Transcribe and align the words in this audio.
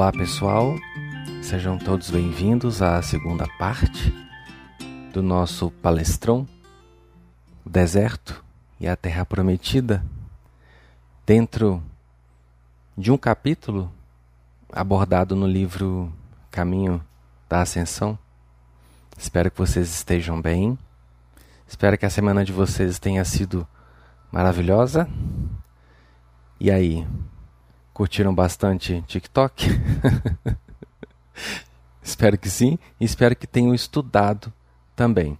Olá 0.00 0.12
pessoal, 0.12 0.76
sejam 1.42 1.76
todos 1.76 2.10
bem-vindos 2.10 2.80
à 2.80 3.02
segunda 3.02 3.46
parte 3.58 4.10
do 5.12 5.22
nosso 5.22 5.70
palestrão 5.70 6.48
o 7.66 7.68
Deserto 7.68 8.42
e 8.80 8.88
a 8.88 8.96
Terra 8.96 9.26
Prometida, 9.26 10.02
dentro 11.26 11.82
de 12.96 13.12
um 13.12 13.18
capítulo 13.18 13.92
abordado 14.72 15.36
no 15.36 15.46
livro 15.46 16.10
Caminho 16.50 17.04
da 17.46 17.60
Ascensão. 17.60 18.18
Espero 19.18 19.50
que 19.50 19.58
vocês 19.58 19.86
estejam 19.86 20.40
bem. 20.40 20.78
Espero 21.68 21.98
que 21.98 22.06
a 22.06 22.10
semana 22.10 22.42
de 22.42 22.54
vocês 22.54 22.98
tenha 22.98 23.22
sido 23.22 23.68
maravilhosa. 24.32 25.06
E 26.58 26.70
aí, 26.70 27.06
curtiram 27.92 28.34
bastante 28.34 29.02
TikTok? 29.06 29.66
espero 32.02 32.38
que 32.38 32.50
sim 32.50 32.78
e 32.98 33.04
espero 33.04 33.36
que 33.36 33.46
tenham 33.46 33.74
estudado 33.74 34.52
também. 34.96 35.38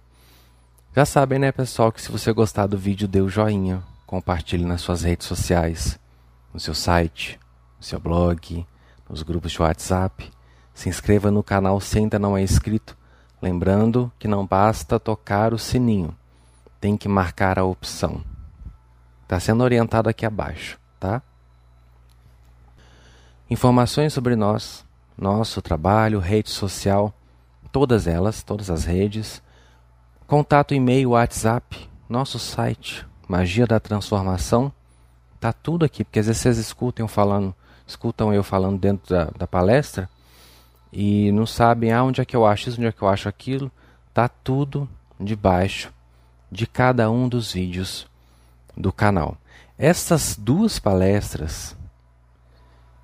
Já 0.95 1.05
sabem, 1.05 1.39
né, 1.39 1.51
pessoal, 1.51 1.91
que 1.91 2.01
se 2.01 2.11
você 2.11 2.33
gostar 2.33 2.67
do 2.67 2.77
vídeo, 2.77 3.07
dê 3.07 3.21
o 3.21 3.29
joinha, 3.29 3.81
compartilhe 4.05 4.65
nas 4.65 4.81
suas 4.81 5.03
redes 5.03 5.25
sociais, 5.25 5.97
no 6.53 6.59
seu 6.59 6.73
site, 6.73 7.39
no 7.77 7.83
seu 7.83 7.99
blog, 7.99 8.65
nos 9.09 9.23
grupos 9.23 9.53
de 9.53 9.61
WhatsApp. 9.61 10.29
Se 10.73 10.89
inscreva 10.89 11.31
no 11.31 11.43
canal 11.43 11.79
se 11.79 11.97
ainda 11.97 12.19
não 12.19 12.37
é 12.37 12.41
inscrito, 12.41 12.97
lembrando 13.41 14.11
que 14.19 14.27
não 14.27 14.45
basta 14.45 14.99
tocar 14.99 15.53
o 15.53 15.59
sininho, 15.59 16.13
tem 16.79 16.97
que 16.97 17.07
marcar 17.07 17.57
a 17.57 17.63
opção. 17.63 18.23
Está 19.23 19.39
sendo 19.39 19.63
orientado 19.63 20.09
aqui 20.09 20.25
abaixo, 20.25 20.77
tá? 20.99 21.21
Informações 23.51 24.13
sobre 24.13 24.33
nós, 24.37 24.85
nosso 25.17 25.61
trabalho, 25.61 26.19
rede 26.19 26.49
social, 26.49 27.13
todas 27.69 28.07
elas, 28.07 28.41
todas 28.41 28.69
as 28.69 28.85
redes, 28.85 29.43
contato 30.25 30.73
e-mail, 30.73 31.09
WhatsApp, 31.09 31.89
nosso 32.07 32.39
site, 32.39 33.05
Magia 33.27 33.67
da 33.67 33.77
Transformação, 33.77 34.71
tá 35.37 35.51
tudo 35.51 35.83
aqui, 35.83 36.05
porque 36.05 36.19
às 36.19 36.27
vezes 36.27 36.41
vocês 36.41 36.57
escutam 36.57 37.09
falando, 37.09 37.53
escutam 37.85 38.33
eu 38.33 38.41
falando 38.41 38.79
dentro 38.79 39.13
da, 39.13 39.25
da 39.37 39.45
palestra 39.45 40.09
e 40.89 41.29
não 41.33 41.45
sabem 41.45 41.91
ah, 41.91 42.05
onde 42.05 42.21
é 42.21 42.25
que 42.25 42.37
eu 42.37 42.45
acho 42.45 42.69
isso, 42.69 42.77
onde 42.77 42.87
é 42.87 42.91
que 42.93 43.01
eu 43.01 43.09
acho 43.09 43.27
aquilo, 43.27 43.69
tá 44.13 44.29
tudo 44.29 44.87
debaixo 45.19 45.91
de 46.49 46.65
cada 46.65 47.11
um 47.11 47.27
dos 47.27 47.51
vídeos 47.51 48.07
do 48.77 48.93
canal. 48.93 49.35
Essas 49.77 50.37
duas 50.37 50.79
palestras, 50.79 51.75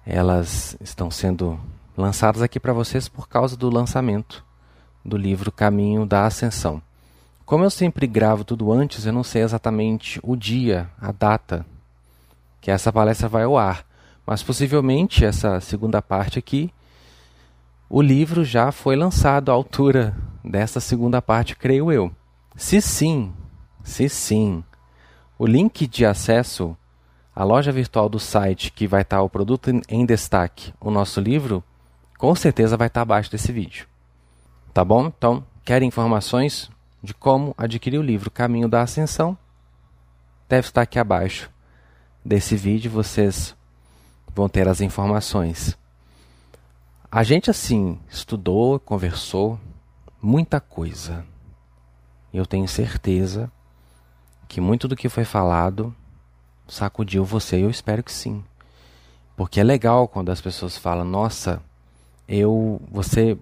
elas 0.09 0.77
estão 0.80 1.11
sendo 1.11 1.59
lançadas 1.97 2.41
aqui 2.41 2.61
para 2.61 2.72
vocês 2.72 3.09
por 3.09 3.27
causa 3.27 3.58
do 3.58 3.69
lançamento 3.69 4.45
do 5.03 5.17
livro 5.17 5.52
Caminho 5.52 6.05
da 6.05 6.25
Ascensão. 6.25 6.81
Como 7.45 7.66
eu 7.66 7.69
sempre 7.69 8.08
gravo 8.08 8.45
tudo 8.45 8.72
antes, 8.72 9.05
eu 9.05 9.11
não 9.11 9.23
sei 9.23 9.41
exatamente 9.41 10.17
o 10.23 10.38
dia, 10.38 10.89
a 10.99 11.11
data 11.11 11.66
que 12.61 12.72
essa 12.72 12.91
palestra 12.91 13.27
vai 13.27 13.44
ao 13.44 13.58
ar, 13.58 13.86
mas 14.25 14.41
possivelmente 14.41 15.25
essa 15.25 15.59
segunda 15.59 16.02
parte 16.02 16.39
aqui, 16.39 16.73
o 17.89 18.02
livro 18.02 18.45
já 18.45 18.71
foi 18.71 18.95
lançado 18.95 19.52
à 19.52 19.53
altura 19.53 20.16
dessa 20.44 20.80
segunda 20.80 21.21
parte, 21.21 21.55
creio 21.55 21.92
eu. 21.92 22.11
Se 22.55 22.81
sim, 22.81 23.33
se 23.83 24.08
sim, 24.08 24.64
o 25.38 25.45
link 25.45 25.86
de 25.86 26.05
acesso 26.05 26.77
à 27.38 27.43
loja 27.43 27.71
virtual 27.71 28.09
do 28.09 28.19
site 28.19 28.71
que 28.71 28.88
vai 28.88 29.03
estar 29.03 29.21
o 29.21 29.30
produto 29.30 29.69
em 29.88 30.05
destaque, 30.07 30.73
o 30.81 30.89
nosso 30.89 31.21
livro, 31.21 31.63
com 32.17 32.33
certeza 32.33 32.75
vai 32.75 32.88
estar 32.88 33.03
abaixo 33.03 33.30
desse 33.30 33.52
vídeo. 33.52 33.85
Tá 34.73 34.83
bom? 34.83 35.05
Então, 35.05 35.45
querem 35.64 35.87
informações 35.87 36.71
de 37.03 37.14
como 37.14 37.53
adquirir 37.55 37.99
o 37.99 38.02
livro 38.02 38.31
Caminho 38.31 38.67
da 38.67 38.81
Ascensão? 38.81 39.37
Deve 40.49 40.67
estar 40.67 40.81
aqui 40.81 40.97
abaixo 40.97 41.47
desse 42.26 42.55
vídeo, 42.55 42.89
vocês 42.89 43.55
vão 44.33 44.49
ter 44.49 44.67
as 44.67 44.81
informações. 44.81 45.77
A 47.11 47.21
gente 47.21 47.52
assim 47.52 47.99
estudou, 48.09 48.80
conversou 48.80 49.59
muita 50.20 50.59
coisa. 50.59 51.23
Eu 52.33 52.47
tenho 52.47 52.67
certeza 52.67 53.52
que 54.47 54.59
muito 54.59 54.87
do 54.87 54.95
que 54.95 55.08
foi 55.08 55.23
falado 55.23 55.95
sacudiu 56.67 57.23
você, 57.23 57.64
eu 57.64 57.70
espero 57.70 58.04
que 58.04 58.11
sim. 58.11 58.44
Porque 59.36 59.60
é 59.60 59.64
legal 59.64 60.08
quando 60.08 60.30
as 60.30 60.42
pessoas 60.42 60.78
falam: 60.78 61.05
"Nossa, 61.05 61.61
eu 62.28 62.82
você 62.92 63.38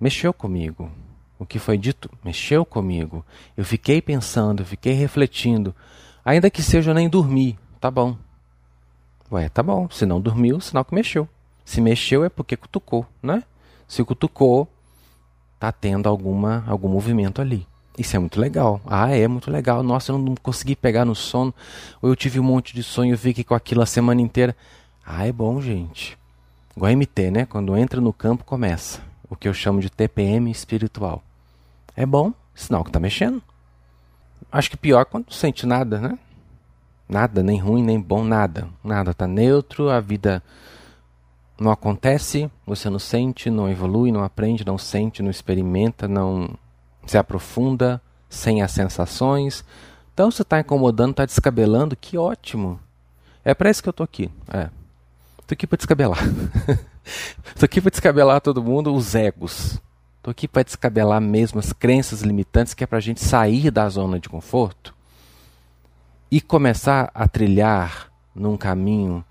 mexeu 0.00 0.32
comigo". 0.32 0.90
O 1.38 1.46
que 1.46 1.58
foi 1.58 1.78
dito 1.78 2.10
mexeu 2.24 2.64
comigo. 2.64 3.24
Eu 3.56 3.64
fiquei 3.64 4.02
pensando, 4.02 4.64
fiquei 4.64 4.92
refletindo. 4.92 5.74
Ainda 6.24 6.50
que 6.50 6.62
seja 6.62 6.90
eu 6.90 6.94
nem 6.94 7.08
dormir, 7.08 7.56
tá 7.80 7.90
bom. 7.90 8.16
Ué, 9.30 9.48
tá 9.48 9.62
bom. 9.62 9.88
Se 9.90 10.04
não 10.04 10.20
dormiu, 10.20 10.60
sinal 10.60 10.84
que 10.84 10.94
mexeu. 10.94 11.28
Se 11.64 11.80
mexeu 11.80 12.24
é 12.24 12.28
porque 12.28 12.56
cutucou, 12.56 13.06
né? 13.22 13.44
Se 13.86 14.02
cutucou, 14.02 14.66
tá 15.60 15.70
tendo 15.70 16.08
alguma 16.08 16.64
algum 16.66 16.88
movimento 16.88 17.40
ali. 17.40 17.66
Isso 17.98 18.14
é 18.14 18.18
muito 18.18 18.40
legal. 18.40 18.80
Ah, 18.86 19.10
é 19.10 19.26
muito 19.26 19.50
legal. 19.50 19.82
Nossa, 19.82 20.12
eu 20.12 20.18
não 20.18 20.36
consegui 20.36 20.76
pegar 20.76 21.04
no 21.04 21.16
sono. 21.16 21.52
Ou 22.00 22.08
eu 22.08 22.14
tive 22.14 22.38
um 22.38 22.44
monte 22.44 22.72
de 22.72 22.82
sonho, 22.84 23.14
eu 23.14 23.18
fiquei 23.18 23.42
com 23.42 23.54
aquilo 23.54 23.82
a 23.82 23.86
semana 23.86 24.20
inteira. 24.22 24.56
Ah, 25.04 25.26
é 25.26 25.32
bom, 25.32 25.60
gente. 25.60 26.16
Igual 26.76 26.92
MT, 26.92 27.30
né? 27.32 27.44
Quando 27.44 27.76
entra 27.76 28.00
no 28.00 28.12
campo, 28.12 28.44
começa. 28.44 29.00
O 29.28 29.34
que 29.34 29.48
eu 29.48 29.52
chamo 29.52 29.80
de 29.80 29.90
TPM 29.90 30.48
espiritual. 30.48 31.24
É 31.96 32.06
bom, 32.06 32.32
sinal 32.54 32.84
que 32.84 32.92
tá 32.92 33.00
mexendo. 33.00 33.42
Acho 34.52 34.70
que 34.70 34.76
pior 34.76 35.04
quando 35.04 35.26
não 35.26 35.32
sente 35.32 35.66
nada, 35.66 35.98
né? 35.98 36.16
Nada, 37.08 37.42
nem 37.42 37.58
ruim, 37.58 37.82
nem 37.82 38.00
bom, 38.00 38.22
nada. 38.22 38.68
Nada 38.84 39.12
tá 39.12 39.26
neutro, 39.26 39.90
a 39.90 39.98
vida 39.98 40.40
não 41.58 41.72
acontece, 41.72 42.48
você 42.64 42.88
não 42.88 43.00
sente, 43.00 43.50
não 43.50 43.68
evolui, 43.68 44.12
não 44.12 44.22
aprende, 44.22 44.64
não 44.64 44.78
sente, 44.78 45.22
não 45.22 45.30
experimenta, 45.30 46.06
não 46.06 46.48
se 47.10 47.18
aprofunda 47.18 48.00
sem 48.28 48.62
as 48.62 48.72
sensações. 48.72 49.64
Então, 50.12 50.30
você 50.30 50.42
está 50.42 50.60
incomodando, 50.60 51.12
está 51.12 51.24
descabelando, 51.24 51.96
que 51.96 52.18
ótimo. 52.18 52.78
É 53.44 53.54
para 53.54 53.70
isso 53.70 53.82
que 53.82 53.88
eu 53.88 53.92
estou 53.92 54.04
aqui. 54.04 54.30
É. 54.52 54.68
Estou 55.40 55.54
aqui 55.54 55.66
para 55.66 55.76
descabelar. 55.76 56.18
Estou 57.46 57.64
aqui 57.64 57.80
para 57.80 57.90
descabelar 57.90 58.40
todo 58.40 58.62
mundo, 58.62 58.94
os 58.94 59.14
egos. 59.14 59.80
Estou 60.18 60.30
aqui 60.30 60.46
para 60.46 60.62
descabelar 60.62 61.20
mesmo 61.20 61.58
as 61.58 61.72
crenças 61.72 62.20
limitantes, 62.20 62.74
que 62.74 62.84
é 62.84 62.86
para 62.86 62.98
a 62.98 63.00
gente 63.00 63.24
sair 63.24 63.70
da 63.70 63.88
zona 63.88 64.20
de 64.20 64.28
conforto 64.28 64.94
e 66.30 66.40
começar 66.40 67.10
a 67.14 67.26
trilhar 67.26 68.12
num 68.34 68.56
caminho 68.56 69.24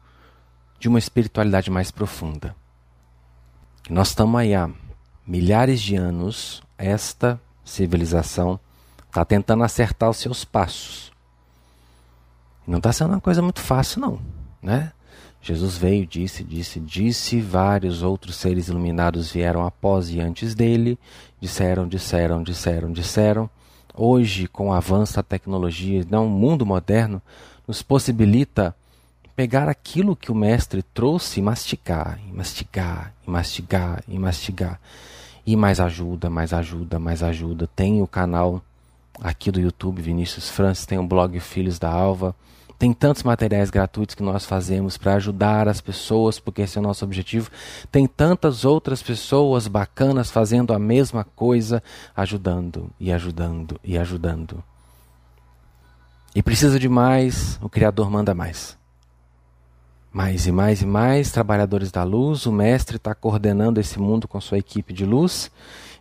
de 0.79 0.87
uma 0.87 0.97
espiritualidade 0.97 1.69
mais 1.69 1.91
profunda. 1.91 2.55
Nós 3.89 4.09
estamos 4.09 4.39
aí 4.39 4.55
há 4.55 4.69
milhares 5.25 5.81
de 5.81 5.95
anos, 5.95 6.63
esta 6.77 7.39
civilização 7.67 8.59
está 9.07 9.23
tentando 9.25 9.63
acertar 9.63 10.09
os 10.09 10.17
seus 10.17 10.45
passos. 10.45 11.11
Não 12.65 12.77
está 12.77 12.91
sendo 12.91 13.11
uma 13.11 13.21
coisa 13.21 13.41
muito 13.41 13.61
fácil, 13.61 14.01
não. 14.01 14.19
Né? 14.61 14.91
Jesus 15.41 15.77
veio, 15.77 16.05
disse, 16.05 16.43
disse, 16.43 16.79
disse, 16.79 17.39
vários 17.39 18.03
outros 18.03 18.35
seres 18.35 18.67
iluminados 18.67 19.31
vieram 19.31 19.65
após 19.65 20.09
e 20.09 20.19
antes 20.19 20.53
dele, 20.53 20.99
disseram, 21.39 21.87
disseram, 21.87 22.43
disseram, 22.43 22.91
disseram. 22.91 23.49
Hoje, 23.95 24.47
com 24.47 24.69
o 24.69 24.73
avanço 24.73 25.15
da 25.15 25.23
tecnologia, 25.23 26.05
não, 26.09 26.27
o 26.27 26.29
mundo 26.29 26.65
moderno 26.65 27.21
nos 27.67 27.81
possibilita 27.81 28.75
pegar 29.35 29.69
aquilo 29.69 30.15
que 30.15 30.31
o 30.31 30.35
mestre 30.35 30.81
trouxe 30.81 31.39
e 31.39 31.43
mastigar, 31.43 32.19
e 32.27 32.33
mastigar, 32.33 33.13
e 33.25 33.29
mastigar, 33.29 34.03
e 34.07 34.19
mastigar. 34.19 34.79
E 34.79 35.16
mais 35.55 35.79
ajuda, 35.79 36.29
mais 36.29 36.53
ajuda, 36.53 36.99
mais 36.99 37.23
ajuda. 37.23 37.67
Tem 37.67 38.01
o 38.01 38.07
canal 38.07 38.61
aqui 39.21 39.51
do 39.51 39.59
YouTube, 39.59 40.01
Vinícius 40.01 40.49
Francis, 40.49 40.85
tem 40.85 40.97
o 40.97 41.07
blog 41.07 41.39
Filhos 41.39 41.79
da 41.79 41.89
Alva. 41.89 42.35
Tem 42.77 42.93
tantos 42.93 43.23
materiais 43.23 43.71
gratuitos 43.71 44.13
que 44.13 44.21
nós 44.21 44.45
fazemos 44.45 44.97
para 44.97 45.15
ajudar 45.15 45.67
as 45.67 45.81
pessoas, 45.81 46.39
porque 46.39 46.61
esse 46.61 46.77
é 46.77 46.81
o 46.81 46.83
nosso 46.83 47.03
objetivo. 47.03 47.49
Tem 47.91 48.05
tantas 48.05 48.65
outras 48.65 49.01
pessoas 49.01 49.67
bacanas 49.67 50.29
fazendo 50.29 50.73
a 50.73 50.77
mesma 50.77 51.23
coisa, 51.23 51.81
ajudando 52.15 52.91
e 52.99 53.11
ajudando 53.11 53.79
e 53.83 53.97
ajudando. 53.97 54.63
E 56.35 56.43
precisa 56.43 56.79
de 56.79 56.87
mais, 56.87 57.57
o 57.63 57.67
Criador 57.67 58.11
manda 58.11 58.35
mais. 58.35 58.77
Mais 60.17 60.47
e 60.47 60.51
mais 60.51 60.81
e 60.81 60.85
mais 60.87 61.31
trabalhadores 61.31 61.91
da 61.91 62.03
luz, 62.03 62.47
o 62.47 62.51
mestre 62.51 62.97
está 62.97 63.13
coordenando 63.13 63.79
esse 63.79 63.99
mundo 63.99 64.27
com 64.27 64.41
sua 64.41 64.57
equipe 64.57 64.91
de 64.91 65.05
luz 65.05 65.51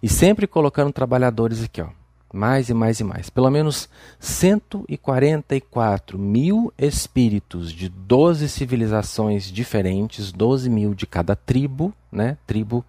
e 0.02 0.08
sempre 0.08 0.46
colocando 0.46 0.90
trabalhadores 0.90 1.62
aqui, 1.62 1.82
ó, 1.82 1.88
mais 2.32 2.70
e 2.70 2.74
mais 2.74 2.98
e 2.98 3.04
mais. 3.04 3.28
Pelo 3.28 3.50
menos 3.50 3.90
144 4.18 6.18
mil 6.18 6.72
espíritos 6.78 7.70
de 7.70 7.90
12 7.90 8.48
civilizações 8.48 9.52
diferentes, 9.52 10.32
12 10.32 10.70
mil 10.70 10.94
de 10.94 11.06
cada 11.06 11.36
tribo, 11.36 11.92
né? 12.10 12.38
Tribo 12.46 12.82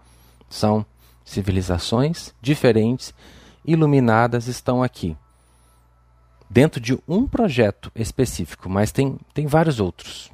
são 0.49 0.85
civilizações 1.25 2.33
diferentes, 2.41 3.13
iluminadas, 3.65 4.47
estão 4.47 4.81
aqui. 4.81 5.13
Dentro 6.49 6.79
de 6.79 6.97
um 7.05 7.27
projeto 7.27 7.91
específico, 7.93 8.69
mas 8.69 8.93
tem, 8.93 9.17
tem 9.33 9.45
vários 9.45 9.81
outros. 9.81 10.31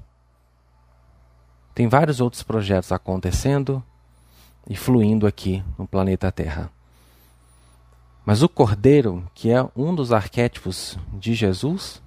Tem 1.74 1.88
vários 1.88 2.22
outros 2.22 2.44
projetos 2.44 2.92
acontecendo 2.92 3.84
e 4.70 4.75
fluindo 4.75 5.25
aqui 5.25 5.64
no 5.78 5.88
planeta 5.88 6.31
Terra. 6.31 6.70
Mas 8.25 8.42
o 8.42 8.48
Cordeiro, 8.48 9.30
que 9.34 9.52
é 9.52 9.66
um 9.75 9.94
dos 9.94 10.12
arquétipos 10.12 10.98
de 11.12 11.34
Jesus, 11.34 12.02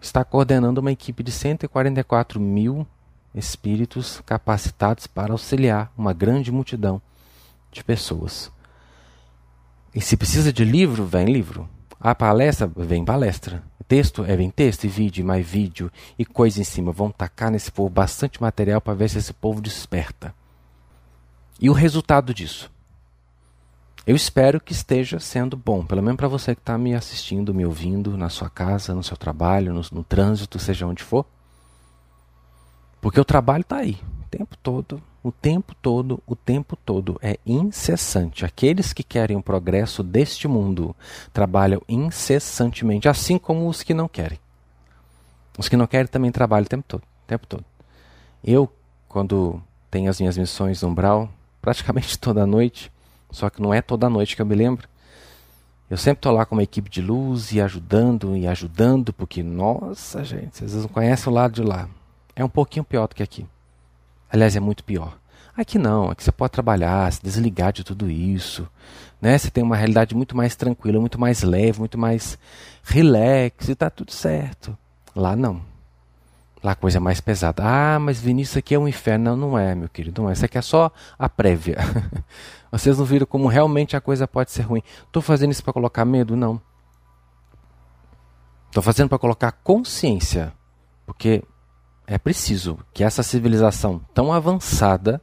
está 0.00 0.24
coordenando 0.24 0.80
uma 0.80 0.90
equipe 0.90 1.22
de 1.22 1.30
144 1.30 2.40
mil 2.40 2.86
espíritos 3.34 4.20
capacitados 4.26 5.06
para 5.06 5.32
auxiliar 5.32 5.92
uma 5.96 6.12
grande 6.12 6.50
multidão 6.50 7.00
de 7.70 7.84
pessoas. 7.84 8.50
E 9.94 10.00
se 10.00 10.16
precisa 10.16 10.52
de 10.52 10.64
livro, 10.64 11.04
vem 11.04 11.26
livro. 11.26 11.68
A 12.00 12.14
palestra, 12.14 12.66
vem 12.76 13.04
palestra. 13.04 13.62
Texto, 13.86 14.24
é 14.24 14.36
vem 14.36 14.50
texto 14.50 14.84
e 14.84 14.88
vídeo, 14.88 15.24
mais 15.24 15.46
vídeo 15.46 15.90
e 16.18 16.24
coisa 16.24 16.60
em 16.60 16.64
cima. 16.64 16.92
Vão 16.92 17.10
tacar 17.10 17.50
nesse 17.50 17.70
povo 17.70 17.88
bastante 17.88 18.40
material 18.40 18.80
para 18.80 18.94
ver 18.94 19.10
se 19.10 19.18
esse 19.18 19.32
povo 19.32 19.60
desperta. 19.60 20.34
E 21.60 21.68
o 21.68 21.72
resultado 21.72 22.32
disso? 22.32 22.70
Eu 24.06 24.14
espero 24.14 24.60
que 24.60 24.72
esteja 24.72 25.18
sendo 25.18 25.56
bom, 25.56 25.84
pelo 25.84 26.02
menos 26.02 26.18
para 26.18 26.28
você 26.28 26.54
que 26.54 26.60
está 26.60 26.76
me 26.76 26.94
assistindo, 26.94 27.54
me 27.54 27.64
ouvindo 27.64 28.18
na 28.18 28.28
sua 28.28 28.50
casa, 28.50 28.94
no 28.94 29.02
seu 29.02 29.16
trabalho, 29.16 29.72
no, 29.72 29.80
no 29.92 30.04
trânsito, 30.04 30.58
seja 30.58 30.86
onde 30.86 31.02
for. 31.02 31.24
Porque 33.00 33.18
o 33.18 33.24
trabalho 33.24 33.62
está 33.62 33.76
aí, 33.76 33.98
o 34.22 34.28
tempo 34.28 34.56
todo, 34.62 35.02
o 35.24 35.32
tempo 35.32 35.74
todo, 35.80 36.22
o 36.26 36.36
tempo 36.36 36.76
todo. 36.76 37.18
É 37.22 37.38
incessante. 37.46 38.44
Aqueles 38.44 38.92
que 38.92 39.02
querem 39.02 39.38
o 39.38 39.42
progresso 39.42 40.02
deste 40.02 40.46
mundo 40.46 40.94
trabalham 41.32 41.80
incessantemente, 41.88 43.08
assim 43.08 43.38
como 43.38 43.66
os 43.66 43.82
que 43.82 43.94
não 43.94 44.06
querem. 44.06 44.38
Os 45.56 45.66
que 45.66 45.78
não 45.78 45.86
querem 45.86 46.06
também 46.06 46.30
trabalham 46.30 46.66
o 46.66 46.68
tempo 46.68 46.84
todo. 46.86 47.00
O 47.00 47.26
tempo 47.26 47.46
todo. 47.46 47.64
Eu, 48.44 48.70
quando 49.08 49.62
tenho 49.90 50.10
as 50.10 50.20
minhas 50.20 50.36
missões 50.36 50.82
no 50.82 50.90
Umbral, 50.90 51.30
praticamente 51.62 52.18
toda 52.18 52.46
noite, 52.46 52.92
só 53.30 53.48
que 53.48 53.62
não 53.62 53.72
é 53.72 53.80
toda 53.80 54.10
noite 54.10 54.36
que 54.36 54.42
eu 54.42 54.46
me 54.46 54.54
lembro. 54.54 54.86
Eu 55.88 55.96
sempre 55.96 56.18
estou 56.18 56.32
lá 56.32 56.44
com 56.44 56.54
uma 56.54 56.62
equipe 56.62 56.90
de 56.90 57.00
luz 57.00 57.50
e 57.52 57.62
ajudando 57.62 58.36
e 58.36 58.46
ajudando, 58.46 59.10
porque, 59.10 59.42
nossa, 59.42 60.22
gente, 60.22 60.58
vocês 60.58 60.74
não 60.74 60.88
conhecem 60.88 61.32
o 61.32 61.34
lado 61.34 61.54
de 61.54 61.62
lá. 61.62 61.88
É 62.36 62.44
um 62.44 62.48
pouquinho 62.48 62.84
pior 62.84 63.08
do 63.08 63.14
que 63.14 63.22
aqui. 63.22 63.46
Aliás, 64.34 64.56
é 64.56 64.60
muito 64.60 64.82
pior. 64.82 65.16
Aqui 65.56 65.78
não, 65.78 66.10
aqui 66.10 66.24
você 66.24 66.32
pode 66.32 66.50
trabalhar, 66.50 67.12
se 67.12 67.22
desligar 67.22 67.72
de 67.72 67.84
tudo 67.84 68.10
isso. 68.10 68.68
Né? 69.22 69.38
Você 69.38 69.48
tem 69.48 69.62
uma 69.62 69.76
realidade 69.76 70.12
muito 70.12 70.36
mais 70.36 70.56
tranquila, 70.56 70.98
muito 70.98 71.20
mais 71.20 71.44
leve, 71.44 71.78
muito 71.78 71.96
mais 71.96 72.36
relax 72.82 73.68
e 73.68 73.72
está 73.72 73.88
tudo 73.88 74.10
certo. 74.10 74.76
Lá 75.14 75.36
não. 75.36 75.62
Lá 76.64 76.72
a 76.72 76.74
coisa 76.74 76.98
é 76.98 77.00
mais 77.00 77.20
pesada. 77.20 77.62
Ah, 77.64 77.96
mas 78.00 78.20
Vinícius, 78.20 78.56
aqui 78.56 78.74
é 78.74 78.78
um 78.78 78.88
inferno. 78.88 79.36
Não, 79.36 79.50
não 79.50 79.56
é, 79.56 79.72
meu 79.72 79.88
querido. 79.88 80.20
Não 80.20 80.28
é. 80.28 80.32
Isso 80.32 80.44
aqui 80.44 80.58
é 80.58 80.62
só 80.62 80.90
a 81.16 81.28
prévia. 81.28 81.76
Vocês 82.72 82.98
não 82.98 83.04
viram 83.04 83.26
como 83.26 83.46
realmente 83.46 83.96
a 83.96 84.00
coisa 84.00 84.26
pode 84.26 84.50
ser 84.50 84.62
ruim. 84.62 84.82
Estou 85.06 85.22
fazendo 85.22 85.52
isso 85.52 85.62
para 85.62 85.72
colocar 85.72 86.04
medo? 86.04 86.34
Não. 86.34 86.60
Estou 88.66 88.82
fazendo 88.82 89.08
para 89.08 89.18
colocar 89.18 89.52
consciência. 89.52 90.52
Porque 91.06 91.44
é 92.06 92.18
preciso 92.18 92.78
que 92.92 93.02
essa 93.02 93.22
civilização 93.22 93.98
tão 94.12 94.32
avançada, 94.32 95.20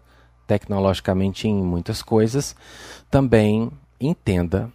tecnologicamente 0.47 1.47
em 1.47 1.63
muitas 1.63 2.01
coisas, 2.01 2.55
também 3.09 3.71
entenda 3.99 4.71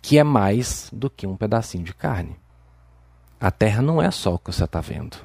que 0.00 0.18
é 0.18 0.24
mais 0.24 0.88
do 0.92 1.10
que 1.10 1.26
um 1.26 1.36
pedacinho 1.36 1.84
de 1.84 1.94
carne. 1.94 2.36
A 3.40 3.50
Terra 3.50 3.82
não 3.82 4.00
é 4.00 4.10
só 4.10 4.34
o 4.34 4.38
que 4.38 4.52
você 4.52 4.64
está 4.64 4.80
vendo. 4.80 5.16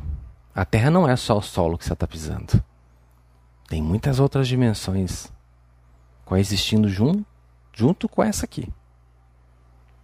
A 0.54 0.66
Terra 0.66 0.89
não 0.89 1.07
é 1.07 1.16
só 1.16 1.38
o 1.38 1.42
solo 1.42 1.77
que 1.77 1.86
você 1.86 1.94
está 1.94 2.07
pisando. 2.07 2.63
Tem 3.68 3.81
muitas 3.81 4.19
outras 4.19 4.48
dimensões 4.48 5.31
coexistindo 6.24 6.89
jun, 6.89 7.24
junto 7.74 8.07
com 8.10 8.24
essa 8.24 8.45
aqui. 8.45 8.71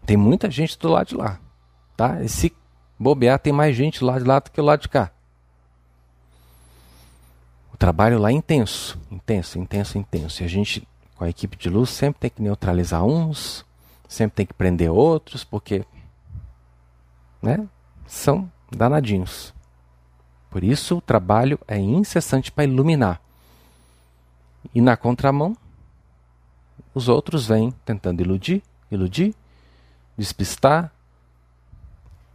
Tem 0.06 0.18
muita 0.18 0.52
gente 0.52 0.78
do 0.78 0.90
lado 0.90 1.08
de 1.08 1.16
lá. 1.16 1.40
Tá? 1.96 2.22
E 2.22 2.30
se 2.30 2.54
bobear, 3.00 3.40
tem 3.40 3.54
mais 3.54 3.76
gente 3.76 4.00
do 4.00 4.06
lado 4.06 4.22
de 4.22 4.28
lá 4.28 4.40
do 4.40 4.52
que 4.52 4.62
do 4.62 4.66
lado 4.66 4.82
de 4.82 4.90
cá. 4.90 5.12
Trabalho 7.82 8.20
lá 8.20 8.30
é 8.30 8.34
intenso, 8.34 8.96
intenso, 9.10 9.58
intenso, 9.58 9.98
intenso. 9.98 10.44
E 10.44 10.46
a 10.46 10.48
gente, 10.48 10.88
com 11.16 11.24
a 11.24 11.30
equipe 11.30 11.58
de 11.58 11.68
luz, 11.68 11.90
sempre 11.90 12.20
tem 12.20 12.30
que 12.30 12.40
neutralizar 12.40 13.04
uns, 13.04 13.66
sempre 14.08 14.36
tem 14.36 14.46
que 14.46 14.54
prender 14.54 14.92
outros, 14.92 15.44
porque 15.44 15.84
né, 17.42 17.68
são 18.06 18.48
danadinhos. 18.72 19.52
Por 20.52 20.64
isso, 20.64 20.98
o 20.98 21.02
trabalho 21.02 21.58
é 21.68 21.76
incessante 21.80 22.52
para 22.52 22.66
iluminar. 22.66 23.20
E 24.76 24.80
na 24.80 24.96
contramão, 24.96 25.58
os 26.94 27.10
outros 27.10 27.48
vêm 27.48 27.72
tentando 27.84 28.22
iludir, 28.22 28.62
iludir, 28.92 29.34
despistar, 30.16 30.94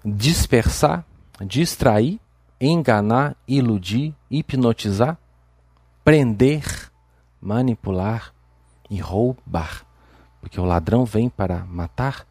dispersar, 0.05 1.05
distrair, 1.41 2.19
enganar, 2.61 3.37
iludir, 3.47 4.13
hipnotizar, 4.29 5.17
prender, 6.07 6.63
manipular 7.41 8.33
e 8.89 9.01
roubar. 9.01 9.85
Porque 10.41 10.61
o 10.61 10.65
ladrão 10.65 11.05
vem 11.05 11.29
para 11.29 11.65
matar, 11.65 12.25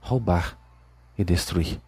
roubar 0.00 0.56
e 1.18 1.24
destruir. 1.24 1.80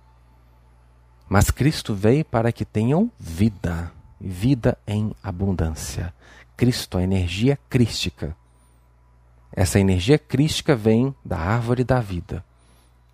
Mas 1.28 1.48
Cristo 1.48 1.94
veio 1.94 2.24
para 2.24 2.50
que 2.50 2.64
tenham 2.64 3.08
vida, 3.16 3.92
vida 4.20 4.76
em 4.84 5.14
abundância. 5.22 6.12
Cristo, 6.56 6.98
a 6.98 7.02
energia 7.04 7.56
crística. 7.68 8.36
Essa 9.52 9.78
energia 9.78 10.18
crística 10.18 10.74
vem 10.74 11.14
da 11.24 11.38
árvore 11.38 11.84
da 11.84 12.00
vida. 12.00 12.44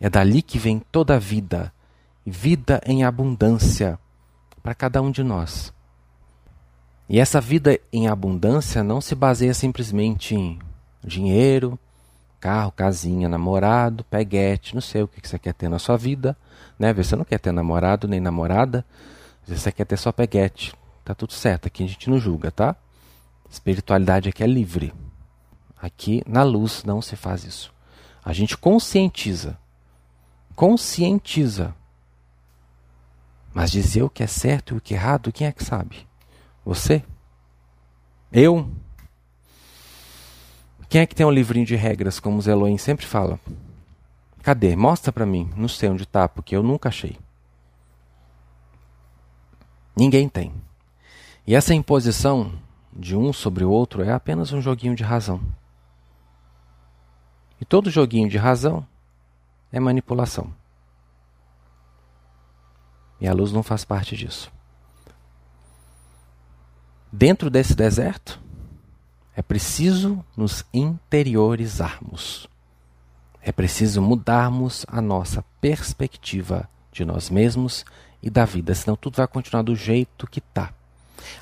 É 0.00 0.08
dali 0.08 0.40
que 0.40 0.58
vem 0.58 0.78
toda 0.90 1.16
a 1.16 1.18
vida, 1.18 1.70
vida 2.24 2.80
em 2.86 3.04
abundância 3.04 3.98
para 4.62 4.74
cada 4.74 5.02
um 5.02 5.10
de 5.10 5.22
nós. 5.22 5.75
E 7.08 7.20
essa 7.20 7.40
vida 7.40 7.78
em 7.92 8.08
abundância 8.08 8.82
não 8.82 9.00
se 9.00 9.14
baseia 9.14 9.54
simplesmente 9.54 10.34
em 10.34 10.58
dinheiro, 11.04 11.78
carro, 12.40 12.72
casinha, 12.72 13.28
namorado, 13.28 14.04
peguete, 14.04 14.74
não 14.74 14.80
sei 14.80 15.02
o 15.02 15.08
que 15.08 15.26
você 15.26 15.38
quer 15.38 15.54
ter 15.54 15.68
na 15.68 15.78
sua 15.78 15.96
vida, 15.96 16.36
né? 16.78 16.92
Você 16.92 17.14
não 17.14 17.24
quer 17.24 17.38
ter 17.38 17.52
namorado 17.52 18.08
nem 18.08 18.20
namorada, 18.20 18.84
você 19.46 19.70
quer 19.70 19.84
ter 19.84 19.96
só 19.96 20.10
peguete. 20.10 20.74
Tá 21.04 21.14
tudo 21.14 21.32
certo, 21.32 21.66
aqui 21.66 21.84
a 21.84 21.86
gente 21.86 22.10
não 22.10 22.18
julga, 22.18 22.50
tá? 22.50 22.74
Espiritualidade 23.48 24.28
aqui 24.28 24.42
é 24.42 24.46
livre. 24.46 24.92
Aqui 25.80 26.22
na 26.26 26.42
luz 26.42 26.82
não 26.84 27.00
se 27.00 27.14
faz 27.14 27.44
isso. 27.44 27.72
A 28.24 28.32
gente 28.32 28.56
conscientiza. 28.56 29.56
Conscientiza. 30.56 31.74
Mas 33.54 33.70
dizer 33.70 34.02
o 34.02 34.10
que 34.10 34.24
é 34.24 34.26
certo 34.26 34.74
e 34.74 34.78
o 34.78 34.80
que 34.80 34.94
é 34.94 34.96
errado, 34.96 35.32
quem 35.32 35.46
é 35.46 35.52
que 35.52 35.62
sabe? 35.62 36.06
Você? 36.66 37.04
Eu? 38.32 38.68
Quem 40.88 41.00
é 41.00 41.06
que 41.06 41.14
tem 41.14 41.24
um 41.24 41.30
livrinho 41.30 41.64
de 41.64 41.76
regras, 41.76 42.18
como 42.18 42.38
os 42.38 42.48
Elohim 42.48 42.76
sempre 42.76 43.06
fala? 43.06 43.38
Cadê? 44.42 44.74
Mostra 44.74 45.12
para 45.12 45.24
mim. 45.24 45.48
Não 45.56 45.68
sei 45.68 45.88
onde 45.88 46.02
está, 46.02 46.28
porque 46.28 46.56
eu 46.56 46.64
nunca 46.64 46.88
achei. 46.88 47.16
Ninguém 49.96 50.28
tem. 50.28 50.52
E 51.46 51.54
essa 51.54 51.72
imposição 51.72 52.52
de 52.92 53.14
um 53.14 53.32
sobre 53.32 53.64
o 53.64 53.70
outro 53.70 54.02
é 54.02 54.12
apenas 54.12 54.52
um 54.52 54.60
joguinho 54.60 54.96
de 54.96 55.04
razão. 55.04 55.40
E 57.60 57.64
todo 57.64 57.90
joguinho 57.90 58.28
de 58.28 58.38
razão 58.38 58.84
é 59.70 59.78
manipulação. 59.78 60.52
E 63.20 63.28
a 63.28 63.32
luz 63.32 63.52
não 63.52 63.62
faz 63.62 63.84
parte 63.84 64.16
disso. 64.16 64.55
Dentro 67.18 67.48
desse 67.48 67.74
deserto, 67.74 68.38
é 69.34 69.40
preciso 69.40 70.22
nos 70.36 70.66
interiorizarmos. 70.70 72.46
É 73.40 73.50
preciso 73.50 74.02
mudarmos 74.02 74.84
a 74.86 75.00
nossa 75.00 75.42
perspectiva 75.58 76.68
de 76.92 77.06
nós 77.06 77.30
mesmos 77.30 77.86
e 78.22 78.28
da 78.28 78.44
vida, 78.44 78.74
senão 78.74 78.96
tudo 78.96 79.16
vai 79.16 79.26
continuar 79.26 79.62
do 79.62 79.74
jeito 79.74 80.26
que 80.26 80.40
está. 80.40 80.74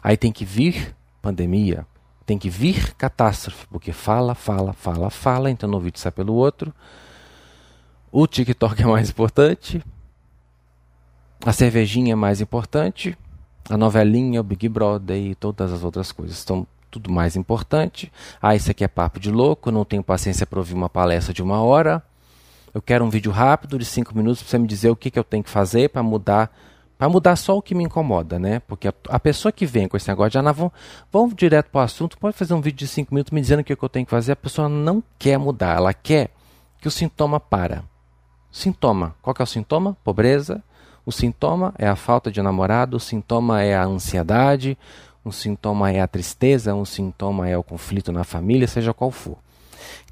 Aí 0.01 0.17
tem 0.17 0.31
que 0.31 0.45
vir 0.45 0.95
pandemia, 1.21 1.85
tem 2.25 2.39
que 2.39 2.49
vir 2.49 2.95
catástrofe, 2.95 3.67
porque 3.67 3.91
fala, 3.93 4.37
fala, 4.37 4.73
fala, 4.73 5.11
fala, 5.11 5.51
então 5.51 5.69
no 5.69 5.75
ouvido 5.75 5.99
sai 5.99 6.13
pelo 6.13 6.35
outro. 6.35 6.73
O 8.13 8.29
TikTok 8.29 8.81
é 8.81 8.87
mais 8.87 9.11
importante. 9.11 9.85
A 11.45 11.53
cervejinha 11.53 12.13
é 12.13 12.15
mais 12.15 12.41
importante. 12.41 13.19
A 13.69 13.77
novelinha, 13.77 14.41
o 14.41 14.45
Big 14.45 14.69
Brother 14.69 15.17
e 15.17 15.35
todas 15.35 15.73
as 15.73 15.83
outras 15.83 16.13
coisas 16.13 16.37
estão 16.37 16.67
tudo 16.91 17.11
mais 17.11 17.35
importante. 17.35 18.13
Ah, 18.41 18.55
isso 18.55 18.71
aqui 18.71 18.85
é 18.85 18.89
papo 18.89 19.19
de 19.19 19.31
louco, 19.31 19.71
não 19.71 19.85
tenho 19.85 20.03
paciência 20.03 20.47
para 20.47 20.59
ouvir 20.59 20.75
uma 20.75 20.89
palestra 20.89 21.35
de 21.35 21.43
uma 21.43 21.63
hora. 21.63 22.03
Eu 22.73 22.83
quero 22.83 23.05
um 23.05 23.11
vídeo 23.11 23.33
rápido 23.33 23.79
de 23.79 23.85
cinco 23.85 24.17
minutos 24.17 24.43
para 24.43 24.51
você 24.51 24.59
me 24.59 24.67
dizer 24.67 24.91
o 24.91 24.97
que, 24.97 25.11
que 25.11 25.19
eu 25.19 25.25
tenho 25.25 25.43
que 25.43 25.51
fazer 25.51 25.91
para 25.91 26.03
mudar, 26.03 26.55
para 26.99 27.09
mudar 27.09 27.37
só 27.37 27.57
o 27.57 27.63
que 27.63 27.75
me 27.75 27.85
incomoda, 27.85 28.39
né? 28.39 28.61
Porque 28.61 28.89
a, 28.89 28.95
a 29.09 29.19
pessoa 29.19 29.51
que 29.51 29.65
vem 29.65 29.89
com 29.89 29.97
esse 29.97 30.09
negócio 30.09 30.31
de 30.31 30.39
ah, 30.39 30.53
vamos, 30.53 30.73
vamos 31.11 31.35
direto 31.35 31.71
para 31.71 31.81
o 31.81 31.85
assunto, 31.85 32.19
pode 32.19 32.37
fazer 32.37 32.53
um 32.55 32.61
vídeo 32.61 32.79
de 32.79 32.89
cinco 32.89 33.15
minutos 33.15 33.31
me 33.33 33.41
dizendo 33.41 33.61
o 33.61 33.65
que, 33.65 33.75
que 33.75 33.85
eu 33.85 33.89
tenho 33.89 34.05
que 34.05 34.11
fazer. 34.11 34.33
A 34.33 34.37
pessoa 34.37 34.69
não 34.69 35.03
quer 35.19 35.39
mudar, 35.39 35.77
ela 35.77 35.95
quer 35.95 36.31
que 36.81 36.89
o 36.89 36.91
sintoma 36.91 37.41
para. 37.41 37.85
Sintoma. 38.53 39.17
Qual 39.23 39.35
que 39.35 39.43
é 39.43 39.45
o 39.45 39.47
sintoma? 39.47 39.97
Pobreza. 40.05 40.63
O 41.07 41.13
sintoma 41.13 41.75
é 41.79 41.87
a 41.87 41.97
falta 41.97 42.31
de 42.31 42.41
namorado, 42.41 42.97
o 42.97 43.01
sintoma 43.01 43.63
é 43.63 43.75
a 43.75 43.85
ansiedade, 43.85 44.79
um 45.25 45.31
sintoma 45.31 45.91
é 45.91 46.01
a 46.01 46.09
tristeza, 46.09 46.75
um 46.75 46.85
sintoma 46.85 47.49
é 47.49 47.57
o 47.57 47.63
conflito 47.63 48.13
na 48.13 48.25
família, 48.25 48.67
seja 48.67 48.95
qual 48.95 49.11
for. 49.11 49.39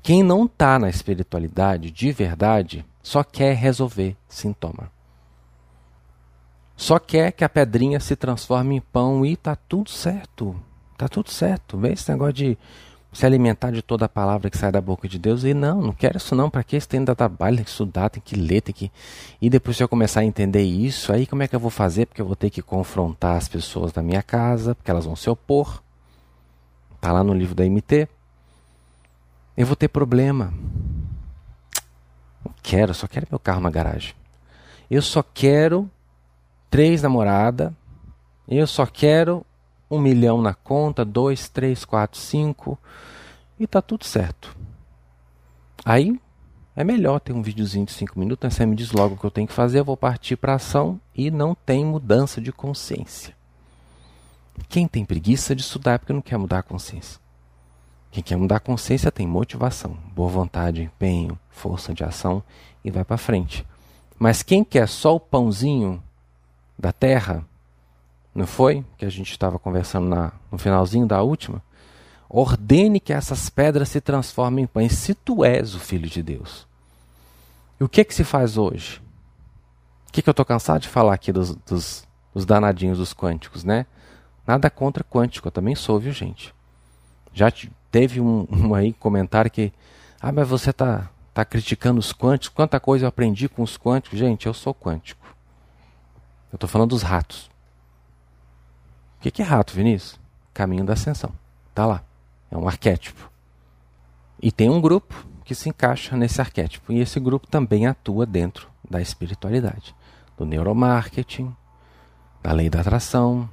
Quem 0.03 0.23
não 0.23 0.47
está 0.47 0.79
na 0.79 0.91
espiritualidade 0.91 1.91
de 1.91 2.13
verdade 2.13 2.85
só 3.03 3.23
quer 3.23 3.55
resolver 3.55 4.17
sintoma. 4.29 4.91
Só 6.77 6.99
quer 6.99 7.33
que 7.33 7.45
a 7.45 7.49
pedrinha 7.49 8.01
se 8.01 8.17
transforme 8.17 8.77
em 8.77 8.81
pão 8.81 9.25
e 9.25 9.37
tá 9.37 9.55
tudo 9.55 9.91
certo. 9.91 10.57
Tá 10.99 11.09
tudo 11.09 11.31
certo. 11.31 11.79
Vê 11.79 11.93
esse 11.93 12.11
negócio 12.11 12.33
de 12.33 12.59
se 13.13 13.27
alimentar 13.27 13.71
de 13.71 13.83
toda 13.83 14.07
a 14.07 14.09
palavra 14.09 14.49
que 14.49 14.57
sai 14.57 14.73
da 14.73 14.81
boca 14.81 15.07
de 15.07 15.19
Deus. 15.19 15.45
E 15.45 15.53
não, 15.53 15.83
não 15.83 15.93
quero 15.93 16.17
isso 16.17 16.35
não. 16.35 16.49
Para 16.49 16.65
que 16.65 16.77
isso 16.77 16.89
tem 16.89 17.05
que 17.05 17.15
trabalho, 17.15 17.57
tem 17.57 17.65
que 17.65 17.71
estudar, 17.71 18.09
tem 18.09 18.23
que 18.25 18.35
ler, 18.35 18.63
tem 18.63 18.75
que. 18.75 18.91
E 19.41 19.51
depois 19.51 19.77
se 19.77 19.83
eu 19.83 19.89
começar 19.89 20.21
a 20.21 20.25
entender 20.25 20.63
isso, 20.63 21.13
aí 21.13 21.27
como 21.27 21.43
é 21.43 21.49
que 21.49 21.55
eu 21.55 21.61
vou 21.61 21.71
fazer? 21.71 22.07
Porque 22.07 22.23
eu 22.23 22.27
vou 22.27 22.35
ter 22.37 22.49
que 22.49 22.63
confrontar 22.63 23.37
as 23.37 23.49
pessoas 23.49 23.93
da 23.93 24.03
minha 24.03 24.23
casa, 24.23 24.75
porque 24.75 24.91
elas 24.91 25.05
vão 25.05 25.15
se 25.15 25.29
opor. 25.29 25.83
Tá 27.01 27.13
lá 27.13 27.23
no 27.23 27.35
livro 27.35 27.55
da 27.55 27.65
MT. 27.65 28.09
Eu 29.57 29.67
vou 29.67 29.77
ter 29.77 29.89
problema. 29.89 30.55
Não 32.45 32.55
quero, 32.63 32.95
só 32.95 33.07
quero 33.07 33.27
meu 33.31 33.39
carro 33.39 33.61
na 33.61 33.71
garagem. 33.71 34.15
Eu 34.91 35.03
só 35.03 35.23
quero 35.23 35.91
três 36.71 37.03
namoradas. 37.03 37.73
Eu 38.49 38.67
só 38.67 38.87
quero 38.87 39.45
um 39.93 40.01
milhão 40.01 40.41
na 40.41 40.55
conta, 40.55 41.05
dois, 41.05 41.51
três, 41.51 41.85
quatro, 41.85 42.19
cinco, 42.19 42.79
e 43.61 43.67
tá 43.67 43.83
tudo 43.83 44.07
certo. 44.07 44.57
Aí 45.85 46.19
é 46.75 46.83
melhor 46.83 47.21
ter 47.21 47.35
um 47.35 47.43
videozinho 47.43 47.85
de 47.85 47.93
cinco 47.93 48.19
minutos, 48.19 48.43
né? 48.43 48.51
você 48.51 48.65
me 48.65 48.75
diz 48.75 48.91
logo 48.91 49.15
o 49.15 49.19
que 49.19 49.25
eu 49.25 49.31
tenho 49.31 49.47
que 49.47 49.53
fazer, 49.53 49.81
eu 49.81 49.85
vou 49.85 49.97
partir 49.97 50.37
para 50.37 50.55
ação 50.55 50.99
e 51.15 51.31
não 51.31 51.55
tem 51.55 51.85
mudança 51.85 52.41
de 52.41 52.51
consciência. 52.51 53.37
Quem 54.67 54.89
tem 54.89 55.05
preguiça 55.05 55.55
de 55.55 55.61
estudar 55.61 55.93
é 55.93 55.99
porque 55.99 56.15
não 56.15 56.23
quer 56.23 56.39
mudar 56.39 56.61
a 56.61 56.63
consciência. 56.63 57.21
Quem 58.11 58.23
quer 58.23 58.37
mudar 58.37 58.57
a 58.57 58.61
consciência 58.61 59.13
tem 59.13 59.27
motivação, 59.27 59.95
boa 60.15 60.31
vontade, 60.31 60.83
empenho, 60.83 61.39
força 61.51 61.93
de 61.93 62.03
ação 62.03 62.43
e 62.83 62.91
vai 62.91 63.05
para 63.05 63.19
frente. 63.19 63.67
Mas 64.19 64.43
quem 64.43 64.65
quer 64.65 64.89
só 64.89 65.17
o 65.17 65.21
pãozinho 65.21 66.03
da 66.79 66.93
terra, 66.93 67.45
não 68.35 68.47
foi? 68.47 68.85
Que 68.97 69.05
a 69.05 69.11
gente 69.11 69.31
estava 69.31 69.59
conversando 69.59 70.09
na, 70.09 70.33
no 70.51 70.59
finalzinho 70.59 71.07
da 71.07 71.23
última. 71.23 71.63
Ordene 72.29 72.99
que 72.99 73.13
essas 73.13 73.51
pedras 73.51 73.91
se 73.91 74.01
transformem 74.01 74.65
em 74.65 74.67
pães, 74.67 74.93
se 74.95 75.15
tu 75.15 75.45
és 75.45 75.75
o 75.75 75.79
Filho 75.79 76.09
de 76.09 76.23
Deus. 76.23 76.67
E 77.79 77.85
o 77.85 77.89
que, 77.89 78.05
que 78.05 78.15
se 78.15 78.25
faz 78.25 78.57
hoje? 78.57 79.03
O 80.09 80.13
que, 80.13 80.23
que 80.23 80.29
eu 80.29 80.33
estou 80.33 80.45
cansado 80.45 80.81
de 80.81 80.89
falar 80.89 81.15
aqui 81.15 81.31
dos, 81.31 81.55
dos, 81.55 82.09
dos 82.35 82.47
danadinhos 82.47 82.99
dos 82.99 83.13
quânticos, 83.13 83.65
né? 83.65 83.87
Nada 84.47 84.71
contra 84.71 85.05
quântico, 85.05 85.49
eu 85.49 85.53
também 85.53 85.75
sou, 85.75 86.01
viu, 86.01 86.13
gente? 86.13 86.55
Já 87.35 87.53
teve 87.91 88.21
um, 88.21 88.47
um 88.51 88.75
aí 88.75 88.95
comentário 88.95 89.51
que, 89.51 89.73
ah, 90.21 90.33
mas 90.33 90.49
você 90.49 90.71
está 90.71 91.11
tá 91.35 91.45
criticando 91.45 92.01
os 92.01 92.13
quânticos, 92.13 92.55
quanta 92.55 92.81
coisa 92.81 93.05
eu 93.05 93.09
aprendi 93.09 93.49
com 93.49 93.63
os 93.63 93.77
quânticos. 93.77 94.19
Gente, 94.19 94.47
eu 94.47 94.55
sou 94.55 94.75
quântico. 94.75 95.27
Eu 96.51 96.57
estou 96.57 96.69
falando 96.69 96.91
dos 96.91 97.03
ratos. 97.03 97.52
O 99.23 99.31
que 99.31 99.41
é 99.41 99.45
rato, 99.45 99.73
Vinícius? 99.73 100.19
Caminho 100.53 100.85
da 100.85 100.95
ascensão. 100.95 101.33
Tá 101.73 101.87
lá. 101.87 102.03
É 102.51 102.59
um 102.59 102.67
arquétipo. 102.67 103.31
E 104.43 104.51
tem 104.51 104.69
um 104.69 104.81
grupo 104.81 105.15
que 105.45 105.55
se 105.55 105.69
encaixa 105.69 106.17
nesse 106.17 106.41
arquétipo. 106.41 106.93
E 106.93 106.99
esse 106.99 107.21
grupo 107.21 107.47
também 107.47 107.87
atua 107.87 108.27
dentro 108.27 108.69
da 108.91 109.01
espiritualidade, 109.01 109.95
do 110.37 110.45
neuromarketing, 110.45 111.55
da 112.43 112.51
lei 112.51 112.69
da 112.69 112.81
atração. 112.81 113.49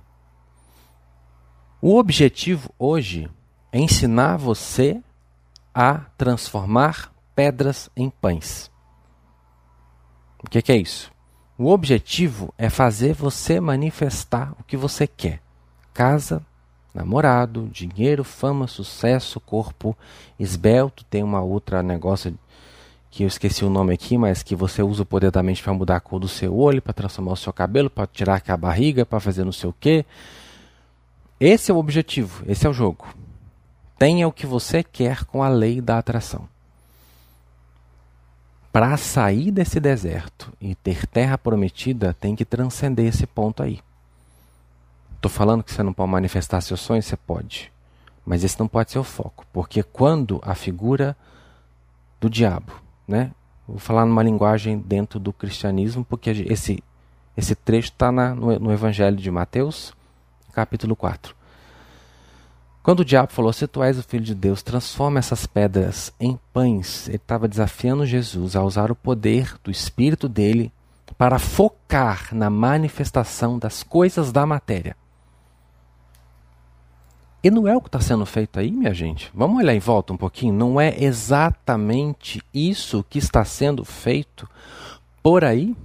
O 1.80 1.98
objetivo 1.98 2.74
hoje 2.80 3.30
é 3.72 3.78
ensinar 3.78 4.38
você 4.38 5.00
a 5.72 6.00
transformar 6.18 7.14
pedras 7.36 7.92
em 7.96 8.10
pães. 8.10 8.72
O 10.44 10.50
que, 10.50 10.64
que 10.64 10.72
é 10.72 10.78
isso? 10.78 11.12
O 11.60 11.68
objetivo 11.68 12.52
é 12.58 12.72
fazer 12.72 13.14
você 13.14 13.60
manifestar 13.60 14.56
o 14.60 14.64
que 14.64 14.76
você 14.76 15.06
quer 15.06 15.48
casa, 16.00 16.42
namorado, 16.94 17.68
dinheiro, 17.74 18.24
fama, 18.24 18.68
sucesso, 18.68 19.38
corpo 19.38 19.98
esbelto. 20.40 21.04
Tem 21.04 21.22
uma 21.22 21.42
outra 21.42 21.84
negócio 21.84 22.34
que 23.12 23.24
eu 23.24 23.28
esqueci 23.28 23.66
o 23.66 23.70
nome 23.70 23.94
aqui, 23.94 24.18
mas 24.18 24.42
que 24.42 24.56
você 24.56 24.82
usa 24.82 25.04
o 25.04 25.06
poder 25.06 25.30
da 25.30 25.44
mente 25.44 25.62
para 25.62 25.74
mudar 25.74 25.98
a 25.98 26.00
cor 26.00 26.18
do 26.18 26.28
seu 26.30 26.56
olho, 26.56 26.82
para 26.82 26.94
transformar 26.94 27.34
o 27.34 27.36
seu 27.36 27.52
cabelo, 27.52 27.90
para 27.90 28.08
tirar 28.08 28.42
a 28.48 28.56
barriga, 28.56 29.06
para 29.06 29.20
fazer 29.20 29.44
não 29.44 29.52
sei 29.52 29.70
o 29.70 29.76
quê. 29.78 30.06
Esse 31.38 31.70
é 31.70 31.74
o 31.74 31.78
objetivo, 31.78 32.46
esse 32.48 32.66
é 32.66 32.70
o 32.70 32.74
jogo. 32.74 33.06
Tenha 33.98 34.26
o 34.26 34.32
que 34.32 34.46
você 34.46 34.82
quer 34.82 35.26
com 35.26 35.44
a 35.44 35.50
lei 35.50 35.82
da 35.82 35.98
atração. 35.98 36.48
Para 38.72 38.96
sair 38.96 39.52
desse 39.52 39.82
deserto 39.82 40.54
e 40.62 40.76
ter 40.76 41.06
terra 41.06 41.38
prometida, 41.38 42.16
tem 42.18 42.38
que 42.38 42.46
transcender 42.46 43.08
esse 43.08 43.28
ponto 43.28 43.62
aí. 43.62 43.82
Estou 45.20 45.30
falando 45.30 45.66
que 45.66 45.74
você 45.74 45.84
não 45.84 45.92
pode 45.92 46.10
manifestar 46.10 46.62
seus 46.62 46.80
sonhos, 46.80 47.04
você 47.04 47.18
pode. 47.18 47.70
Mas 48.26 48.42
esse 48.42 48.58
não 48.58 48.70
pode 48.70 48.90
ser 48.90 49.00
o 49.00 49.04
foco, 49.04 49.46
porque 49.52 49.84
quando 49.84 50.40
a 50.42 50.56
figura 50.56 51.14
do 52.22 52.30
diabo, 52.30 52.72
né? 53.06 53.32
Vou 53.68 53.80
falar 53.80 54.06
numa 54.06 54.24
linguagem 54.24 54.80
dentro 54.80 55.20
do 55.20 55.34
cristianismo, 55.34 56.06
porque 56.06 56.30
esse, 56.30 56.82
esse 57.36 57.54
trecho 57.54 57.90
está 57.90 58.14
no, 58.14 58.58
no 58.60 58.72
Evangelho 58.72 59.18
de 59.18 59.30
Mateus, 59.30 59.94
capítulo 60.54 60.96
4. 60.96 61.36
Quando 62.82 63.02
o 63.02 63.06
diabo 63.06 63.34
falou, 63.34 63.52
se 63.52 63.68
tu 63.68 63.84
és 63.84 64.00
o 64.00 64.04
filho 64.04 64.24
de 64.24 64.34
Deus, 64.34 64.64
transforma 64.64 65.20
essas 65.20 65.46
pedras 65.46 66.14
em 66.18 66.40
pães, 66.54 67.10
ele 67.10 67.18
estava 67.18 67.46
desafiando 67.46 68.06
Jesus 68.06 68.56
a 68.56 68.64
usar 68.64 68.90
o 68.90 68.96
poder 68.96 69.58
do 69.66 69.70
espírito 69.70 70.30
dele 70.30 70.72
para 71.18 71.38
focar 71.40 72.30
na 72.32 72.50
manifestação 72.50 73.60
das 73.60 73.84
coisas 73.84 74.32
da 74.32 74.46
matéria. 74.46 74.96
E 77.42 77.50
não 77.50 77.68
é 77.68 77.76
o 77.76 77.82
que 77.82 77.88
está 77.88 78.02
sendo 78.02 78.26
feito 78.26 78.60
aí, 78.60 78.70
minha 78.70 78.94
gente? 78.94 79.32
Vamos 79.34 79.60
olhar 79.60 79.74
em 79.74 79.80
volta 79.80 80.12
um 80.12 80.18
pouquinho? 80.18 80.54
Não 80.54 80.80
é 80.80 81.02
exatamente 81.02 82.44
isso 82.54 83.04
que 83.10 83.18
está 83.18 83.46
sendo 83.46 83.86
feito 83.86 84.50
por 85.24 85.46
aí? 85.46 85.76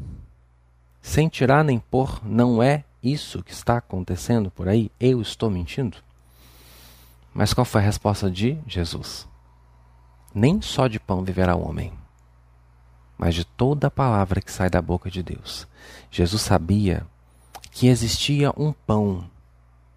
Sem 1.01 1.29
tirar 1.29 1.63
nem 1.63 1.79
pôr, 1.79 2.21
não 2.25 2.61
é 2.61 2.85
isso 3.01 3.43
que 3.43 3.53
está 3.53 3.77
acontecendo 3.77 4.51
por 4.51 4.69
aí? 4.69 4.91
Eu 4.99 5.23
estou 5.23 5.49
mentindo? 5.49 5.99
Mas 7.33 7.55
qual 7.55 7.65
foi 7.65 7.81
a 7.81 7.85
resposta 7.85 8.29
de 8.29 8.59
Jesus? 8.67 9.29
Nem 10.35 10.61
só 10.61 10.89
de 10.89 10.99
pão 10.99 11.23
viverá 11.23 11.55
o 11.55 11.69
homem, 11.69 11.93
mas 13.17 13.35
de 13.35 13.45
toda 13.45 13.87
a 13.87 13.91
palavra 13.91 14.41
que 14.41 14.51
sai 14.51 14.69
da 14.69 14.83
boca 14.83 15.09
de 15.09 15.23
Deus. 15.23 15.69
Jesus 16.11 16.43
sabia 16.43 17.07
que 17.71 17.87
existia 17.87 18.53
um 18.57 18.73
pão 18.73 19.31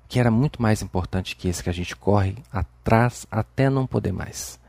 que 0.07 0.19
era 0.19 0.31
muito 0.31 0.61
mais 0.61 0.81
importante 0.81 1.35
que 1.35 1.47
esse 1.47 1.63
que 1.63 1.69
a 1.69 1.73
gente 1.73 1.95
corre 1.95 2.35
atrás 2.51 3.27
até 3.29 3.69
não 3.69 3.85
poder 3.85 4.13
mais. 4.13 4.59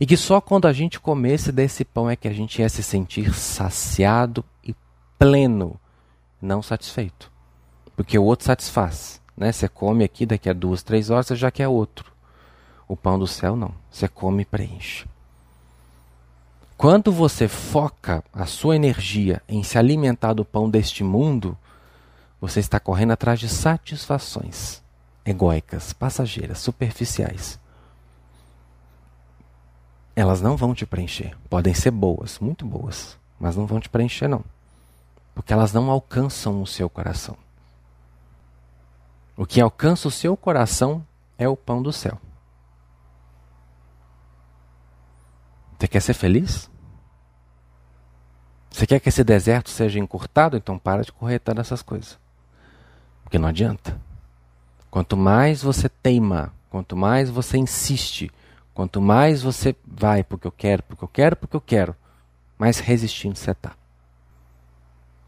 E 0.00 0.06
que 0.06 0.16
só 0.16 0.40
quando 0.40 0.66
a 0.66 0.72
gente 0.72 0.98
comesse 0.98 1.52
desse 1.52 1.84
pão 1.84 2.08
é 2.08 2.16
que 2.16 2.26
a 2.26 2.32
gente 2.32 2.60
ia 2.60 2.68
se 2.68 2.82
sentir 2.82 3.34
saciado 3.34 4.42
e 4.64 4.74
pleno, 5.18 5.78
não 6.40 6.62
satisfeito. 6.62 7.30
Porque 7.94 8.18
o 8.18 8.24
outro 8.24 8.46
satisfaz. 8.46 9.20
Né? 9.36 9.52
Você 9.52 9.68
come 9.68 10.02
aqui, 10.02 10.24
daqui 10.24 10.48
a 10.48 10.54
duas, 10.54 10.82
três 10.82 11.10
horas, 11.10 11.26
você 11.26 11.36
já 11.36 11.50
quer 11.50 11.68
outro. 11.68 12.10
O 12.88 12.96
pão 12.96 13.18
do 13.18 13.26
céu 13.26 13.54
não. 13.54 13.74
Você 13.90 14.08
come 14.08 14.42
e 14.42 14.46
preenche. 14.46 15.06
Quando 16.78 17.12
você 17.12 17.46
foca 17.46 18.24
a 18.32 18.46
sua 18.46 18.74
energia 18.74 19.42
em 19.46 19.62
se 19.62 19.76
alimentar 19.76 20.32
do 20.32 20.46
pão 20.46 20.70
deste 20.70 21.04
mundo, 21.04 21.56
você 22.40 22.60
está 22.60 22.80
correndo 22.80 23.12
atrás 23.12 23.38
de 23.38 23.48
satisfações 23.48 24.82
egóicas, 25.24 25.92
passageiras, 25.92 26.58
superficiais. 26.58 27.60
Elas 30.16 30.40
não 30.40 30.56
vão 30.56 30.74
te 30.74 30.84
preencher. 30.84 31.36
Podem 31.48 31.74
ser 31.74 31.90
boas, 31.90 32.38
muito 32.38 32.64
boas, 32.64 33.16
mas 33.38 33.56
não 33.56 33.66
vão 33.66 33.80
te 33.80 33.88
preencher, 33.88 34.28
não. 34.28 34.44
Porque 35.34 35.52
elas 35.52 35.72
não 35.72 35.90
alcançam 35.90 36.60
o 36.60 36.66
seu 36.66 36.90
coração. 36.90 37.36
O 39.36 39.46
que 39.46 39.60
alcança 39.60 40.08
o 40.08 40.10
seu 40.10 40.36
coração 40.36 41.06
é 41.38 41.48
o 41.48 41.56
pão 41.56 41.82
do 41.82 41.92
céu. 41.92 42.18
Você 45.78 45.88
quer 45.88 46.00
ser 46.00 46.12
feliz? 46.12 46.68
Você 48.70 48.86
quer 48.86 49.00
que 49.00 49.08
esse 49.08 49.24
deserto 49.24 49.70
seja 49.70 49.98
encurtado? 49.98 50.56
Então 50.56 50.78
para 50.78 51.02
de 51.02 51.10
correr 51.10 51.36
atrás 51.36 51.56
dessas 51.56 51.80
coisas. 51.80 52.19
Porque 53.30 53.38
não 53.38 53.48
adianta. 53.48 53.96
Quanto 54.90 55.16
mais 55.16 55.62
você 55.62 55.88
teima, 55.88 56.52
quanto 56.68 56.96
mais 56.96 57.30
você 57.30 57.56
insiste, 57.56 58.28
quanto 58.74 59.00
mais 59.00 59.40
você 59.40 59.76
vai 59.86 60.24
porque 60.24 60.48
eu 60.48 60.50
quero, 60.50 60.82
porque 60.82 61.04
eu 61.04 61.08
quero, 61.08 61.36
porque 61.36 61.54
eu 61.54 61.60
quero, 61.60 61.94
mais 62.58 62.80
resistindo 62.80 63.36
você 63.36 63.52
está. 63.52 63.70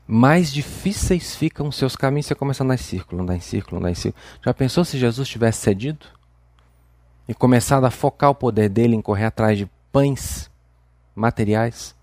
Mais 0.05 0.53
difíceis 0.53 1.37
ficam 1.37 1.69
os 1.69 1.77
seus 1.77 1.95
caminhos, 1.95 2.27
você 2.27 2.35
começa 2.35 2.65
a 2.65 2.67
andar 2.67 2.75
em 2.75 2.79
círculo, 2.79 3.23
andar 3.23 3.37
em 3.37 3.41
círculo, 3.41 3.79
andar 3.79 3.93
em 3.93 3.95
círculo. 3.95 4.25
Já 4.45 4.53
pensou 4.53 4.85
se 4.85 4.99
Jesus 4.99 5.29
tivesse 5.29 5.61
cedido? 5.61 6.05
E 7.29 7.33
começado 7.33 7.85
a 7.85 7.91
focar 7.93 8.31
o 8.31 8.35
poder 8.35 8.69
dele 8.69 8.97
em 8.97 9.01
correr 9.01 9.27
atrás 9.27 9.57
de 9.57 9.71
pães 9.93 10.51
materiais? 11.15 11.95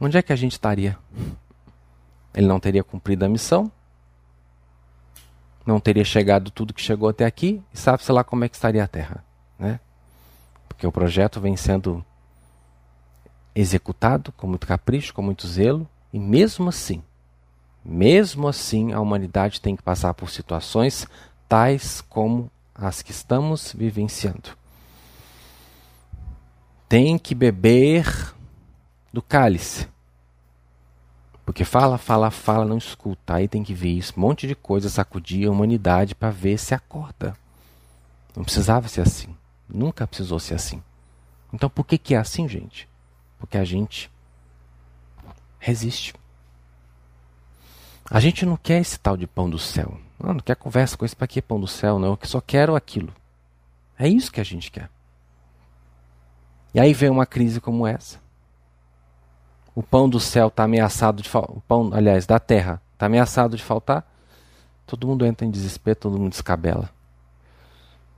Onde 0.00 0.18
é 0.18 0.22
que 0.22 0.32
a 0.32 0.36
gente 0.36 0.52
estaria? 0.52 0.98
Ele 2.34 2.48
não 2.48 2.58
teria 2.58 2.82
cumprido 2.82 3.24
a 3.24 3.28
missão, 3.28 3.70
não 5.66 5.80
teria 5.80 6.04
chegado 6.04 6.50
tudo 6.50 6.74
que 6.74 6.80
chegou 6.80 7.08
até 7.08 7.24
aqui, 7.24 7.62
e 7.72 7.78
sabe-se 7.78 8.10
lá 8.10 8.24
como 8.24 8.44
é 8.44 8.48
que 8.48 8.56
estaria 8.56 8.82
a 8.82 8.88
Terra. 8.88 9.24
Né? 9.58 9.78
Porque 10.68 10.86
o 10.86 10.92
projeto 10.92 11.40
vem 11.40 11.56
sendo 11.56 12.04
executado 13.54 14.32
com 14.32 14.46
muito 14.46 14.66
capricho, 14.66 15.12
com 15.12 15.22
muito 15.22 15.46
zelo, 15.46 15.88
e 16.12 16.18
mesmo 16.18 16.68
assim, 16.68 17.02
mesmo 17.84 18.48
assim, 18.48 18.92
a 18.92 19.00
humanidade 19.00 19.60
tem 19.60 19.74
que 19.74 19.82
passar 19.82 20.14
por 20.14 20.30
situações 20.30 21.06
tais 21.48 22.00
como 22.00 22.50
as 22.74 23.02
que 23.02 23.10
estamos 23.10 23.74
vivenciando. 23.76 24.50
Tem 26.88 27.18
que 27.18 27.34
beber 27.34 28.34
do 29.12 29.22
cálice. 29.22 29.88
Porque 31.50 31.64
fala, 31.64 31.98
fala, 31.98 32.30
fala, 32.30 32.64
não 32.64 32.78
escuta. 32.78 33.34
Aí 33.34 33.48
tem 33.48 33.64
que 33.64 33.74
ver 33.74 33.88
isso, 33.88 34.12
um 34.16 34.20
monte 34.20 34.46
de 34.46 34.54
coisa 34.54 34.88
sacudir 34.88 35.48
a 35.48 35.50
humanidade 35.50 36.14
para 36.14 36.30
ver 36.30 36.56
se 36.56 36.76
acorda. 36.76 37.36
Não 38.36 38.44
precisava 38.44 38.86
ser 38.86 39.00
assim. 39.00 39.34
Nunca 39.68 40.06
precisou 40.06 40.38
ser 40.38 40.54
assim. 40.54 40.80
Então 41.52 41.68
por 41.68 41.84
que, 41.84 41.98
que 41.98 42.14
é 42.14 42.18
assim, 42.18 42.48
gente? 42.48 42.88
Porque 43.36 43.58
a 43.58 43.64
gente 43.64 44.08
resiste. 45.58 46.14
A 48.08 48.20
gente 48.20 48.46
não 48.46 48.56
quer 48.56 48.80
esse 48.80 49.00
tal 49.00 49.16
de 49.16 49.26
pão 49.26 49.50
do 49.50 49.58
céu. 49.58 49.98
Não, 50.20 50.34
não 50.34 50.40
quer 50.40 50.54
conversa 50.54 50.96
com 50.96 51.04
isso 51.04 51.16
para 51.16 51.26
que 51.26 51.42
pão 51.42 51.58
do 51.58 51.66
céu, 51.66 51.98
não. 51.98 52.10
Eu 52.10 52.18
só 52.28 52.40
quero 52.40 52.76
aquilo. 52.76 53.12
É 53.98 54.06
isso 54.06 54.30
que 54.30 54.40
a 54.40 54.44
gente 54.44 54.70
quer. 54.70 54.88
E 56.72 56.78
aí 56.78 56.94
vem 56.94 57.10
uma 57.10 57.26
crise 57.26 57.60
como 57.60 57.88
essa. 57.88 58.20
O 59.74 59.82
pão 59.82 60.08
do 60.08 60.20
céu 60.20 60.48
está 60.48 60.64
ameaçado 60.64 61.22
de 61.22 61.28
faltar. 61.28 61.56
O 61.56 61.60
pão, 61.60 61.90
aliás, 61.92 62.26
da 62.26 62.38
terra 62.38 62.80
está 62.92 63.06
ameaçado 63.06 63.56
de 63.56 63.62
faltar. 63.62 64.04
Todo 64.86 65.06
mundo 65.06 65.24
entra 65.24 65.46
em 65.46 65.50
desespero, 65.50 65.96
todo 65.96 66.18
mundo 66.18 66.30
descabela 66.30 66.90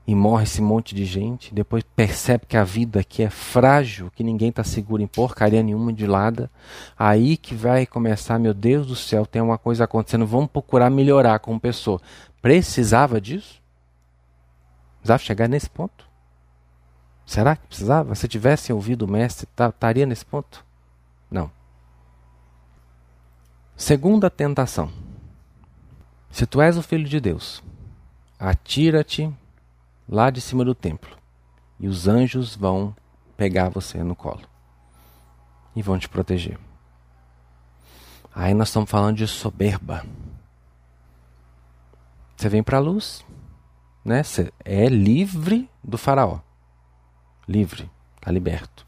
e 0.06 0.14
morre 0.14 0.44
esse 0.44 0.60
monte 0.60 0.94
de 0.94 1.04
gente, 1.04 1.54
depois 1.54 1.84
percebe 1.94 2.46
que 2.46 2.56
a 2.56 2.64
vida 2.64 3.00
aqui 3.00 3.22
é 3.22 3.30
frágil, 3.30 4.10
que 4.14 4.24
ninguém 4.24 4.48
está 4.48 4.64
seguro 4.64 5.02
em 5.02 5.06
porcaria 5.06 5.62
nenhuma 5.62 5.92
de 5.92 6.06
lado, 6.06 6.50
aí 6.98 7.36
que 7.36 7.54
vai 7.54 7.86
começar, 7.86 8.38
meu 8.38 8.52
Deus 8.52 8.86
do 8.86 8.96
céu, 8.96 9.24
tem 9.24 9.40
uma 9.40 9.56
coisa 9.56 9.84
acontecendo, 9.84 10.26
vamos 10.26 10.50
procurar 10.50 10.90
melhorar 10.90 11.38
como 11.38 11.60
pessoa. 11.60 12.00
Precisava 12.40 13.20
disso? 13.20 13.62
Precisava 14.98 15.22
chegar 15.22 15.48
nesse 15.48 15.70
ponto? 15.70 16.10
Será 17.24 17.54
que 17.54 17.66
precisava? 17.66 18.14
Se 18.16 18.26
tivesse 18.26 18.72
ouvido 18.72 19.02
o 19.02 19.10
mestre, 19.10 19.48
estaria 19.56 20.04
nesse 20.04 20.26
ponto? 20.26 20.64
Não. 21.32 21.50
Segunda 23.74 24.28
tentação. 24.28 24.92
Se 26.30 26.46
tu 26.46 26.60
és 26.60 26.76
o 26.76 26.82
filho 26.82 27.08
de 27.08 27.18
Deus, 27.18 27.62
atira-te 28.38 29.32
lá 30.06 30.28
de 30.28 30.42
cima 30.42 30.64
do 30.64 30.74
templo. 30.74 31.16
E 31.80 31.88
os 31.88 32.06
anjos 32.06 32.54
vão 32.54 32.94
pegar 33.36 33.70
você 33.70 34.04
no 34.04 34.14
colo 34.14 34.42
e 35.74 35.82
vão 35.82 35.98
te 35.98 36.08
proteger. 36.08 36.58
Aí 38.34 38.52
nós 38.52 38.68
estamos 38.68 38.90
falando 38.90 39.16
de 39.16 39.26
soberba. 39.26 40.04
Você 42.36 42.48
vem 42.48 42.62
para 42.62 42.76
a 42.76 42.80
luz, 42.80 43.24
né? 44.04 44.22
Você 44.22 44.52
é 44.64 44.86
livre 44.86 45.68
do 45.82 45.96
faraó. 45.96 46.40
Livre, 47.48 47.90
está 48.16 48.30
liberto. 48.30 48.86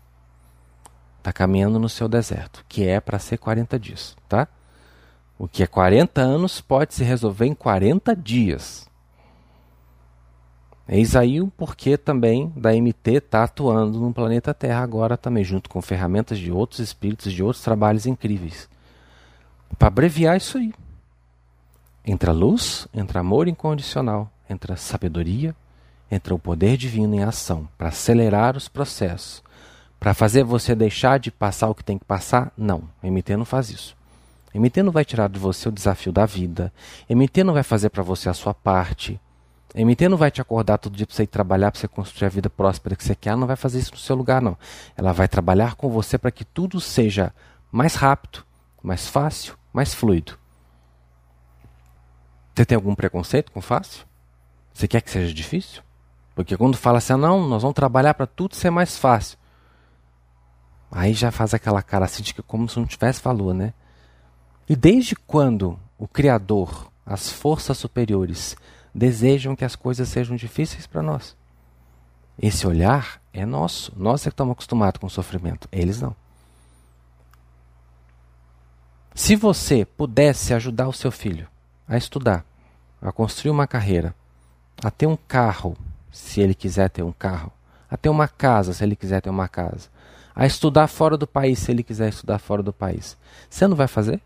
Está 1.25 1.33
caminhando 1.33 1.79
no 1.79 1.89
seu 1.89 2.07
deserto, 2.07 2.63
que 2.69 2.87
é 2.87 3.01
para 3.01 3.19
ser 3.19 3.39
40 3.39 3.79
dias, 3.79 4.15
tá? 4.29 4.47
O 5.39 5.49
que 5.49 5.63
é 5.63 5.67
40 5.67 6.21
anos 6.21 6.61
pode 6.61 6.93
se 6.93 7.03
resolver 7.03 7.47
em 7.47 7.55
40 7.55 8.15
dias. 8.15 8.87
Eis 10.87 11.17
aí 11.17 11.41
o 11.41 11.49
porquê 11.49 11.97
também 11.97 12.53
da 12.55 12.75
MT 12.75 13.13
estar 13.13 13.39
tá 13.39 13.45
atuando 13.45 13.99
no 13.99 14.13
planeta 14.13 14.53
Terra 14.53 14.83
agora 14.83 15.17
também, 15.17 15.43
junto 15.43 15.71
com 15.71 15.81
ferramentas 15.81 16.39
de 16.39 16.53
outros 16.53 16.81
espíritos, 16.81 17.33
de 17.33 17.43
outros 17.43 17.65
trabalhos 17.65 18.05
incríveis. 18.05 18.69
Para 19.79 19.89
abreviar 19.89 20.37
isso 20.37 20.59
aí. 20.59 20.75
Entra 22.05 22.33
luz, 22.33 22.87
entra 22.93 23.21
amor 23.21 23.49
incondicional, 23.49 24.31
entra 24.47 24.77
sabedoria, 24.77 25.57
entra 26.11 26.35
o 26.35 26.39
poder 26.39 26.77
divino 26.77 27.15
em 27.15 27.23
ação 27.23 27.67
para 27.79 27.89
acelerar 27.89 28.59
os 28.59 28.69
processos. 28.69 29.43
Para 30.05 30.13
fazer 30.13 30.45
você 30.45 30.75
deixar 30.75 31.19
de 31.19 31.31
passar 31.31 31.71
o 31.71 31.75
que 31.75 31.83
tem 31.83 31.97
que 31.97 32.05
passar? 32.05 32.53
Não, 32.59 32.91
MT 33.03 33.39
não 33.39 33.47
faz 33.47 33.71
isso. 33.71 33.97
MT 34.55 34.83
não 34.83 34.93
vai 34.93 35.03
tirar 35.03 35.31
de 35.31 35.39
você 35.39 35.67
o 35.67 35.73
desafio 35.73 36.13
da 36.13 36.27
vida. 36.27 36.71
MT 37.09 37.43
não 37.43 37.55
vai 37.55 37.63
fazer 37.63 37.89
para 37.89 38.03
você 38.03 38.29
a 38.29 38.35
sua 38.35 38.53
parte. 38.53 39.19
MT 39.75 40.11
não 40.11 40.19
vai 40.19 40.31
te 40.31 40.43
acordar 40.43 40.77
todo 40.77 40.95
dia 40.95 41.07
para 41.07 41.17
você 41.17 41.23
ir 41.23 41.29
trabalhar, 41.29 41.71
para 41.71 41.81
você 41.81 41.89
construir 41.89 42.27
a 42.27 42.29
vida 42.29 42.51
próspera 42.51 42.95
que 42.95 43.03
você 43.03 43.15
quer, 43.15 43.31
ela 43.31 43.41
não 43.41 43.47
vai 43.47 43.57
fazer 43.57 43.79
isso 43.79 43.93
no 43.93 43.97
seu 43.97 44.15
lugar, 44.15 44.43
não. 44.43 44.59
Ela 44.95 45.11
vai 45.11 45.27
trabalhar 45.27 45.75
com 45.75 45.89
você 45.89 46.19
para 46.19 46.31
que 46.31 46.45
tudo 46.45 46.83
seja 46.83 47.33
mais 47.73 47.95
rápido, 47.95 48.45
mais 48.83 49.09
fácil, 49.09 49.57
mais 49.73 49.95
fluido. 49.95 50.39
Você 52.55 52.67
tem 52.67 52.77
algum 52.77 52.95
preconceito 52.95 53.51
com 53.51 53.63
fácil? 53.63 54.05
Você 54.71 54.87
quer 54.87 55.01
que 55.01 55.11
seja 55.11 55.33
difícil? 55.33 55.83
Porque 56.35 56.59
quando 56.59 56.77
fala 56.77 56.99
assim, 56.99 57.15
ah, 57.15 57.17
não, 57.17 57.49
nós 57.49 57.63
vamos 57.63 57.75
trabalhar 57.75 58.13
para 58.13 58.27
tudo 58.27 58.55
ser 58.55 58.69
mais 58.69 58.99
fácil. 58.99 59.39
Aí 60.95 61.13
já 61.13 61.33
faz 61.33 61.53
aquela 61.53 61.83
cara 61.83 62.05
assim 62.05 62.23
de 62.23 62.33
que 62.33 62.41
como 62.41 62.69
se 62.69 62.79
não 62.79 62.87
tivesse 62.87 63.21
valor, 63.21 63.53
né? 63.53 63.75
E 64.69 64.77
desde 64.77 65.17
quando 65.17 65.77
o 65.99 66.07
Criador, 66.07 66.89
as 67.05 67.29
forças 67.33 67.77
superiores, 67.77 68.57
desejam 68.95 69.57
que 69.57 69.65
as 69.65 69.75
coisas 69.75 70.09
sejam 70.09 70.37
difíceis 70.37 70.87
para 70.87 71.03
nós. 71.03 71.37
Esse 72.41 72.65
olhar 72.65 73.21
é 73.33 73.45
nosso. 73.45 73.93
Nós 73.97 74.21
é 74.23 74.31
que 74.31 74.35
estamos 74.35 74.53
acostumados 74.53 75.01
com 75.01 75.09
o 75.09 75.11
sofrimento, 75.11 75.69
eles 75.73 76.01
não. 76.01 76.15
Se 79.17 79.35
você 79.35 79.85
pudesse 79.85 80.55
ajudar 80.55 80.87
o 80.87 80.93
seu 80.93 81.11
filho 81.11 81.49
a 81.89 81.97
estudar, 81.97 82.45
a 83.03 83.11
construir 83.11 83.51
uma 83.51 83.67
carreira, 83.67 84.15
a 84.83 84.93
ter 84.93 85.09
um 85.09 85.17
carro, 85.17 85.77
se 86.13 86.41
ele 86.41 86.55
quiser 86.55 86.89
ter 86.89 87.03
um 87.03 87.13
carro, 87.13 87.53
a 87.91 87.97
ter 87.97 88.09
uma 88.09 88.29
casa, 88.29 88.73
se 88.73 88.85
ele 88.85 88.95
quiser 88.95 89.21
ter 89.21 89.31
uma 89.31 89.49
casa, 89.49 89.89
a 90.35 90.47
estudar 90.47 90.89
fora 90.89 91.17
do 91.17 91.27
país, 91.27 91.59
se 91.61 91.71
ele 91.71 91.83
quiser 91.83 92.09
estudar 92.09 92.39
fora 92.39 92.63
do 92.63 92.73
país, 92.73 93.17
você 93.49 93.67
não 93.67 93.77
vai 93.77 93.87
fazer? 93.87 94.21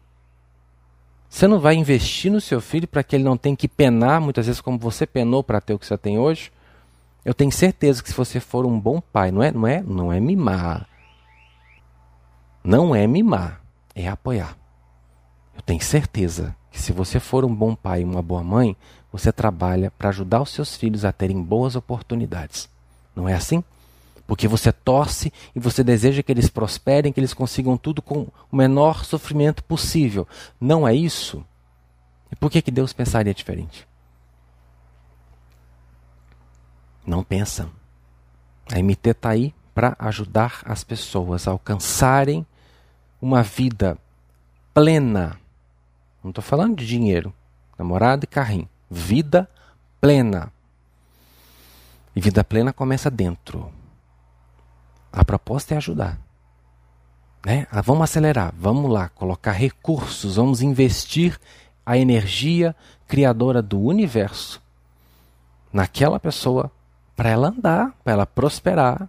Você 1.28 1.46
não 1.46 1.60
vai 1.60 1.74
investir 1.74 2.32
no 2.32 2.40
seu 2.40 2.60
filho 2.60 2.88
para 2.88 3.02
que 3.02 3.14
ele 3.14 3.24
não 3.24 3.36
tenha 3.36 3.54
que 3.54 3.68
penar, 3.68 4.20
muitas 4.20 4.46
vezes, 4.46 4.60
como 4.60 4.78
você 4.78 5.06
penou 5.06 5.44
para 5.44 5.60
ter 5.60 5.74
o 5.74 5.78
que 5.78 5.86
você 5.86 5.98
tem 5.98 6.18
hoje? 6.18 6.50
Eu 7.24 7.34
tenho 7.34 7.52
certeza 7.52 8.02
que 8.02 8.08
se 8.08 8.16
você 8.16 8.40
for 8.40 8.64
um 8.64 8.80
bom 8.80 9.00
pai, 9.00 9.30
não 9.30 9.42
é, 9.42 9.52
não 9.52 9.66
é, 9.66 9.82
não 9.82 10.12
é 10.12 10.18
mimar. 10.18 10.88
Não 12.64 12.94
é 12.94 13.06
mimar, 13.06 13.60
é 13.94 14.08
apoiar. 14.08 14.56
Eu 15.54 15.60
tenho 15.60 15.82
certeza 15.82 16.56
que 16.70 16.80
se 16.80 16.92
você 16.92 17.20
for 17.20 17.44
um 17.44 17.54
bom 17.54 17.74
pai 17.74 18.00
e 18.00 18.04
uma 18.04 18.22
boa 18.22 18.42
mãe, 18.42 18.74
você 19.12 19.30
trabalha 19.30 19.90
para 19.90 20.08
ajudar 20.08 20.40
os 20.40 20.50
seus 20.50 20.76
filhos 20.76 21.04
a 21.04 21.12
terem 21.12 21.42
boas 21.42 21.76
oportunidades. 21.76 22.68
Não 23.14 23.28
é 23.28 23.34
assim? 23.34 23.62
Porque 24.28 24.46
você 24.46 24.70
torce 24.70 25.32
e 25.56 25.58
você 25.58 25.82
deseja 25.82 26.22
que 26.22 26.30
eles 26.30 26.50
prosperem, 26.50 27.10
que 27.10 27.18
eles 27.18 27.32
consigam 27.32 27.78
tudo 27.78 28.02
com 28.02 28.26
o 28.52 28.56
menor 28.56 29.06
sofrimento 29.06 29.64
possível. 29.64 30.28
Não 30.60 30.86
é 30.86 30.94
isso? 30.94 31.42
E 32.30 32.36
por 32.36 32.50
que, 32.50 32.60
que 32.60 32.70
Deus 32.70 32.92
pensaria 32.92 33.32
diferente? 33.32 33.88
Não 37.06 37.24
pensa. 37.24 37.70
A 38.70 38.78
MT 38.78 39.08
está 39.08 39.30
aí 39.30 39.54
para 39.74 39.96
ajudar 39.98 40.60
as 40.66 40.84
pessoas 40.84 41.48
a 41.48 41.52
alcançarem 41.52 42.46
uma 43.22 43.42
vida 43.42 43.96
plena. 44.74 45.40
Não 46.22 46.28
estou 46.28 46.44
falando 46.44 46.76
de 46.76 46.86
dinheiro, 46.86 47.32
namorado 47.78 48.24
e 48.24 48.26
carrinho. 48.26 48.68
Vida 48.90 49.48
plena. 50.02 50.52
E 52.14 52.20
vida 52.20 52.44
plena 52.44 52.74
começa 52.74 53.10
dentro. 53.10 53.72
A 55.12 55.24
proposta 55.24 55.74
é 55.74 55.76
ajudar. 55.76 56.18
Né? 57.44 57.66
Ah, 57.70 57.80
vamos 57.80 58.02
acelerar, 58.02 58.52
vamos 58.58 58.90
lá, 58.90 59.08
colocar 59.08 59.52
recursos, 59.52 60.36
vamos 60.36 60.60
investir 60.60 61.38
a 61.86 61.96
energia 61.96 62.74
criadora 63.06 63.62
do 63.62 63.80
universo 63.80 64.60
naquela 65.72 66.20
pessoa 66.20 66.70
para 67.16 67.30
ela 67.30 67.48
andar, 67.48 67.94
para 68.04 68.12
ela 68.12 68.26
prosperar. 68.26 69.08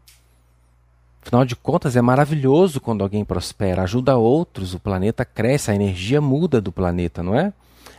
Afinal 1.21 1.43
de 1.43 1.55
contas, 1.55 1.95
é 1.95 2.01
maravilhoso 2.01 2.79
quando 2.79 3.03
alguém 3.03 3.25
prospera, 3.25 3.83
ajuda 3.83 4.15
outros, 4.15 4.73
o 4.73 4.79
planeta 4.79 5.25
cresce, 5.25 5.71
a 5.71 5.75
energia 5.75 6.21
muda 6.21 6.61
do 6.61 6.71
planeta, 6.71 7.21
não 7.21 7.35
é? 7.35 7.53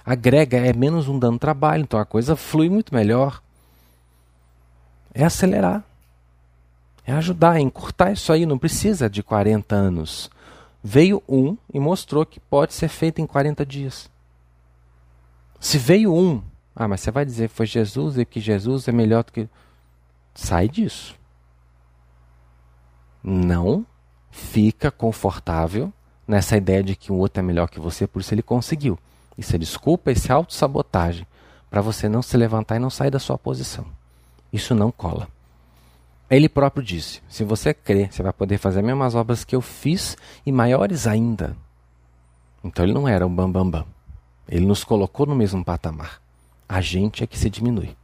Agrega, 0.05 0.57
é 0.57 0.73
menos 0.73 1.07
um 1.09 1.19
dano 1.19 1.39
trabalho, 1.39 1.83
então 1.83 2.01
a 2.01 2.05
coisa 2.05 2.35
flui 2.35 2.71
muito 2.71 2.95
melhor. 2.95 3.43
É 5.13 5.25
acelerar. 5.25 5.85
É 7.11 7.13
ajudar, 7.15 7.57
é 7.57 7.61
encurtar 7.61 8.13
isso 8.13 8.33
aí, 8.33 8.47
não 8.47 8.57
precisa 8.57 9.11
de 9.11 9.21
40 9.21 9.75
anos. 9.75 10.31
Veio 10.81 11.21
um 11.29 11.57
e 11.75 11.81
mostrou 11.81 12.25
que 12.25 12.39
pode 12.39 12.73
ser 12.73 12.87
feito 12.87 13.21
em 13.21 13.27
40 13.27 13.67
dias. 13.67 14.09
Se 15.59 15.77
veio 15.77 16.15
um, 16.15 16.41
ah, 16.73 16.87
mas 16.87 17.01
você 17.01 17.11
vai 17.11 17.25
dizer 17.25 17.49
que 17.49 17.55
foi 17.57 17.67
Jesus 17.67 18.17
e 18.17 18.25
que 18.25 18.39
Jesus 18.39 18.87
é 18.87 18.93
melhor 18.93 19.25
do 19.25 19.33
que. 19.33 19.49
Sai 20.37 20.69
disso. 20.69 21.17
Não 23.25 23.85
fica 24.31 24.89
confortável 24.89 25.93
nessa 26.29 26.57
ideia 26.57 26.81
de 26.81 26.95
que 26.95 27.11
o 27.11 27.17
outro 27.17 27.41
é 27.41 27.43
melhor 27.43 27.69
que 27.69 27.81
você, 27.81 28.07
por 28.07 28.21
isso 28.21 28.33
ele 28.33 28.41
conseguiu. 28.41 28.97
Isso 29.37 29.57
é 29.57 29.59
desculpa, 29.59 30.13
isso 30.13 30.31
é 30.31 30.35
autossabotagem 30.37 31.27
para 31.69 31.81
você 31.81 32.09
não 32.09 32.23
se 32.23 32.37
levantar 32.37 32.77
e 32.77 32.79
não 32.79 32.89
sair 32.89 33.11
da 33.11 33.19
sua 33.19 33.37
posição. 33.37 33.85
Isso 34.53 34.77
não 34.77 34.93
cola. 34.93 35.27
Ele 36.31 36.49
próprio 36.49 36.83
disse: 36.83 37.21
se 37.29 37.43
você 37.43 37.75
crer, 37.75 38.13
você 38.13 38.23
vai 38.23 38.33
poder 38.33 38.57
fazer 38.57 38.79
as 38.79 38.87
mesmas 38.87 39.15
obras 39.17 39.45
que 39.45 39.57
eu 39.57 39.61
fiz 39.61 40.17
e 40.47 40.53
maiores 40.53 41.07
ainda. 41.07 41.57
Então 42.63 42.85
ele 42.85 42.95
não 42.95 43.09
era 43.09 43.27
um 43.27 43.35
bambambam. 43.35 43.81
Bam, 43.83 43.85
bam. 43.85 44.01
Ele 44.49 44.67
nos 44.67 44.85
colocou 44.85 45.27
no 45.27 45.35
mesmo 45.35 45.65
patamar. 45.65 46.21
A 46.69 46.81
gente 46.81 47.25
é 47.25 47.27
que 47.27 47.39
se 47.39 47.51
diminui. 47.51 47.97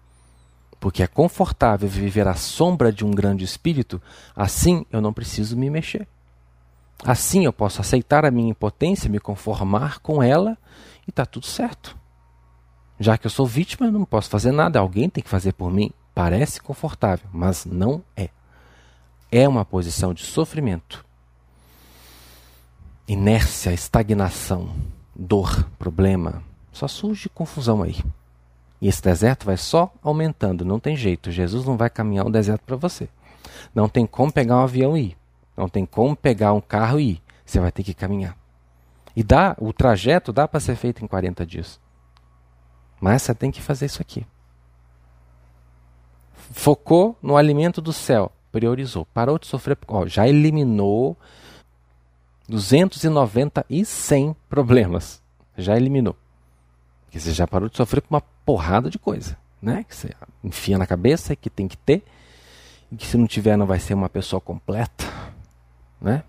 Porque 0.80 1.02
é 1.02 1.06
confortável 1.06 1.88
viver 1.88 2.26
à 2.26 2.34
sombra 2.34 2.92
de 2.92 3.04
um 3.04 3.10
grande 3.10 3.44
espírito, 3.44 4.00
assim 4.34 4.84
eu 4.90 5.00
não 5.00 5.12
preciso 5.12 5.56
me 5.56 5.70
mexer. 5.70 6.06
Assim 7.04 7.44
eu 7.44 7.52
posso 7.52 7.80
aceitar 7.80 8.24
a 8.24 8.30
minha 8.30 8.50
impotência, 8.50 9.10
me 9.10 9.18
conformar 9.18 10.00
com 10.00 10.22
ela 10.22 10.56
e 11.06 11.10
está 11.10 11.24
tudo 11.24 11.46
certo. 11.46 11.96
Já 12.98 13.18
que 13.18 13.26
eu 13.26 13.30
sou 13.30 13.46
vítima, 13.46 13.86
eu 13.86 13.92
não 13.92 14.04
posso 14.04 14.30
fazer 14.30 14.52
nada, 14.52 14.78
alguém 14.78 15.08
tem 15.08 15.22
que 15.22 15.30
fazer 15.30 15.52
por 15.52 15.70
mim. 15.70 15.90
Parece 16.16 16.62
confortável, 16.62 17.28
mas 17.30 17.66
não 17.66 18.02
é. 18.16 18.30
É 19.30 19.46
uma 19.46 19.66
posição 19.66 20.14
de 20.14 20.24
sofrimento. 20.24 21.04
Inércia, 23.06 23.70
estagnação, 23.70 24.74
dor, 25.14 25.68
problema. 25.78 26.42
Só 26.72 26.88
surge 26.88 27.28
confusão 27.28 27.82
aí. 27.82 28.02
E 28.80 28.88
esse 28.88 29.02
deserto 29.02 29.44
vai 29.44 29.58
só 29.58 29.92
aumentando, 30.02 30.64
não 30.64 30.80
tem 30.80 30.96
jeito. 30.96 31.30
Jesus 31.30 31.66
não 31.66 31.76
vai 31.76 31.90
caminhar 31.90 32.24
o 32.24 32.32
deserto 32.32 32.62
para 32.62 32.76
você. 32.76 33.10
Não 33.74 33.86
tem 33.86 34.06
como 34.06 34.32
pegar 34.32 34.56
um 34.56 34.62
avião 34.62 34.96
e 34.96 35.08
ir. 35.08 35.16
Não 35.54 35.68
tem 35.68 35.84
como 35.84 36.16
pegar 36.16 36.54
um 36.54 36.62
carro 36.62 36.98
e 36.98 37.10
ir. 37.10 37.22
Você 37.44 37.60
vai 37.60 37.70
ter 37.70 37.82
que 37.82 37.92
caminhar. 37.92 38.34
E 39.14 39.22
dá, 39.22 39.54
o 39.60 39.70
trajeto 39.70 40.32
dá 40.32 40.48
para 40.48 40.60
ser 40.60 40.76
feito 40.76 41.04
em 41.04 41.06
40 41.06 41.44
dias. 41.44 41.78
Mas 42.98 43.20
você 43.20 43.34
tem 43.34 43.50
que 43.50 43.60
fazer 43.60 43.84
isso 43.84 44.00
aqui 44.00 44.26
focou 46.52 47.16
no 47.22 47.36
alimento 47.36 47.80
do 47.80 47.92
céu, 47.92 48.32
priorizou, 48.52 49.06
parou 49.06 49.38
de 49.38 49.46
sofrer, 49.46 49.78
ó, 49.88 50.06
já 50.06 50.26
eliminou 50.26 51.16
290 52.48 53.64
e 53.68 53.84
100 53.84 54.36
problemas. 54.48 55.22
Já 55.56 55.76
eliminou. 55.76 56.16
Porque 57.04 57.18
você 57.18 57.32
já 57.32 57.46
parou 57.46 57.68
de 57.68 57.76
sofrer 57.76 58.02
com 58.02 58.14
uma 58.14 58.20
porrada 58.44 58.90
de 58.90 58.98
coisa, 58.98 59.36
né? 59.60 59.84
Que 59.88 59.96
você 59.96 60.14
enfia 60.44 60.78
na 60.78 60.86
cabeça 60.86 61.34
que 61.34 61.50
tem 61.50 61.66
que 61.66 61.76
ter, 61.76 62.04
e 62.90 62.96
que 62.96 63.06
se 63.06 63.16
não 63.16 63.26
tiver 63.26 63.56
não 63.56 63.66
vai 63.66 63.80
ser 63.80 63.94
uma 63.94 64.08
pessoa 64.08 64.40
completa, 64.40 65.04
né? 66.00 66.22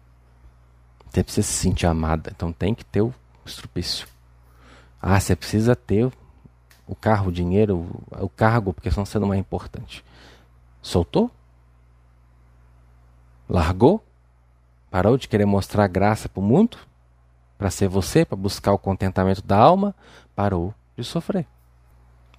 Você 1.09 1.23
precisa 1.23 1.47
se 1.47 1.53
sentir 1.53 1.87
amada, 1.87 2.31
então 2.35 2.51
tem 2.51 2.73
que 2.73 2.85
ter 2.85 3.01
o 3.01 3.13
estrupício. 3.45 4.07
Ah, 5.01 5.19
você 5.19 5.35
precisa 5.35 5.75
ter 5.75 6.11
o 6.87 6.95
carro, 6.95 7.27
o 7.27 7.31
dinheiro, 7.31 7.85
o, 8.11 8.29
cargo, 8.29 8.73
porque 8.73 8.89
senão 8.89 9.05
você 9.05 9.19
não 9.19 9.33
é 9.33 9.37
importante. 9.37 10.03
Soltou? 10.81 11.29
Largou? 13.49 14.03
Parou 14.89 15.17
de 15.17 15.27
querer 15.27 15.45
mostrar 15.45 15.87
graça 15.87 16.29
para 16.29 16.39
o 16.39 16.43
mundo? 16.43 16.77
Para 17.57 17.69
ser 17.69 17.89
você, 17.89 18.23
para 18.23 18.37
buscar 18.37 18.71
o 18.71 18.77
contentamento 18.77 19.41
da 19.41 19.57
alma? 19.57 19.93
Parou 20.33 20.73
de 20.95 21.03
sofrer. 21.03 21.45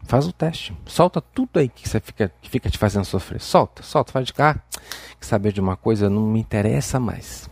Faz 0.04 0.26
o 0.26 0.32
teste. 0.32 0.74
Solta 0.86 1.20
tudo 1.20 1.58
aí 1.58 1.68
que 1.68 1.86
você 1.86 2.00
fica, 2.00 2.32
que 2.40 2.48
fica 2.48 2.70
te 2.70 2.78
fazendo 2.78 3.04
sofrer. 3.04 3.40
Solta, 3.40 3.82
solta, 3.82 4.12
faz 4.12 4.26
de 4.26 4.32
cá. 4.32 4.58
Que 5.20 5.26
saber 5.26 5.52
de 5.52 5.60
uma 5.60 5.76
coisa 5.76 6.08
não 6.08 6.22
me 6.22 6.40
interessa 6.40 6.98
mais. 6.98 7.50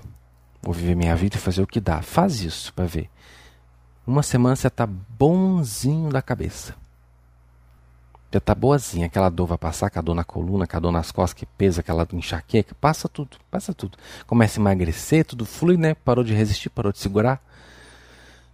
Vou 0.63 0.73
viver 0.73 0.95
minha 0.95 1.15
vida 1.15 1.37
e 1.37 1.41
fazer 1.41 1.61
o 1.61 1.67
que 1.67 1.81
dá. 1.81 2.01
Faz 2.01 2.41
isso 2.41 2.73
para 2.73 2.87
ver. 2.87 3.11
Uma 4.07 4.23
semana 4.23 4.57
você 4.57 4.71
tá 4.71 4.87
bonzinho 4.87 6.09
da 6.11 6.23
cabeça 6.23 6.86
já 8.37 8.41
tá 8.41 8.55
boazinha, 8.55 9.07
aquela 9.07 9.31
dor 9.31 9.47
vai 9.47 9.59
passar, 9.59 9.91
com 9.91 9.99
a 9.99 10.03
dor 10.03 10.15
na 10.15 10.25
coluna, 10.25 10.67
com 10.67 10.77
a 10.77 10.81
dor 10.81 10.93
nas 10.93 11.11
costas, 11.11 11.33
que 11.33 11.47
pesa, 11.47 11.81
aquela 11.81 12.07
enxaqueca, 12.13 12.75
passa 12.81 13.09
tudo, 13.09 13.39
passa 13.51 13.73
tudo. 13.73 13.97
Começa 14.27 14.61
a 14.61 14.63
emagrecer, 14.63 15.25
tudo 15.25 15.47
flui, 15.47 15.77
né? 15.77 15.95
Parou 15.95 16.23
de 16.23 16.35
resistir, 16.35 16.69
parou 16.69 16.93
de 16.93 16.99
segurar. 16.99 17.43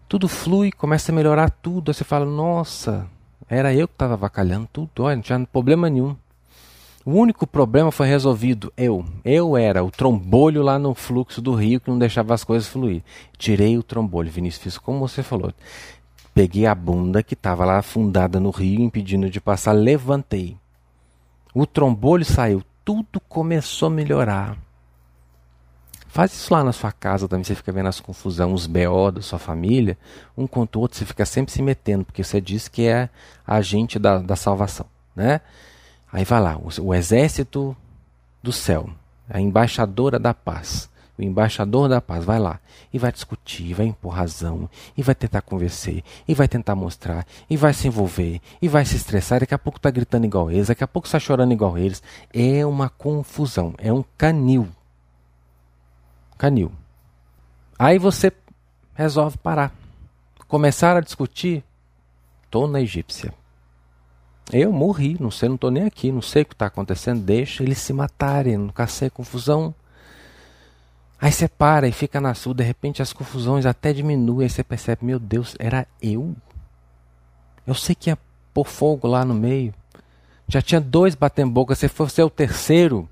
Tudo 0.09 0.29
flui, 0.29 0.71
começa 0.71 1.11
a 1.11 1.15
melhorar 1.15 1.51
tudo. 1.51 1.91
Aí 1.91 1.95
você 1.95 2.05
fala, 2.05 2.25
nossa, 2.25 3.07
era 3.49 3.75
eu 3.75 3.89
que 3.89 3.95
estava 3.95 4.15
avacalhando 4.15 4.69
tudo, 4.73 5.03
olha, 5.03 5.17
não 5.17 5.23
tinha 5.23 5.47
problema 5.47 5.91
nenhum. 5.91 6.17
O 7.05 7.15
único 7.15 7.45
problema 7.45 7.91
foi 7.91 8.07
resolvido. 8.07 8.73
Eu. 8.77 9.05
Eu 9.25 9.57
era 9.57 9.83
o 9.83 9.91
trombolho 9.91 10.63
lá 10.63 10.79
no 10.79 10.95
fluxo 10.95 11.43
do 11.43 11.53
rio 11.53 11.81
que 11.81 11.91
não 11.91 11.99
deixava 11.99 12.33
as 12.33 12.45
coisas 12.45 12.69
fluir. 12.69 13.03
Tirei 13.37 13.77
o 13.77 13.83
trombolho, 13.83 14.31
Vinícius, 14.31 14.63
fiz 14.63 14.79
como 14.79 15.01
você 15.01 15.25
falou. 15.25 15.53
Peguei 16.35 16.67
a 16.67 16.75
bunda 16.75 17.23
que 17.23 17.35
estava 17.35 17.65
lá 17.65 17.79
afundada 17.79 18.41
no 18.41 18.51
rio, 18.51 18.81
impedindo 18.81 19.29
de 19.29 19.41
passar, 19.41 19.73
levantei. 19.73 20.57
O 21.55 21.67
trombolho 21.67 22.25
saiu, 22.25 22.63
tudo 22.85 23.21
começou 23.21 23.89
a 23.89 23.91
melhorar. 23.91 24.57
Faz 26.09 26.33
isso 26.33 26.53
lá 26.53 26.63
na 26.63 26.73
sua 26.73 26.93
casa 26.93 27.29
também, 27.29 27.45
você 27.45 27.55
fica 27.55 27.73
vendo 27.73 27.89
as 27.89 28.01
confusões, 28.01 28.53
os 28.53 28.67
BO 28.67 29.11
da 29.13 29.23
sua 29.23 29.39
família, 29.39 29.97
um 30.37 30.47
contra 30.47 30.79
o 30.79 30.83
outro, 30.83 30.99
você 30.99 31.07
fica 31.07 31.25
sempre 31.25 31.53
se 31.53 31.63
metendo, 31.63 32.05
porque 32.05 32.23
você 32.23 32.41
diz 32.41 32.69
que 32.69 32.87
é 32.87 33.09
agente 33.47 33.99
da, 33.99 34.19
da 34.19 34.37
salvação, 34.37 34.87
né? 35.17 35.41
Aí 36.13 36.25
vai 36.25 36.41
lá, 36.41 36.59
o, 36.59 36.69
o 36.83 36.95
exército 36.95 37.75
do 38.43 38.53
céu, 38.53 38.91
a 39.29 39.41
embaixadora 39.41 40.19
da 40.19 40.35
paz 40.35 40.92
o 41.23 41.29
embaixador 41.29 41.89
da 41.89 42.01
paz 42.01 42.25
vai 42.25 42.39
lá 42.39 42.61
e 42.93 42.99
vai 42.99 43.13
discutir, 43.13 43.75
vai 43.75 43.87
impor 43.87 44.13
razão, 44.13 44.69
e 44.97 45.03
vai 45.03 45.15
tentar 45.15 45.43
convencer, 45.43 46.03
e 46.27 46.35
vai 46.35 46.47
tentar 46.47 46.75
mostrar, 46.75 47.27
e 47.49 47.57
vai 47.57 47.73
se 47.73 47.89
envolver, 47.89 48.41
e 48.61 48.69
vai 48.69 48.85
se 48.85 48.97
estressar, 48.97 49.41
daqui 49.41 49.55
a 49.55 49.59
pouco 49.59 49.79
está 49.79 49.91
gritando 49.91 50.27
igual 50.27 50.51
eles, 50.51 50.69
daqui 50.69 50.85
a 50.85 50.89
pouco 50.89 51.07
está 51.07 51.19
chorando 51.19 51.53
igual 51.53 51.79
eles. 51.79 52.03
É 52.33 52.65
uma 52.67 52.89
confusão, 52.89 53.75
é 53.79 53.93
um 53.93 54.05
canil. 54.17 54.69
Canil. 56.37 56.73
Aí 57.79 57.99
você 57.99 58.33
resolve 58.95 59.39
parar. 59.39 59.73
Começar 60.47 60.97
a 60.97 61.01
discutir, 61.01 61.65
estou 62.45 62.69
na 62.69 62.81
egípcia. 62.81 63.33
Eu 64.53 64.73
morri, 64.73 65.17
não 65.19 65.31
sei, 65.31 65.49
não 65.49 65.55
estou 65.55 65.71
nem 65.71 65.85
aqui, 65.85 66.13
não 66.13 66.21
sei 66.21 66.43
o 66.43 66.47
que 66.47 66.55
está 66.55 66.67
acontecendo, 66.67 67.23
deixa 67.23 67.63
eles 67.63 67.79
se 67.79 67.93
matarem, 67.93 68.59
não 68.59 68.69
cacei 68.69 69.09
confusão. 69.09 69.75
Aí 71.23 71.31
você 71.31 71.47
para 71.47 71.87
e 71.87 71.93
fica 71.93 72.21
na 72.21 72.35
sua, 72.35 72.53
de 72.53 72.65
repente 72.65 73.01
as 73.01 73.13
confusões 73.13 73.65
até 73.65 73.93
diminuem, 73.93 74.43
aí 74.43 74.51
você 74.51 74.65
percebe, 74.65 75.05
meu 75.05 75.21
Deus, 75.21 75.55
era 75.57 75.87
eu? 76.03 76.35
Eu 77.65 77.75
sei 77.75 77.95
que 77.95 78.11
ia 78.11 78.19
pôr 78.53 78.65
fogo 78.65 79.07
lá 79.07 79.25
no 79.25 79.33
meio. 79.33 79.73
Já 80.49 80.61
tinha 80.61 80.81
dois 80.81 81.15
batendo 81.15 81.53
boca, 81.53 81.77
você 81.77 81.87
foi 81.87 82.09
ser 82.09 82.25
o 82.25 82.29
terceiro. 82.29 83.09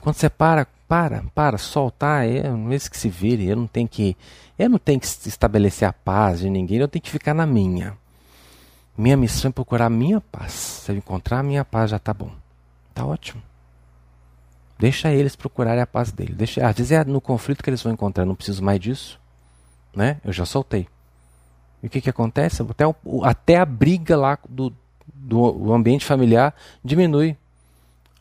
Quando 0.00 0.14
você 0.14 0.30
para, 0.30 0.68
para, 0.86 1.24
para, 1.34 1.58
soltar, 1.58 2.24
é 2.24 2.44
esse 2.70 2.88
que 2.88 2.96
se 2.96 3.08
vire, 3.08 3.48
eu 3.48 3.56
não 3.56 3.66
tenho 3.66 3.88
que. 3.88 4.16
Eu 4.56 4.70
não 4.70 4.78
tenho 4.78 5.00
que 5.00 5.06
estabelecer 5.06 5.88
a 5.88 5.92
paz 5.92 6.38
de 6.38 6.48
ninguém, 6.48 6.78
eu 6.78 6.86
tenho 6.86 7.02
que 7.02 7.10
ficar 7.10 7.34
na 7.34 7.46
minha. 7.46 7.98
Minha 8.96 9.16
missão 9.16 9.48
é 9.48 9.52
procurar 9.52 9.86
a 9.86 9.90
minha 9.90 10.20
paz. 10.20 10.52
Se 10.52 10.92
eu 10.92 10.96
encontrar 10.96 11.40
a 11.40 11.42
minha 11.42 11.64
paz, 11.64 11.90
já 11.90 11.96
está 11.96 12.14
bom. 12.14 12.30
Está 12.90 13.04
ótimo. 13.04 13.42
Deixa 14.82 15.12
eles 15.12 15.36
procurarem 15.36 15.80
a 15.80 15.86
paz 15.86 16.10
dele. 16.10 16.34
Deixa, 16.34 16.66
às 16.66 16.74
vezes 16.74 16.90
é 16.90 17.04
no 17.04 17.20
conflito 17.20 17.62
que 17.62 17.70
eles 17.70 17.80
vão 17.80 17.92
encontrar. 17.92 18.26
Não 18.26 18.34
preciso 18.34 18.64
mais 18.64 18.80
disso. 18.80 19.20
Né? 19.94 20.20
Eu 20.24 20.32
já 20.32 20.44
soltei. 20.44 20.88
E 21.80 21.86
o 21.86 21.88
que, 21.88 22.00
que 22.00 22.10
acontece? 22.10 22.62
Até, 22.62 22.84
o, 22.84 23.24
até 23.24 23.58
a 23.58 23.64
briga 23.64 24.16
lá 24.16 24.36
do, 24.48 24.74
do 25.06 25.72
ambiente 25.72 26.04
familiar 26.04 26.52
diminui. 26.84 27.36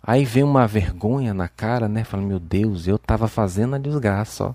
Aí 0.03 0.23
vem 0.23 0.43
uma 0.43 0.67
vergonha 0.67 1.33
na 1.33 1.47
cara, 1.47 1.89
né? 1.89 2.03
Fala, 2.03 2.21
meu 2.21 2.39
Deus, 2.39 2.85
eu 2.85 2.97
estava 2.97 3.27
fazendo 3.27 3.75
a 3.75 3.79
desgraça, 3.79 4.49
ó. 4.49 4.53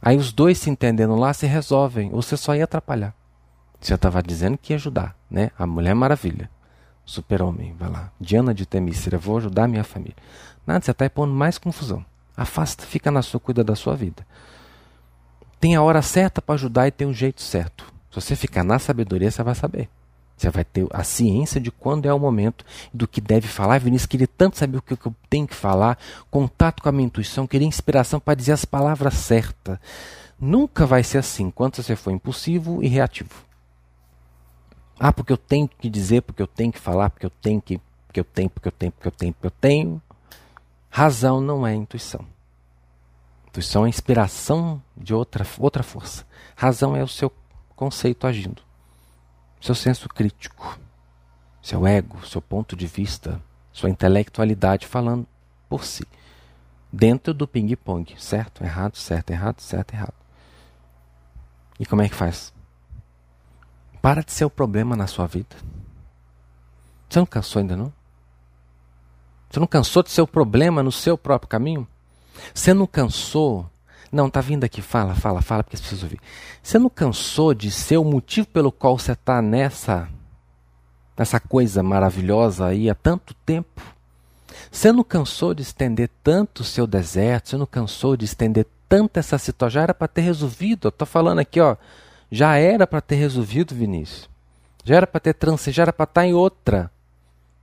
Aí 0.00 0.16
os 0.16 0.32
dois 0.32 0.56
se 0.56 0.70
entendendo 0.70 1.14
lá 1.14 1.34
se 1.34 1.46
resolvem. 1.46 2.08
Ou 2.10 2.22
você 2.22 2.38
só 2.38 2.56
ia 2.56 2.64
atrapalhar. 2.64 3.14
Você 3.78 3.92
estava 3.92 4.22
dizendo 4.22 4.56
que 4.56 4.72
ia 4.72 4.78
ajudar, 4.78 5.14
né? 5.30 5.50
A 5.58 5.66
Mulher 5.66 5.94
Maravilha. 5.94 6.48
Super-Homem, 7.04 7.74
vai 7.78 7.90
lá. 7.90 8.12
Diana 8.20 8.54
de 8.54 8.64
Temícera, 8.64 9.18
vou 9.18 9.36
ajudar 9.36 9.66
minha 9.68 9.84
família. 9.84 10.16
Nada, 10.66 10.84
você 10.84 10.90
está 10.90 11.08
pondo 11.08 11.32
mais 11.32 11.58
confusão. 11.58 12.04
Afasta, 12.36 12.84
fica 12.84 13.10
na 13.10 13.22
sua, 13.22 13.40
cuida 13.40 13.64
da 13.64 13.74
sua 13.74 13.94
vida. 13.94 14.26
Tem 15.58 15.76
a 15.76 15.82
hora 15.82 16.00
certa 16.00 16.40
para 16.40 16.54
ajudar 16.54 16.88
e 16.88 16.90
tem 16.90 17.06
o 17.06 17.10
um 17.10 17.14
jeito 17.14 17.42
certo. 17.42 17.84
Se 18.10 18.20
você 18.20 18.34
ficar 18.34 18.64
na 18.64 18.78
sabedoria, 18.78 19.30
você 19.30 19.42
vai 19.42 19.54
saber. 19.54 19.88
Você 20.36 20.48
vai 20.48 20.64
ter 20.64 20.86
a 20.90 21.04
ciência 21.04 21.60
de 21.60 21.70
quando 21.70 22.06
é 22.06 22.14
o 22.14 22.18
momento, 22.18 22.64
do 22.94 23.06
que 23.06 23.20
deve 23.20 23.46
falar. 23.46 23.78
Vinícius 23.78 24.06
queria 24.06 24.26
tanto 24.26 24.56
saber 24.56 24.78
o 24.78 24.82
que 24.82 24.94
eu 24.94 25.14
tenho 25.28 25.46
que 25.46 25.54
falar, 25.54 25.98
contato 26.30 26.82
com 26.82 26.88
a 26.88 26.92
minha 26.92 27.04
intuição, 27.04 27.46
queria 27.46 27.68
inspiração 27.68 28.18
para 28.18 28.34
dizer 28.34 28.52
as 28.52 28.64
palavras 28.64 29.14
certas. 29.14 29.78
Nunca 30.40 30.86
vai 30.86 31.04
ser 31.04 31.18
assim 31.18 31.44
enquanto 31.44 31.82
você 31.82 31.94
for 31.94 32.10
impulsivo 32.10 32.82
e 32.82 32.88
reativo. 32.88 33.44
Ah, 34.98 35.12
porque 35.12 35.32
eu 35.32 35.36
tenho 35.36 35.68
que 35.68 35.90
dizer, 35.90 36.22
porque 36.22 36.40
eu 36.40 36.46
tenho 36.46 36.72
que 36.72 36.78
falar, 36.78 37.10
porque 37.10 37.26
eu 37.26 37.30
tenho 37.30 37.60
que, 37.60 37.78
porque 38.06 38.20
eu 38.20 38.24
tenho, 38.24 38.48
porque 38.48 38.68
eu 38.68 38.72
tenho, 38.72 38.92
porque 38.92 39.08
eu 39.08 39.12
tenho, 39.12 39.32
porque 39.34 39.46
eu 39.46 39.50
tenho. 39.50 40.02
Razão 40.90 41.40
não 41.40 41.66
é 41.66 41.74
intuição. 41.74 42.26
Intuição 43.48 43.86
é 43.86 43.88
inspiração 43.88 44.82
de 44.96 45.14
outra, 45.14 45.46
outra 45.58 45.82
força. 45.82 46.26
Razão 46.54 46.94
é 46.94 47.02
o 47.02 47.08
seu 47.08 47.32
conceito 47.74 48.26
agindo 48.26 48.62
seu 49.60 49.74
senso 49.74 50.08
crítico, 50.08 50.78
seu 51.62 51.86
ego, 51.86 52.26
seu 52.26 52.40
ponto 52.40 52.74
de 52.74 52.86
vista, 52.86 53.40
sua 53.72 53.90
intelectualidade 53.90 54.86
falando 54.86 55.26
por 55.68 55.84
si. 55.84 56.06
Dentro 56.90 57.34
do 57.34 57.46
ping-pong, 57.46 58.16
certo, 58.18 58.64
errado, 58.64 58.96
certo, 58.96 59.30
errado, 59.30 59.60
certo, 59.60 59.92
errado. 59.92 60.14
E 61.78 61.86
como 61.86 62.02
é 62.02 62.08
que 62.08 62.14
faz? 62.14 62.52
Para 64.02 64.24
de 64.24 64.32
ser 64.32 64.44
o 64.44 64.50
problema 64.50 64.96
na 64.96 65.06
sua 65.06 65.26
vida. 65.26 65.54
Você 67.08 67.18
não 67.18 67.26
cansou 67.26 67.60
ainda 67.60 67.76
não? 67.76 67.92
Você 69.50 69.58
não 69.58 69.66
cansou 69.66 70.02
de 70.02 70.10
ser 70.10 70.22
o 70.22 70.26
problema 70.26 70.82
no 70.82 70.92
seu 70.92 71.18
próprio 71.18 71.48
caminho? 71.48 71.86
Você 72.54 72.72
não 72.72 72.86
cansou 72.86 73.68
não, 74.12 74.28
tá 74.28 74.40
vindo 74.40 74.64
aqui, 74.64 74.82
fala, 74.82 75.14
fala, 75.14 75.40
fala, 75.40 75.62
porque 75.62 75.76
preciso 75.76 76.04
ouvir. 76.04 76.20
Você 76.60 76.78
não 76.78 76.90
cansou 76.90 77.54
de 77.54 77.70
ser 77.70 77.96
o 77.96 78.04
motivo 78.04 78.48
pelo 78.48 78.72
qual 78.72 78.98
você 78.98 79.12
está 79.12 79.40
nessa, 79.40 80.08
nessa 81.16 81.38
coisa 81.38 81.80
maravilhosa 81.80 82.66
aí 82.66 82.90
há 82.90 82.94
tanto 82.94 83.34
tempo? 83.46 83.80
Você 84.70 84.90
não 84.90 85.04
cansou 85.04 85.54
de 85.54 85.62
estender 85.62 86.10
tanto 86.24 86.60
o 86.60 86.64
seu 86.64 86.88
deserto? 86.88 87.50
Você 87.50 87.56
não 87.56 87.66
cansou 87.66 88.16
de 88.16 88.24
estender 88.24 88.66
tanto 88.88 89.16
essa 89.16 89.38
situação? 89.38 89.74
Já 89.74 89.82
era 89.82 89.94
para 89.94 90.08
ter 90.08 90.22
resolvido. 90.22 90.88
Eu 90.88 90.90
estou 90.90 91.06
falando 91.06 91.38
aqui, 91.38 91.60
ó. 91.60 91.76
Já 92.32 92.56
era 92.56 92.88
para 92.88 93.00
ter 93.00 93.14
resolvido, 93.14 93.76
Vinícius. 93.76 94.28
Já 94.84 94.96
era 94.96 95.06
para 95.06 95.20
ter 95.20 95.34
transcendência, 95.34 95.72
já 95.72 95.82
era 95.82 95.92
para 95.92 96.04
estar 96.04 96.22
tá 96.22 96.26
em 96.26 96.34
outra. 96.34 96.90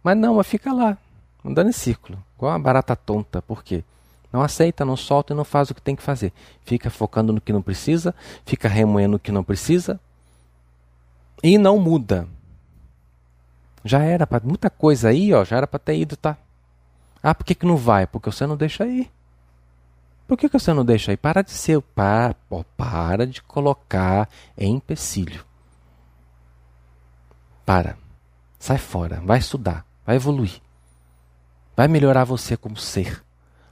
Mas 0.01 0.15
não, 0.15 0.35
mas 0.35 0.47
fica 0.47 0.71
lá, 0.71 0.97
andando 1.43 1.69
em 1.69 1.73
círculo, 1.73 2.23
igual 2.35 2.51
uma 2.51 2.59
barata 2.59 2.95
tonta. 2.95 3.41
Por 3.41 3.63
quê? 3.63 3.83
Não 4.31 4.41
aceita, 4.41 4.83
não 4.83 4.97
solta 4.97 5.33
e 5.33 5.35
não 5.35 5.45
faz 5.45 5.69
o 5.69 5.75
que 5.75 5.81
tem 5.81 5.95
que 5.95 6.03
fazer. 6.03 6.33
Fica 6.63 6.89
focando 6.89 7.31
no 7.31 7.41
que 7.41 7.53
não 7.53 7.61
precisa, 7.61 8.13
fica 8.45 8.67
remoendo 8.67 9.15
o 9.15 9.19
que 9.19 9.31
não 9.31 9.43
precisa 9.43 9.99
e 11.41 11.57
não 11.57 11.77
muda. 11.79 12.27
Já 13.83 14.03
era 14.03 14.27
para 14.27 14.45
muita 14.45 14.69
coisa 14.69 15.09
aí, 15.09 15.33
ó, 15.33 15.45
já 15.45 15.57
era 15.57 15.67
para 15.67 15.79
ter 15.79 15.97
ido, 15.97 16.17
tá? 16.17 16.37
Ah, 17.23 17.33
por 17.33 17.45
que, 17.45 17.55
que 17.55 17.65
não 17.65 17.77
vai? 17.77 18.05
Porque 18.05 18.29
você 18.29 18.45
não 18.45 18.57
deixa 18.57 18.85
ir. 18.85 19.09
Por 20.27 20.37
que, 20.37 20.49
que 20.49 20.59
você 20.59 20.73
não 20.73 20.83
deixa 20.83 21.13
ir? 21.13 21.17
Para 21.17 21.41
de 21.41 21.51
ser, 21.51 21.81
para, 21.81 22.35
ó, 22.51 22.63
para 22.75 23.25
de 23.25 23.41
colocar 23.41 24.29
em 24.57 24.75
empecilho. 24.75 25.45
Para. 27.65 27.97
Sai 28.59 28.77
fora, 28.77 29.21
vai 29.23 29.39
estudar, 29.39 29.85
vai 30.05 30.17
evoluir. 30.17 30.61
Vai 31.77 31.87
melhorar 31.87 32.23
você 32.23 32.57
como 32.57 32.75
ser. 32.75 33.23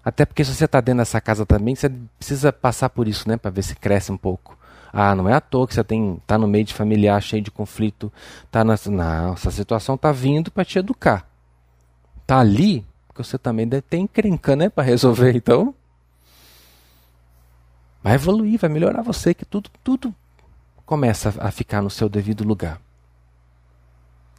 Até 0.03 0.27
porque 0.27 0.45
se 0.45 0.53
você 0.53 0.65
está 0.65 0.79
dentro 0.79 0.99
dessa 0.99 1.19
casa 1.19 1.43
também, 1.43 1.73
você 1.73 1.89
precisa 1.89 2.53
passar 2.53 2.87
por 2.91 3.07
isso, 3.07 3.27
né? 3.27 3.35
Para 3.35 3.49
ver 3.49 3.63
se 3.63 3.75
cresce 3.75 4.11
um 4.11 4.17
pouco. 4.17 4.55
Ah, 4.93 5.15
não 5.15 5.27
é 5.27 5.33
à 5.33 5.41
toa 5.41 5.67
que 5.67 5.73
você 5.73 5.83
tem, 5.83 6.21
tá 6.27 6.37
no 6.37 6.45
meio 6.47 6.63
de 6.63 6.75
familiar, 6.75 7.19
cheio 7.19 7.41
de 7.41 7.49
conflito. 7.49 8.13
Tá 8.51 8.63
nessa, 8.63 8.91
não, 8.91 9.33
essa 9.33 9.49
situação 9.49 9.97
tá 9.97 10.11
vindo 10.11 10.51
para 10.51 10.63
te 10.63 10.77
educar. 10.77 11.27
Tá 12.27 12.39
ali, 12.39 12.85
porque 13.07 13.23
você 13.23 13.39
também 13.39 13.67
deve 13.67 13.81
ter 13.81 13.97
encrenca, 13.97 14.55
né? 14.55 14.69
Para 14.69 14.83
resolver. 14.83 15.35
Então, 15.35 15.73
vai 18.03 18.13
evoluir, 18.13 18.59
vai 18.59 18.69
melhorar 18.69 19.01
você, 19.01 19.33
que 19.33 19.45
tudo, 19.45 19.71
tudo 19.83 20.13
começa 20.85 21.33
a 21.39 21.49
ficar 21.49 21.81
no 21.81 21.89
seu 21.89 22.07
devido 22.07 22.43
lugar. 22.43 22.79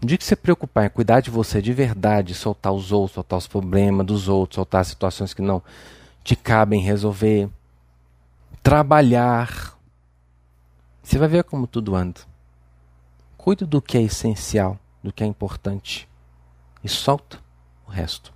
No 0.00 0.08
dia 0.08 0.18
que 0.18 0.24
você 0.24 0.36
preocupar 0.36 0.86
em 0.86 0.90
cuidar 0.90 1.20
de 1.20 1.30
você 1.30 1.62
de 1.62 1.72
verdade, 1.72 2.34
soltar 2.34 2.72
os 2.72 2.92
outros, 2.92 3.14
soltar 3.14 3.38
os 3.38 3.46
problemas 3.46 4.06
dos 4.06 4.28
outros, 4.28 4.56
soltar 4.56 4.82
as 4.82 4.88
situações 4.88 5.32
que 5.32 5.42
não 5.42 5.62
te 6.22 6.36
cabem 6.36 6.82
resolver, 6.82 7.48
trabalhar, 8.62 9.76
você 11.02 11.18
vai 11.18 11.28
ver 11.28 11.44
como 11.44 11.66
tudo 11.66 11.94
anda. 11.94 12.20
Cuide 13.38 13.64
do 13.64 13.80
que 13.80 13.96
é 13.96 14.02
essencial, 14.02 14.78
do 15.02 15.12
que 15.12 15.22
é 15.22 15.26
importante 15.26 16.08
e 16.82 16.88
solta 16.88 17.38
o 17.86 17.90
resto. 17.90 18.34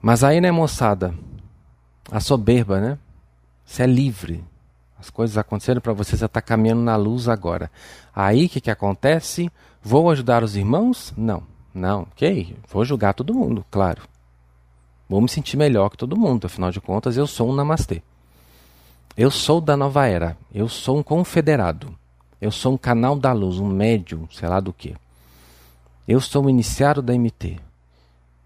Mas 0.00 0.24
aí, 0.24 0.40
né, 0.40 0.50
moçada? 0.50 1.14
A 2.10 2.18
soberba, 2.18 2.80
né? 2.80 2.98
Você 3.64 3.82
é 3.82 3.86
livre. 3.86 4.42
As 4.98 5.10
coisas 5.10 5.36
aconteceram 5.36 5.80
para 5.80 5.92
você, 5.92 6.16
você 6.16 6.24
está 6.24 6.40
caminhando 6.40 6.80
na 6.80 6.96
luz 6.96 7.28
agora. 7.28 7.70
Aí 8.14 8.46
o 8.46 8.48
que, 8.48 8.60
que 8.60 8.70
acontece? 8.70 9.52
Vou 9.90 10.10
ajudar 10.10 10.44
os 10.44 10.54
irmãos? 10.54 11.14
Não, 11.16 11.42
não, 11.72 12.02
ok. 12.02 12.54
Vou 12.68 12.84
julgar 12.84 13.14
todo 13.14 13.32
mundo, 13.32 13.64
claro. 13.70 14.02
Vou 15.08 15.18
me 15.18 15.30
sentir 15.30 15.56
melhor 15.56 15.88
que 15.88 15.96
todo 15.96 16.14
mundo, 16.14 16.44
afinal 16.44 16.70
de 16.70 16.78
contas 16.78 17.16
eu 17.16 17.26
sou 17.26 17.48
um 17.48 17.54
namastê. 17.54 18.02
Eu 19.16 19.30
sou 19.30 19.62
da 19.62 19.78
nova 19.78 20.06
era, 20.06 20.36
eu 20.52 20.68
sou 20.68 20.98
um 20.98 21.02
confederado. 21.02 21.96
Eu 22.38 22.50
sou 22.50 22.74
um 22.74 22.76
canal 22.76 23.18
da 23.18 23.32
luz, 23.32 23.58
um 23.58 23.66
médium, 23.66 24.28
sei 24.30 24.46
lá 24.46 24.60
do 24.60 24.74
que. 24.74 24.94
Eu 26.06 26.20
sou 26.20 26.44
um 26.44 26.50
iniciado 26.50 27.00
da 27.00 27.14
MT. 27.14 27.58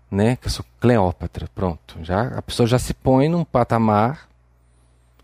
Né? 0.09 0.37
Que 0.37 0.47
eu 0.47 0.51
sou 0.53 0.65
Cleópatra, 0.79 1.51
pronto. 1.53 1.99
Já, 2.05 2.39
a 2.39 2.43
pessoa 2.43 2.69
já 2.69 2.79
se 2.79 2.95
põe 2.95 3.29
num 3.29 3.45
patamar 3.45 4.29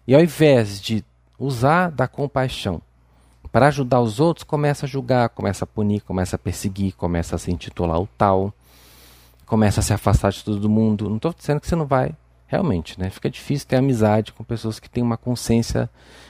e 0.05 0.17
ao 0.17 0.21
invés 0.21 0.81
de 0.81 1.05
usar 1.39 1.93
da 1.93 2.09
compaixão 2.09 2.83
para 3.51 3.69
ajudar 3.69 4.01
os 4.01 4.21
outros, 4.21 4.45
começa 4.45 4.87
a 4.87 4.89
julgar, 4.89 5.29
começa 5.31 5.65
a 5.65 5.67
punir, 5.67 6.01
começa 6.01 6.37
a 6.37 6.39
perseguir, 6.39 6.95
começa 6.95 7.37
a 7.37 7.39
se 7.39 7.51
intitular 7.51 8.01
o 8.01 8.09
tal, 8.19 8.53
começa 9.47 9.81
a 9.81 9.83
se 9.83 9.93
afastar 9.93 10.31
de 10.31 10.45
todo 10.45 10.69
mundo. 10.69 11.09
Não 11.09 11.17
estou 11.17 11.33
dizendo 11.33 11.61
que 11.61 11.67
você 11.67 11.77
não 11.77 11.87
vai, 11.87 12.15
realmente, 12.47 12.99
né? 13.01 13.11
Fica 13.11 13.31
difícil 13.31 13.67
ter 13.67 13.77
amizade 13.77 14.33
com 14.33 14.45
pessoas 14.45 14.79
que 14.79 14.89
têm 14.89 15.03
uma 15.03 15.17
consciência 15.17 15.89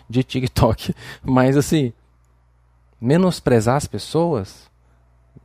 de 0.08 0.22
TikTok, 0.22 0.94
mas 1.22 1.56
assim, 1.56 1.92
menosprezar 3.00 3.76
as 3.76 3.86
pessoas, 3.86 4.70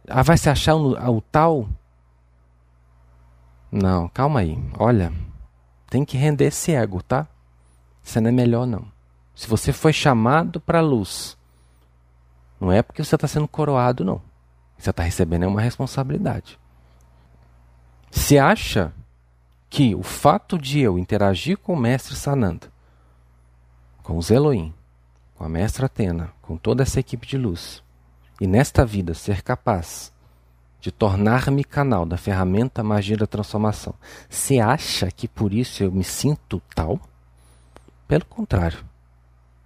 ah, 0.08 0.22
vai 0.22 0.38
se 0.38 0.50
achar 0.50 0.76
o, 0.76 1.18
o 1.18 1.22
tal? 1.22 1.68
Não, 3.72 4.08
calma 4.10 4.42
aí. 4.42 4.58
Olha, 4.78 5.12
tem 5.90 6.06
que 6.06 6.18
render 6.18 6.46
esse 6.46 6.74
ego, 6.74 7.02
tá? 7.02 7.28
Você 8.04 8.20
não 8.20 8.30
é 8.30 8.32
melhor 8.32 8.68
não. 8.68 8.86
Se 9.36 9.48
você 9.48 9.74
foi 9.74 9.94
chamado 9.94 10.60
para 10.60 10.80
a 10.80 10.82
luz, 10.82 11.38
não 12.64 12.72
é 12.72 12.82
porque 12.82 13.04
você 13.04 13.16
está 13.16 13.28
sendo 13.28 13.46
coroado, 13.46 14.06
não. 14.06 14.22
Você 14.78 14.90
está 14.90 15.04
recebendo 15.04 15.46
uma 15.46 15.60
responsabilidade. 15.60 16.58
Se 18.10 18.40
acha 18.40 18.94
que 19.70 19.94
o 19.94 20.02
fato 20.02 20.58
de 20.58 20.80
eu 20.80 20.98
interagir 20.98 21.58
com 21.58 21.74
o 21.74 21.78
mestre 21.78 22.16
Sananda, 22.16 22.72
com 24.02 24.18
os 24.18 24.32
Elohim, 24.32 24.74
com 25.36 25.44
a 25.44 25.50
mestra 25.50 25.88
Atena, 25.88 26.32
com 26.42 26.56
toda 26.56 26.84
essa 26.84 27.02
equipe 27.02 27.28
de 27.28 27.38
luz, 27.38 27.84
e 28.40 28.48
nesta 28.48 28.86
vida 28.86 29.14
ser 29.14 29.42
capaz 29.42 30.14
de 30.80 30.90
tornar-me 30.90 31.66
canal 31.66 32.06
da 32.06 32.16
ferramenta 32.16 32.82
magia 32.82 33.18
da 33.18 33.28
transformação, 33.28 33.94
se 34.30 34.62
acha 34.62 35.12
que 35.12 35.28
por 35.28 35.54
isso 35.54 35.84
eu 35.84 35.92
me 35.92 36.04
sinto 36.04 36.62
tal? 36.74 36.98
Pelo 38.08 38.24
contrário. 38.24 38.93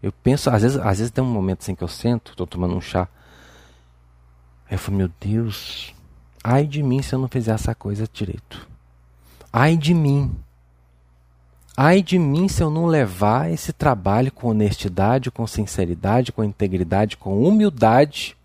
Eu 0.01 0.11
penso, 0.11 0.49
às 0.49 0.61
vezes, 0.61 0.77
às 0.77 0.97
vezes 0.99 1.11
tem 1.11 1.23
um 1.23 1.27
momento 1.27 1.61
assim 1.61 1.75
que 1.75 1.83
eu 1.83 1.87
sento, 1.87 2.31
estou 2.31 2.45
tomando 2.45 2.75
um 2.75 2.81
chá. 2.81 3.07
Aí 4.69 4.75
eu 4.75 4.79
falo, 4.79 4.97
meu 4.97 5.09
Deus, 5.19 5.93
ai 6.43 6.65
de 6.65 6.83
mim 6.83 7.01
se 7.01 7.15
eu 7.15 7.19
não 7.19 7.27
fizer 7.27 7.51
essa 7.51 7.73
coisa 7.73 8.07
direito. 8.11 8.67
Ai 9.51 9.75
de 9.75 9.93
mim. 9.93 10.35
Ai 11.75 12.01
de 12.01 12.17
mim 12.19 12.47
se 12.47 12.61
eu 12.61 12.69
não 12.69 12.85
levar 12.85 13.51
esse 13.51 13.71
trabalho 13.71 14.31
com 14.31 14.49
honestidade, 14.49 15.31
com 15.31 15.45
sinceridade, 15.47 16.31
com 16.31 16.43
integridade, 16.43 17.17
com 17.17 17.41
humildade, 17.43 18.35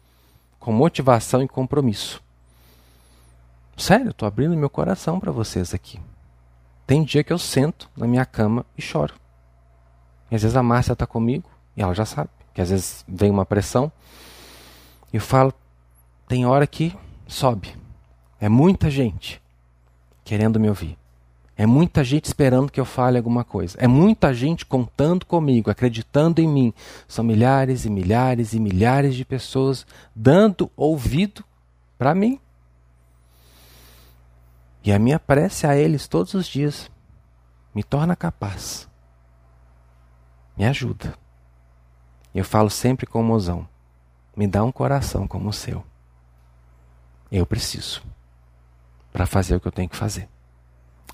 com 0.59 0.73
motivação 0.73 1.43
e 1.43 1.49
compromisso. 1.49 2.23
Sério, 3.77 4.11
estou 4.11 4.29
abrindo 4.29 4.57
meu 4.57 4.71
coração 4.71 5.19
para 5.19 5.33
vocês 5.33 5.75
aqui. 5.75 5.99
Tem 6.87 7.03
dia 7.03 7.25
que 7.25 7.33
eu 7.33 7.39
sento 7.39 7.91
na 7.97 8.07
minha 8.07 8.25
cama 8.25 8.65
e 8.77 8.83
choro. 8.83 9.15
E 10.33 10.35
às 10.35 10.41
vezes 10.41 10.57
a 10.57 10.63
Márcia 10.63 10.95
está 10.95 11.07
comigo 11.07 11.45
e 11.77 11.83
ela 11.83 11.95
já 11.95 12.07
sabe 12.07 12.31
que 12.55 12.63
às 12.63 12.71
vezes 12.71 13.05
vem 13.07 13.31
uma 13.31 13.45
pressão. 13.45 13.93
E 15.13 15.17
eu 15.19 15.21
falo, 15.21 15.53
tem 16.27 16.47
hora 16.47 16.67
que 16.67 16.97
sobe. 17.27 17.77
É 18.41 18.49
muita 18.49 18.91
gente 18.91 19.43
querendo 20.25 20.59
me 20.59 20.71
ouvir. 20.71 20.97
É 21.55 21.67
muita 21.67 22.03
gente 22.03 22.25
esperando 22.25 22.73
que 22.73 22.81
eu 22.81 22.85
fale 22.87 23.19
alguma 23.19 23.45
coisa. 23.45 23.77
É 23.79 23.87
muita 23.87 24.33
gente 24.33 24.65
contando 24.65 25.27
comigo, 25.27 25.71
acreditando 25.71 26.41
em 26.41 26.49
mim. 26.49 26.73
São 27.07 27.23
milhares 27.23 27.85
e 27.85 27.91
milhares 27.91 28.55
e 28.55 28.59
milhares 28.59 29.15
de 29.15 29.27
pessoas 29.27 29.87
dando 30.17 30.71
ouvido 30.75 31.45
para 31.99 32.15
mim. 32.15 32.41
E 34.83 34.91
a 34.91 34.99
minha 34.99 35.19
prece 35.19 35.67
a 35.67 35.77
eles 35.77 36.09
todos 36.09 36.33
os 36.33 36.47
dias 36.47 36.91
me 37.75 37.83
torna 37.83 38.17
capaz. 38.17 38.91
Me 40.57 40.65
ajuda. 40.65 41.15
Eu 42.35 42.45
falo 42.45 42.71
sempre 42.71 43.07
com 43.07 43.21
o 43.21 43.25
mozão: 43.25 43.69
me 44.37 44.47
dá 44.47 44.63
um 44.65 44.73
coração 44.73 45.27
como 45.27 45.49
o 45.49 45.53
seu. 45.53 45.85
Eu 47.31 47.47
preciso 47.47 48.03
para 49.13 49.27
fazer 49.27 49.57
o 49.57 49.61
que 49.61 49.69
eu 49.69 49.73
tenho 49.73 49.89
que 49.89 49.97
fazer. 49.97 50.29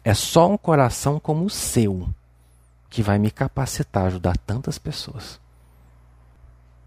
É 0.04 0.14
só 0.14 0.48
um 0.48 0.56
coração 0.56 1.18
como 1.18 1.44
o 1.44 1.50
seu 1.50 2.08
que 2.88 3.02
vai 3.02 3.18
me 3.18 3.30
capacitar 3.30 4.04
a 4.04 4.06
ajudar 4.06 4.36
tantas 4.38 4.78
pessoas. 4.78 5.40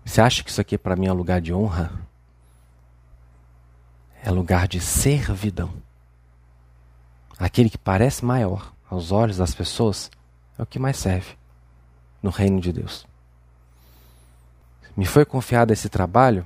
Você 0.03 0.19
acha 0.19 0.43
que 0.43 0.49
isso 0.49 0.59
aqui 0.59 0.77
para 0.77 0.95
mim 0.95 1.07
é 1.07 1.11
lugar 1.11 1.39
de 1.39 1.53
honra? 1.53 1.91
É 4.23 4.31
lugar 4.31 4.67
de 4.67 4.79
servidão. 4.79 5.71
Aquele 7.37 7.69
que 7.69 7.77
parece 7.77 8.23
maior 8.23 8.73
aos 8.89 9.11
olhos 9.11 9.37
das 9.37 9.53
pessoas 9.53 10.09
é 10.57 10.63
o 10.63 10.65
que 10.65 10.79
mais 10.79 10.97
serve 10.97 11.40
no 12.21 12.29
reino 12.29 12.59
de 12.59 12.71
Deus. 12.71 13.05
Me 14.95 15.05
foi 15.05 15.25
confiado 15.25 15.71
esse 15.71 15.89
trabalho, 15.89 16.45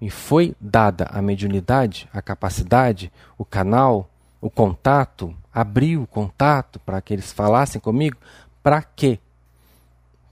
me 0.00 0.10
foi 0.10 0.54
dada 0.60 1.06
a 1.10 1.22
mediunidade, 1.22 2.08
a 2.12 2.20
capacidade, 2.20 3.12
o 3.36 3.44
canal, 3.44 4.10
o 4.40 4.50
contato, 4.50 5.34
abrir 5.52 5.96
o 5.96 6.06
contato 6.06 6.78
para 6.80 7.00
que 7.00 7.14
eles 7.14 7.32
falassem 7.32 7.80
comigo. 7.80 8.16
Para 8.62 8.82
quê? 8.82 9.18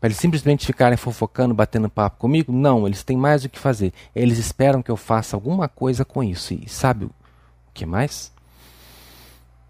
Para 0.01 0.09
eles 0.09 0.19
simplesmente 0.19 0.67
ficarem 0.67 0.99
fofocando, 0.99 1.55
batendo 1.55 1.89
papo 1.89 2.19
comigo? 2.19 2.53
Não, 2.53 2.87
eles 2.87 3.03
têm 3.03 3.17
mais 3.17 3.45
o 3.45 3.49
que 3.49 3.59
fazer. 3.59 3.93
Eles 4.15 4.39
esperam 4.39 4.83
que 4.83 4.91
eu 4.91 4.97
faça 4.97 5.35
alguma 5.35 5.67
coisa 5.69 6.05
com 6.05 6.23
isso. 6.23 6.53
E 6.53 6.69
sabe 6.69 7.07
o 7.07 7.11
que 7.73 7.87
mais? 7.87 8.33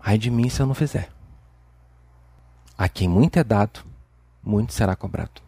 Ai 0.01 0.19
de 0.19 0.31
mim 0.31 0.49
se 0.49 0.61
eu 0.61 0.67
não 0.67 0.75
fizer. 0.75 1.09
A 2.77 2.89
quem 2.89 3.09
muito 3.09 3.39
é 3.39 3.45
dado, 3.45 3.85
muito 4.45 4.73
será 4.73 4.95
cobrado. 4.95 5.43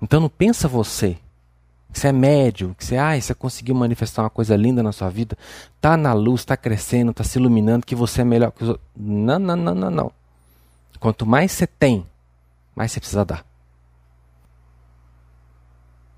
Então 0.00 0.20
não 0.20 0.28
pensa 0.28 0.66
você 0.66 1.18
que 1.92 1.98
você 1.98 2.08
é 2.08 2.12
médio, 2.12 2.74
que 2.78 2.84
você, 2.84 2.96
ah, 2.96 3.20
você 3.20 3.34
conseguiu 3.34 3.74
manifestar 3.74 4.22
uma 4.22 4.30
coisa 4.30 4.56
linda 4.56 4.82
na 4.82 4.92
sua 4.92 5.08
vida, 5.10 5.36
tá 5.80 5.96
na 5.96 6.12
luz, 6.12 6.44
tá 6.44 6.56
crescendo, 6.56 7.12
tá 7.12 7.24
se 7.24 7.38
iluminando, 7.38 7.84
que 7.84 7.96
você 7.96 8.20
é 8.20 8.24
melhor 8.24 8.52
que 8.52 8.62
os 8.62 8.70
outros. 8.70 8.88
Não, 8.96 9.38
não, 9.38 9.56
não, 9.56 9.74
não, 9.74 9.90
não. 9.90 10.12
Quanto 11.00 11.26
mais 11.26 11.50
você 11.50 11.66
tem, 11.66 12.06
mais 12.76 12.92
você 12.92 13.00
precisa 13.00 13.24
dar. 13.24 13.44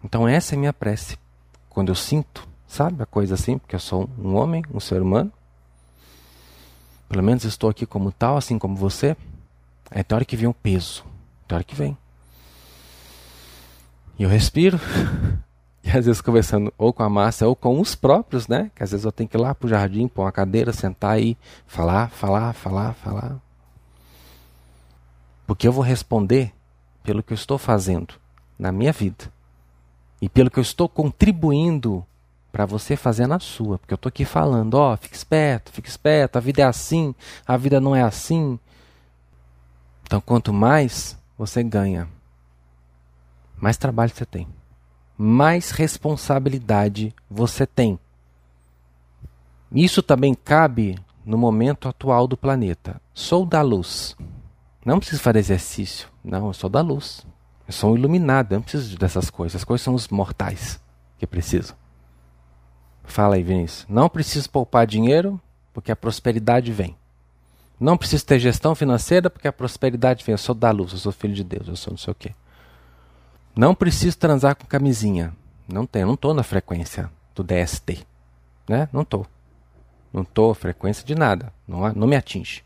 Então 0.04 0.28
essa 0.28 0.54
é 0.54 0.56
a 0.56 0.58
minha 0.58 0.72
prece. 0.72 1.16
Quando 1.70 1.88
eu 1.88 1.94
sinto, 1.94 2.46
sabe, 2.66 3.02
a 3.02 3.06
coisa 3.06 3.34
assim, 3.34 3.56
porque 3.56 3.74
eu 3.74 3.80
sou 3.80 4.10
um 4.18 4.34
homem, 4.34 4.62
um 4.72 4.80
ser 4.80 5.00
humano. 5.00 5.32
Pelo 7.08 7.22
menos 7.22 7.44
estou 7.44 7.70
aqui 7.70 7.86
como 7.86 8.10
tal, 8.10 8.36
assim 8.36 8.58
como 8.58 8.74
você. 8.74 9.16
É 9.94 10.02
tem 10.02 10.16
hora 10.16 10.24
que 10.24 10.36
vem 10.36 10.48
um 10.48 10.52
peso. 10.52 11.04
Tem 11.46 11.54
hora 11.54 11.64
que 11.64 11.74
vem. 11.74 11.96
E 14.18 14.22
eu 14.22 14.28
respiro. 14.28 14.78
E 15.84 15.90
às 15.90 16.06
vezes 16.06 16.20
conversando 16.20 16.72
ou 16.78 16.92
com 16.92 17.02
a 17.02 17.10
massa 17.10 17.44
ou 17.48 17.56
com 17.56 17.80
os 17.80 17.96
próprios, 17.96 18.46
né? 18.46 18.70
Que 18.72 18.84
às 18.84 18.92
vezes 18.92 19.04
eu 19.04 19.10
tenho 19.10 19.28
que 19.28 19.36
ir 19.36 19.40
lá 19.40 19.52
pro 19.52 19.68
jardim, 19.68 20.06
pôr 20.06 20.22
uma 20.22 20.30
cadeira, 20.30 20.72
sentar 20.72 21.20
e 21.20 21.36
falar, 21.66 22.08
falar, 22.08 22.52
falar, 22.52 22.94
falar. 22.94 23.36
Porque 25.44 25.66
eu 25.66 25.72
vou 25.72 25.82
responder 25.82 26.52
pelo 27.02 27.20
que 27.20 27.32
eu 27.32 27.34
estou 27.34 27.58
fazendo 27.58 28.14
na 28.56 28.70
minha 28.70 28.92
vida. 28.92 29.24
E 30.20 30.28
pelo 30.28 30.52
que 30.52 30.60
eu 30.60 30.62
estou 30.62 30.88
contribuindo 30.88 32.06
para 32.52 32.64
você 32.64 32.94
fazer 32.94 33.26
na 33.26 33.40
sua. 33.40 33.78
Porque 33.78 33.92
eu 33.92 33.96
estou 33.96 34.08
aqui 34.08 34.24
falando, 34.24 34.74
ó, 34.74 34.92
oh, 34.92 34.96
fique 34.96 35.16
esperto, 35.16 35.72
fique 35.72 35.88
esperto, 35.88 36.36
a 36.36 36.40
vida 36.40 36.62
é 36.62 36.64
assim, 36.64 37.12
a 37.44 37.56
vida 37.56 37.80
não 37.80 37.96
é 37.96 38.02
assim. 38.02 38.56
Então, 40.12 40.20
quanto 40.20 40.52
mais 40.52 41.16
você 41.38 41.62
ganha, 41.62 42.06
mais 43.56 43.78
trabalho 43.78 44.12
você 44.14 44.26
tem 44.26 44.46
mais 45.16 45.70
responsabilidade 45.70 47.14
você 47.30 47.64
tem. 47.64 47.98
Isso 49.70 50.02
também 50.02 50.34
cabe 50.34 50.98
no 51.24 51.38
momento 51.38 51.88
atual 51.88 52.26
do 52.26 52.36
planeta. 52.36 53.00
Sou 53.14 53.46
da 53.46 53.62
luz. 53.62 54.16
Não 54.84 54.98
preciso 54.98 55.22
fazer 55.22 55.38
exercício. 55.38 56.08
Não, 56.24 56.48
eu 56.48 56.52
sou 56.52 56.68
da 56.68 56.80
luz. 56.80 57.24
Eu 57.66 57.72
sou 57.72 57.92
um 57.92 57.96
iluminado. 57.96 58.52
Eu 58.52 58.56
não 58.56 58.62
preciso 58.62 58.98
dessas 58.98 59.30
coisas. 59.30 59.62
As 59.62 59.64
coisas 59.64 59.84
são 59.84 59.94
os 59.94 60.08
mortais 60.08 60.80
que 61.18 61.26
precisam. 61.26 61.76
Fala 63.04 63.36
aí, 63.36 63.42
Vinícius. 63.44 63.86
Não 63.88 64.08
preciso 64.08 64.50
poupar 64.50 64.86
dinheiro 64.86 65.40
porque 65.72 65.92
a 65.92 65.96
prosperidade 65.96 66.72
vem. 66.72 66.96
Não 67.82 67.96
preciso 67.96 68.24
ter 68.24 68.38
gestão 68.38 68.76
financeira 68.76 69.28
porque 69.28 69.48
a 69.48 69.52
prosperidade 69.52 70.24
vem. 70.24 70.34
Eu 70.34 70.38
sou 70.38 70.54
da 70.54 70.70
luz, 70.70 70.92
eu 70.92 70.98
sou 70.98 71.10
filho 71.10 71.34
de 71.34 71.42
Deus, 71.42 71.66
eu 71.66 71.74
sou 71.74 71.90
não 71.90 71.98
sei 71.98 72.12
o 72.12 72.14
quê. 72.14 72.32
Não 73.56 73.74
preciso 73.74 74.16
transar 74.16 74.54
com 74.54 74.64
camisinha. 74.64 75.34
Não 75.66 75.84
tenho, 75.84 76.06
não 76.06 76.14
estou 76.14 76.32
na 76.32 76.44
frequência 76.44 77.10
do 77.34 77.42
DST. 77.42 78.06
Né? 78.68 78.88
Não 78.92 79.02
estou. 79.02 79.26
Não 80.12 80.22
estou 80.22 80.54
frequência 80.54 81.04
de 81.04 81.16
nada. 81.16 81.52
Não, 81.66 81.92
não 81.92 82.06
me 82.06 82.14
atinge. 82.14 82.62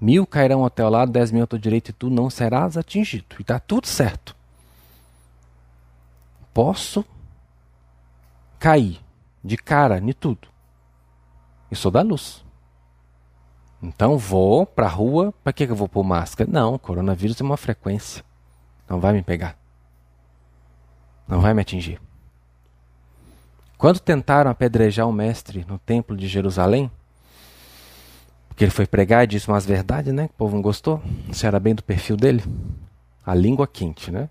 Mil 0.00 0.24
cairão 0.24 0.62
ao 0.62 0.70
teu 0.70 0.88
lado, 0.88 1.10
dez 1.10 1.32
mil 1.32 1.40
ao 1.40 1.48
teu 1.48 1.58
direito, 1.58 1.88
e 1.88 1.92
tu 1.92 2.08
não 2.08 2.30
serás 2.30 2.76
atingido. 2.76 3.34
E 3.40 3.42
está 3.42 3.58
tudo 3.58 3.88
certo. 3.88 4.36
Posso 6.54 7.04
cair 8.60 9.00
de 9.42 9.56
cara 9.56 9.98
em 9.98 10.12
tudo. 10.12 10.46
E 11.72 11.74
sou 11.74 11.90
da 11.90 12.02
luz. 12.02 12.46
Então 13.82 14.18
vou 14.18 14.66
para 14.66 14.86
a 14.86 14.90
rua, 14.90 15.32
para 15.42 15.52
que 15.52 15.64
eu 15.64 15.76
vou 15.76 15.88
pôr 15.88 16.02
máscara? 16.02 16.50
Não, 16.50 16.78
coronavírus 16.78 17.40
é 17.40 17.44
uma 17.44 17.56
frequência. 17.56 18.24
Não 18.88 18.98
vai 18.98 19.12
me 19.12 19.22
pegar. 19.22 19.56
Não 21.26 21.40
vai 21.40 21.54
me 21.54 21.60
atingir. 21.60 22.00
Quando 23.76 24.00
tentaram 24.00 24.50
apedrejar 24.50 25.08
o 25.08 25.12
mestre 25.12 25.64
no 25.68 25.78
templo 25.78 26.16
de 26.16 26.26
Jerusalém, 26.26 26.90
porque 28.48 28.64
ele 28.64 28.72
foi 28.72 28.88
pregar 28.88 29.22
e 29.22 29.28
disse 29.28 29.46
umas 29.46 29.64
verdades, 29.64 30.12
né? 30.12 30.26
Que 30.26 30.34
o 30.34 30.36
povo 30.36 30.56
não 30.56 30.62
gostou. 30.62 31.00
Isso 31.28 31.46
era 31.46 31.60
bem 31.60 31.76
do 31.76 31.84
perfil 31.84 32.16
dele. 32.16 32.42
A 33.24 33.32
língua 33.32 33.68
quente, 33.68 34.10
né? 34.10 34.28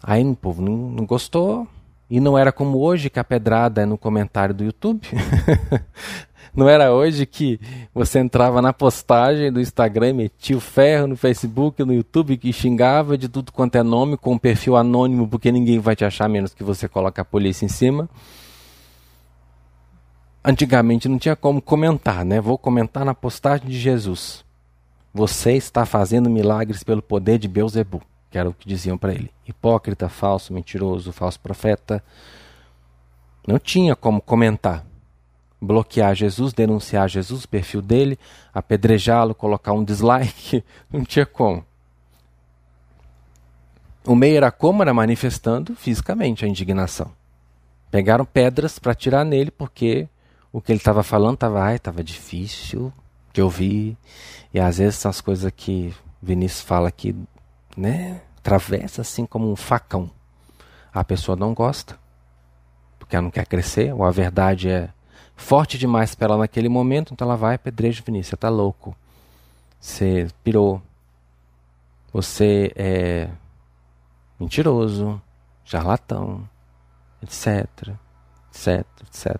Aí 0.00 0.24
o 0.24 0.36
povo 0.36 0.62
não, 0.62 0.76
não 0.76 1.04
gostou. 1.04 1.66
E 2.08 2.20
não 2.20 2.38
era 2.38 2.52
como 2.52 2.78
hoje 2.78 3.10
que 3.10 3.18
a 3.18 3.24
pedrada 3.24 3.82
é 3.82 3.86
no 3.86 3.98
comentário 3.98 4.54
do 4.54 4.62
YouTube. 4.62 5.08
Não 6.54 6.68
era 6.68 6.92
hoje 6.92 7.24
que 7.24 7.58
você 7.94 8.18
entrava 8.18 8.60
na 8.60 8.74
postagem 8.74 9.50
do 9.50 9.58
Instagram, 9.58 10.12
metia 10.12 10.54
o 10.54 10.60
ferro 10.60 11.06
no 11.06 11.16
Facebook, 11.16 11.82
no 11.82 11.94
YouTube, 11.94 12.36
que 12.36 12.52
xingava 12.52 13.16
de 13.16 13.26
tudo 13.26 13.50
quanto 13.50 13.76
é 13.76 13.82
nome, 13.82 14.18
com 14.18 14.34
um 14.34 14.38
perfil 14.38 14.76
anônimo, 14.76 15.26
porque 15.26 15.50
ninguém 15.50 15.78
vai 15.78 15.96
te 15.96 16.04
achar 16.04 16.28
menos 16.28 16.52
que 16.52 16.62
você 16.62 16.86
coloca 16.86 17.22
a 17.22 17.24
polícia 17.24 17.64
em 17.64 17.68
cima. 17.68 18.06
Antigamente 20.44 21.08
não 21.08 21.18
tinha 21.18 21.34
como 21.34 21.62
comentar, 21.62 22.22
né? 22.22 22.38
Vou 22.38 22.58
comentar 22.58 23.02
na 23.02 23.14
postagem 23.14 23.66
de 23.66 23.78
Jesus. 23.78 24.44
Você 25.14 25.52
está 25.52 25.86
fazendo 25.86 26.28
milagres 26.28 26.84
pelo 26.84 27.00
poder 27.00 27.38
de 27.38 27.48
Beuzebu, 27.48 28.02
que 28.30 28.36
era 28.36 28.50
o 28.50 28.52
que 28.52 28.68
diziam 28.68 28.98
para 28.98 29.14
ele. 29.14 29.30
Hipócrita, 29.48 30.06
falso, 30.06 30.52
mentiroso, 30.52 31.12
falso 31.12 31.40
profeta. 31.40 32.04
Não 33.46 33.58
tinha 33.58 33.96
como 33.96 34.20
comentar 34.20 34.84
bloquear 35.62 36.12
Jesus, 36.14 36.52
denunciar 36.52 37.08
Jesus, 37.08 37.44
o 37.44 37.48
perfil 37.48 37.80
dele, 37.80 38.18
apedrejá-lo, 38.52 39.32
colocar 39.32 39.72
um 39.72 39.84
dislike, 39.84 40.64
não 40.92 41.04
tinha 41.04 41.24
como. 41.24 41.64
O 44.04 44.16
meio 44.16 44.36
era 44.36 44.50
como? 44.50 44.82
Era 44.82 44.92
manifestando 44.92 45.76
fisicamente 45.76 46.44
a 46.44 46.48
indignação. 46.48 47.12
Pegaram 47.92 48.24
pedras 48.24 48.80
para 48.80 48.94
tirar 48.94 49.24
nele 49.24 49.52
porque 49.52 50.08
o 50.52 50.60
que 50.60 50.72
ele 50.72 50.78
estava 50.78 51.04
falando 51.04 51.34
estava, 51.34 51.62
ai, 51.62 51.76
estava 51.76 52.02
difícil, 52.02 52.92
que 53.32 53.40
eu 53.40 53.48
vi, 53.48 53.96
e 54.52 54.58
às 54.58 54.78
vezes 54.78 54.96
são 54.96 55.10
as 55.10 55.20
coisas 55.20 55.50
que 55.54 55.94
Vinícius 56.20 56.62
fala 56.62 56.88
aqui, 56.88 57.14
né? 57.76 58.20
Atravessa 58.38 59.02
assim 59.02 59.24
como 59.24 59.50
um 59.50 59.56
facão. 59.56 60.10
A 60.92 61.04
pessoa 61.04 61.36
não 61.36 61.54
gosta, 61.54 61.96
porque 62.98 63.14
ela 63.14 63.22
não 63.22 63.30
quer 63.30 63.46
crescer, 63.46 63.94
ou 63.94 64.04
a 64.04 64.10
verdade 64.10 64.68
é 64.68 64.90
forte 65.36 65.78
demais 65.78 66.14
para 66.14 66.26
ela 66.26 66.38
naquele 66.38 66.68
momento, 66.68 67.12
então 67.12 67.26
ela 67.26 67.36
vai 67.36 67.58
pedreja 67.58 68.02
Vinícius, 68.04 68.30
você 68.30 68.36
tá 68.36 68.48
louco. 68.48 68.96
Você 69.80 70.28
pirou. 70.44 70.80
Você 72.12 72.72
é 72.76 73.30
mentiroso, 74.38 75.20
charlatão, 75.64 76.48
etc, 77.22 77.66
etc, 78.50 78.86
etc. 79.02 79.36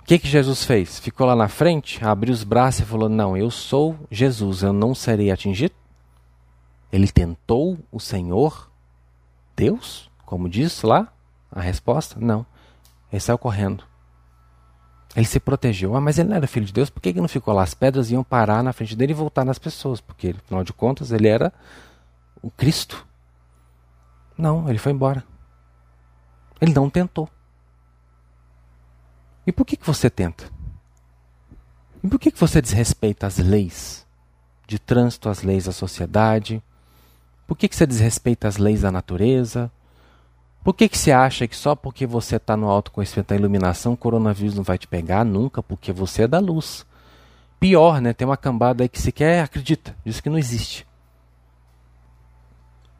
O 0.00 0.04
que, 0.06 0.18
que 0.18 0.28
Jesus 0.28 0.64
fez? 0.64 0.98
Ficou 0.98 1.26
lá 1.26 1.34
na 1.34 1.48
frente, 1.48 2.04
abriu 2.04 2.32
os 2.32 2.44
braços 2.44 2.80
e 2.80 2.84
falou: 2.84 3.08
Não, 3.08 3.36
eu 3.36 3.50
sou 3.50 3.98
Jesus, 4.10 4.62
eu 4.62 4.72
não 4.72 4.94
serei 4.94 5.30
atingido. 5.30 5.74
Ele 6.92 7.08
tentou 7.08 7.78
o 7.90 7.98
Senhor, 7.98 8.70
Deus, 9.56 10.10
como 10.24 10.48
diz 10.48 10.82
lá 10.82 11.12
a 11.50 11.60
resposta? 11.60 12.20
Não. 12.20 12.46
Ele 13.14 13.20
saiu 13.20 13.38
correndo. 13.38 13.84
Ele 15.14 15.24
se 15.24 15.38
protegeu. 15.38 15.94
Ah, 15.94 16.00
mas 16.00 16.18
ele 16.18 16.30
não 16.30 16.36
era 16.36 16.48
filho 16.48 16.66
de 16.66 16.72
Deus, 16.72 16.90
por 16.90 17.00
que 17.00 17.10
ele 17.10 17.20
não 17.20 17.28
ficou 17.28 17.54
lá? 17.54 17.62
As 17.62 17.72
pedras 17.72 18.10
iam 18.10 18.24
parar 18.24 18.60
na 18.60 18.72
frente 18.72 18.96
dele 18.96 19.12
e 19.12 19.14
voltar 19.14 19.44
nas 19.44 19.56
pessoas, 19.56 20.00
porque, 20.00 20.34
afinal 20.36 20.64
de 20.64 20.72
contas, 20.72 21.12
ele 21.12 21.28
era 21.28 21.52
o 22.42 22.50
Cristo. 22.50 23.06
Não, 24.36 24.68
ele 24.68 24.80
foi 24.80 24.90
embora. 24.90 25.22
Ele 26.60 26.74
não 26.74 26.90
tentou. 26.90 27.30
E 29.46 29.52
por 29.52 29.64
que, 29.64 29.76
que 29.76 29.86
você 29.86 30.10
tenta? 30.10 30.50
E 32.02 32.08
por 32.08 32.18
que, 32.18 32.32
que 32.32 32.40
você 32.40 32.60
desrespeita 32.60 33.28
as 33.28 33.38
leis 33.38 34.04
de 34.66 34.76
trânsito, 34.76 35.28
as 35.28 35.40
leis 35.40 35.66
da 35.66 35.72
sociedade? 35.72 36.60
Por 37.46 37.56
que, 37.56 37.68
que 37.68 37.76
você 37.76 37.86
desrespeita 37.86 38.48
as 38.48 38.56
leis 38.56 38.80
da 38.80 38.90
natureza? 38.90 39.70
Por 40.64 40.74
que, 40.74 40.88
que 40.88 40.98
você 40.98 41.12
acha 41.12 41.46
que 41.46 41.54
só 41.54 41.76
porque 41.76 42.06
você 42.06 42.36
está 42.36 42.56
no 42.56 42.68
autoconhecimento 42.68 43.28
da 43.28 43.36
iluminação, 43.36 43.92
o 43.92 43.96
coronavírus 43.96 44.56
não 44.56 44.64
vai 44.64 44.78
te 44.78 44.88
pegar 44.88 45.24
nunca, 45.24 45.62
porque 45.62 45.92
você 45.92 46.22
é 46.22 46.26
da 46.26 46.40
luz? 46.40 46.86
Pior, 47.60 48.00
né? 48.00 48.12
Tem 48.12 48.26
uma 48.26 48.36
cambada 48.36 48.82
aí 48.82 48.88
que 48.88 49.00
sequer 49.00 49.44
acredita, 49.44 49.94
diz 50.04 50.20
que 50.20 50.30
não 50.30 50.38
existe 50.38 50.86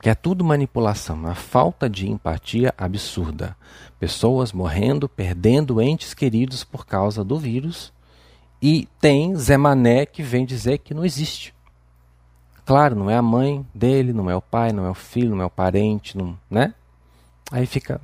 que 0.04 0.10
é 0.10 0.14
tudo 0.14 0.44
manipulação, 0.44 1.16
uma 1.16 1.34
falta 1.34 1.88
de 1.88 2.06
empatia 2.06 2.74
absurda. 2.76 3.56
Pessoas 3.98 4.52
morrendo, 4.52 5.08
perdendo 5.08 5.80
entes 5.80 6.12
queridos 6.12 6.62
por 6.62 6.84
causa 6.84 7.24
do 7.24 7.38
vírus. 7.38 7.90
E 8.60 8.86
tem 9.00 9.34
Zé 9.34 9.56
Mané 9.56 10.04
que 10.04 10.22
vem 10.22 10.44
dizer 10.44 10.76
que 10.80 10.92
não 10.92 11.06
existe. 11.06 11.54
Claro, 12.66 12.94
não 12.94 13.08
é 13.08 13.16
a 13.16 13.22
mãe 13.22 13.66
dele, 13.74 14.12
não 14.12 14.28
é 14.28 14.36
o 14.36 14.42
pai, 14.42 14.72
não 14.72 14.84
é 14.84 14.90
o 14.90 14.94
filho, 14.94 15.34
não 15.34 15.40
é 15.40 15.46
o 15.46 15.50
parente, 15.50 16.18
não, 16.18 16.38
né? 16.50 16.74
Aí 17.54 17.66
fica 17.66 18.00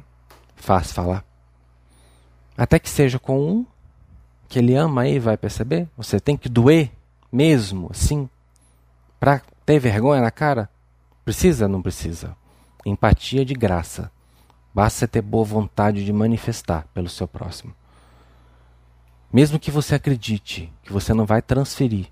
fácil 0.55 0.95
falar. 0.95 1.25
Até 2.57 2.79
que 2.79 2.89
seja 2.89 3.19
com 3.19 3.51
um 3.51 3.67
que 4.49 4.61
ele 4.61 4.77
ama 4.77 5.03
aí, 5.03 5.19
vai 5.19 5.37
perceber? 5.37 5.89
Você 5.97 6.21
tem 6.21 6.37
que 6.37 6.49
doer 6.49 6.93
mesmo, 7.33 7.89
assim, 7.91 8.31
para 9.19 9.43
ter 9.67 9.81
vergonha 9.81 10.23
na 10.23 10.31
cara? 10.31 10.71
Precisa? 11.25 11.67
Não 11.67 11.83
precisa. 11.83 12.37
Empatia 12.87 13.45
de 13.45 13.53
graça. 13.55 14.09
Basta 14.73 15.09
ter 15.09 15.21
boa 15.21 15.45
vontade 15.45 16.05
de 16.05 16.13
manifestar 16.13 16.87
pelo 16.95 17.09
seu 17.09 17.27
próximo. 17.27 17.75
Mesmo 19.33 19.59
que 19.59 19.73
você 19.73 19.97
acredite 19.97 20.73
que 20.85 20.93
você 20.93 21.13
não 21.13 21.27
vai 21.27 21.43
transferir, 21.43 22.07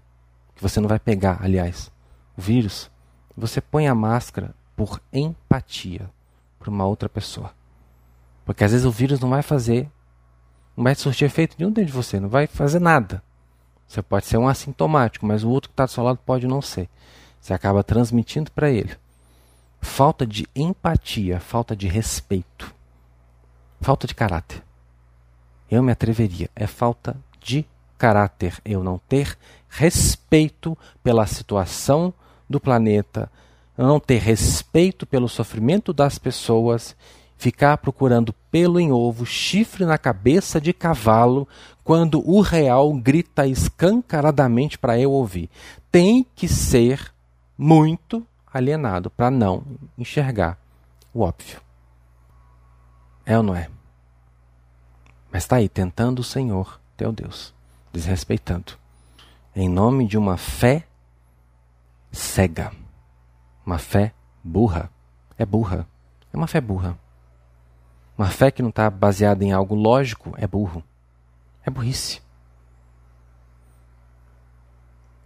que 0.57 0.63
você 0.63 0.81
não 0.81 0.89
vai 0.89 0.99
pegar, 0.99 1.39
aliás, 1.41 1.89
o 2.37 2.43
vírus, 2.43 2.91
você 3.37 3.61
põe 3.61 3.87
a 3.87 3.95
máscara 3.95 4.57
por 4.75 5.01
empatia 5.13 6.11
para 6.59 6.71
uma 6.71 6.87
outra 6.87 7.09
pessoa. 7.09 7.53
Porque 8.45 8.65
às 8.65 8.73
vezes 8.73 8.87
o 8.87 8.91
vírus 8.91 9.21
não 9.21 9.29
vai 9.29 9.43
fazer, 9.43 9.91
não 10.77 10.85
vai 10.85 10.95
surtir 10.95 11.27
efeito 11.27 11.57
nenhum 11.59 11.71
dentro 11.71 11.91
de 11.91 11.97
você, 11.97 12.19
não 12.19 12.29
vai 12.29 12.47
fazer 12.47 12.81
nada. 12.81 13.23
Você 13.87 14.03
pode 14.03 14.27
ser 14.27 14.37
um 14.37 14.49
assintomático, 14.49 15.25
mas 15.27 15.45
o 15.45 15.51
outro 15.51 15.71
que 15.71 15.75
está 15.75 15.85
do 15.87 15.91
seu 15.91 16.05
lado 16.05 16.19
pode 16.25 16.47
não 16.47 16.61
ser. 16.61 16.89
Você 17.41 17.55
acaba 17.55 17.83
transmitindo 17.83 18.51
para 18.51 18.71
ele 18.71 18.97
falta 19.81 20.27
de 20.27 20.47
empatia, 20.55 21.41
falta 21.41 21.75
de 21.75 21.87
respeito, 21.89 22.73
falta 23.81 24.07
de 24.07 24.15
caráter. 24.15 24.63
Eu 25.71 25.83
me 25.83 25.93
atreveria, 25.93 26.51
é 26.55 26.67
falta 26.67 27.17
de 27.41 27.65
caráter 27.97 28.61
eu 28.65 28.83
não 28.83 28.99
ter 29.09 29.37
respeito 29.69 30.77
pela 31.03 31.27
situação 31.27 32.13
do 32.49 32.61
planeta, 32.61 33.31
não 33.87 34.01
ter 34.01 34.19
respeito 34.19 35.07
pelo 35.07 35.29
sofrimento 35.29 35.93
das 35.93 36.19
pessoas, 36.19 36.97
ficar 37.37 37.79
procurando 37.79 38.33
pelo 38.51 38.81
em 38.81 38.91
ovo, 38.91 39.25
chifre 39.25 39.85
na 39.85 39.97
cabeça 39.97 40.61
de 40.61 40.73
cavalo, 40.73 41.47
quando 41.85 42.29
o 42.29 42.41
real 42.41 42.93
grita 42.95 43.47
escancaradamente 43.47 44.77
para 44.77 44.99
eu 44.99 45.13
ouvir. 45.13 45.49
Tem 45.91 46.27
que 46.35 46.49
ser 46.49 47.15
muito 47.57 48.27
alienado 48.53 49.09
para 49.09 49.31
não 49.31 49.65
enxergar 49.97 50.59
o 51.15 51.21
óbvio. 51.21 51.61
É 53.25 53.37
ou 53.37 53.43
não 53.43 53.55
é? 53.55 53.69
Mas 55.31 55.45
está 55.45 55.57
aí, 55.57 55.69
tentando 55.69 56.21
o 56.21 56.25
Senhor, 56.25 56.81
teu 56.97 57.13
Deus, 57.13 57.55
desrespeitando, 57.93 58.73
em 59.55 59.69
nome 59.69 60.07
de 60.07 60.17
uma 60.17 60.37
fé 60.37 60.87
cega, 62.11 62.73
uma 63.69 63.79
fé 63.79 64.15
burra. 64.43 64.91
É 65.37 65.45
burra, 65.45 65.87
é 66.33 66.37
uma 66.37 66.47
fé 66.47 66.59
burra. 66.59 66.99
Uma 68.17 68.29
fé 68.29 68.51
que 68.51 68.63
não 68.63 68.71
está 68.71 68.89
baseada 68.91 69.45
em 69.45 69.53
algo 69.53 69.75
lógico 69.75 70.33
é 70.39 70.47
burro, 70.47 70.83
é 71.65 71.71
burrice. 71.71 72.21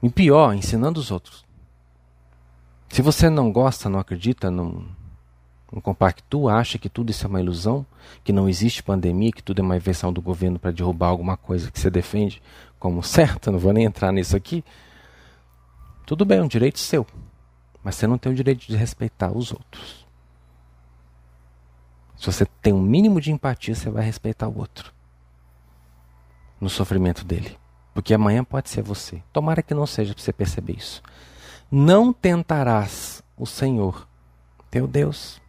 E 0.02 0.10
pior, 0.10 0.52
ensinando 0.54 0.98
os 0.98 1.12
outros. 1.12 1.44
Se 2.90 3.00
você 3.00 3.30
não 3.30 3.50
gosta, 3.52 3.88
não 3.88 4.00
acredita, 4.00 4.50
não, 4.50 4.84
não 5.72 5.80
compactua, 5.80 6.54
acha 6.54 6.76
que 6.76 6.88
tudo 6.88 7.10
isso 7.10 7.24
é 7.24 7.28
uma 7.28 7.40
ilusão, 7.40 7.86
que 8.24 8.32
não 8.32 8.48
existe 8.48 8.82
pandemia, 8.82 9.32
que 9.32 9.42
tudo 9.42 9.60
é 9.60 9.62
uma 9.62 9.76
invenção 9.76 10.12
do 10.12 10.20
governo 10.20 10.58
para 10.58 10.72
derrubar 10.72 11.08
alguma 11.08 11.36
coisa 11.36 11.70
que 11.70 11.78
você 11.78 11.88
defende 11.88 12.42
como 12.78 13.02
certa, 13.04 13.52
não 13.52 13.58
vou 13.60 13.72
nem 13.72 13.84
entrar 13.84 14.12
nisso 14.12 14.36
aqui. 14.36 14.64
Tudo 16.04 16.24
bem, 16.24 16.38
é 16.38 16.42
um 16.42 16.48
direito 16.48 16.80
seu, 16.80 17.06
mas 17.82 17.96
você 17.96 18.06
não 18.06 18.18
tem 18.18 18.32
o 18.32 18.34
direito 18.34 18.66
de 18.66 18.76
respeitar 18.76 19.36
os 19.36 19.52
outros. 19.52 20.06
Se 22.16 22.26
você 22.26 22.46
tem 22.60 22.72
um 22.72 22.80
mínimo 22.80 23.20
de 23.20 23.32
empatia, 23.32 23.74
você 23.74 23.90
vai 23.90 24.04
respeitar 24.04 24.48
o 24.48 24.58
outro 24.58 24.92
no 26.60 26.70
sofrimento 26.70 27.24
dele. 27.24 27.58
Porque 27.92 28.14
amanhã 28.14 28.44
pode 28.44 28.70
ser 28.70 28.82
você. 28.82 29.22
Tomara 29.32 29.62
que 29.62 29.74
não 29.74 29.86
seja 29.86 30.14
para 30.14 30.22
você 30.22 30.32
perceber 30.32 30.76
isso 30.76 31.02
não 31.72 32.12
tentarás 32.12 33.22
o 33.34 33.46
Senhor, 33.46 34.06
teu 34.70 34.86
Deus. 34.86 35.40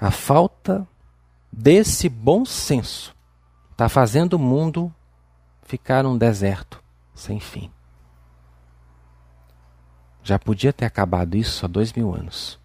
A 0.00 0.10
falta 0.10 0.88
desse 1.52 2.08
bom 2.08 2.46
senso 2.46 3.14
está 3.72 3.90
fazendo 3.90 4.34
o 4.34 4.38
mundo 4.38 4.92
ficar 5.64 6.06
um 6.06 6.16
deserto 6.16 6.82
sem 7.14 7.38
fim. 7.38 7.70
Já 10.22 10.38
podia 10.38 10.72
ter 10.72 10.86
acabado 10.86 11.36
isso 11.36 11.64
há 11.64 11.68
dois 11.68 11.92
mil 11.92 12.14
anos. 12.14 12.58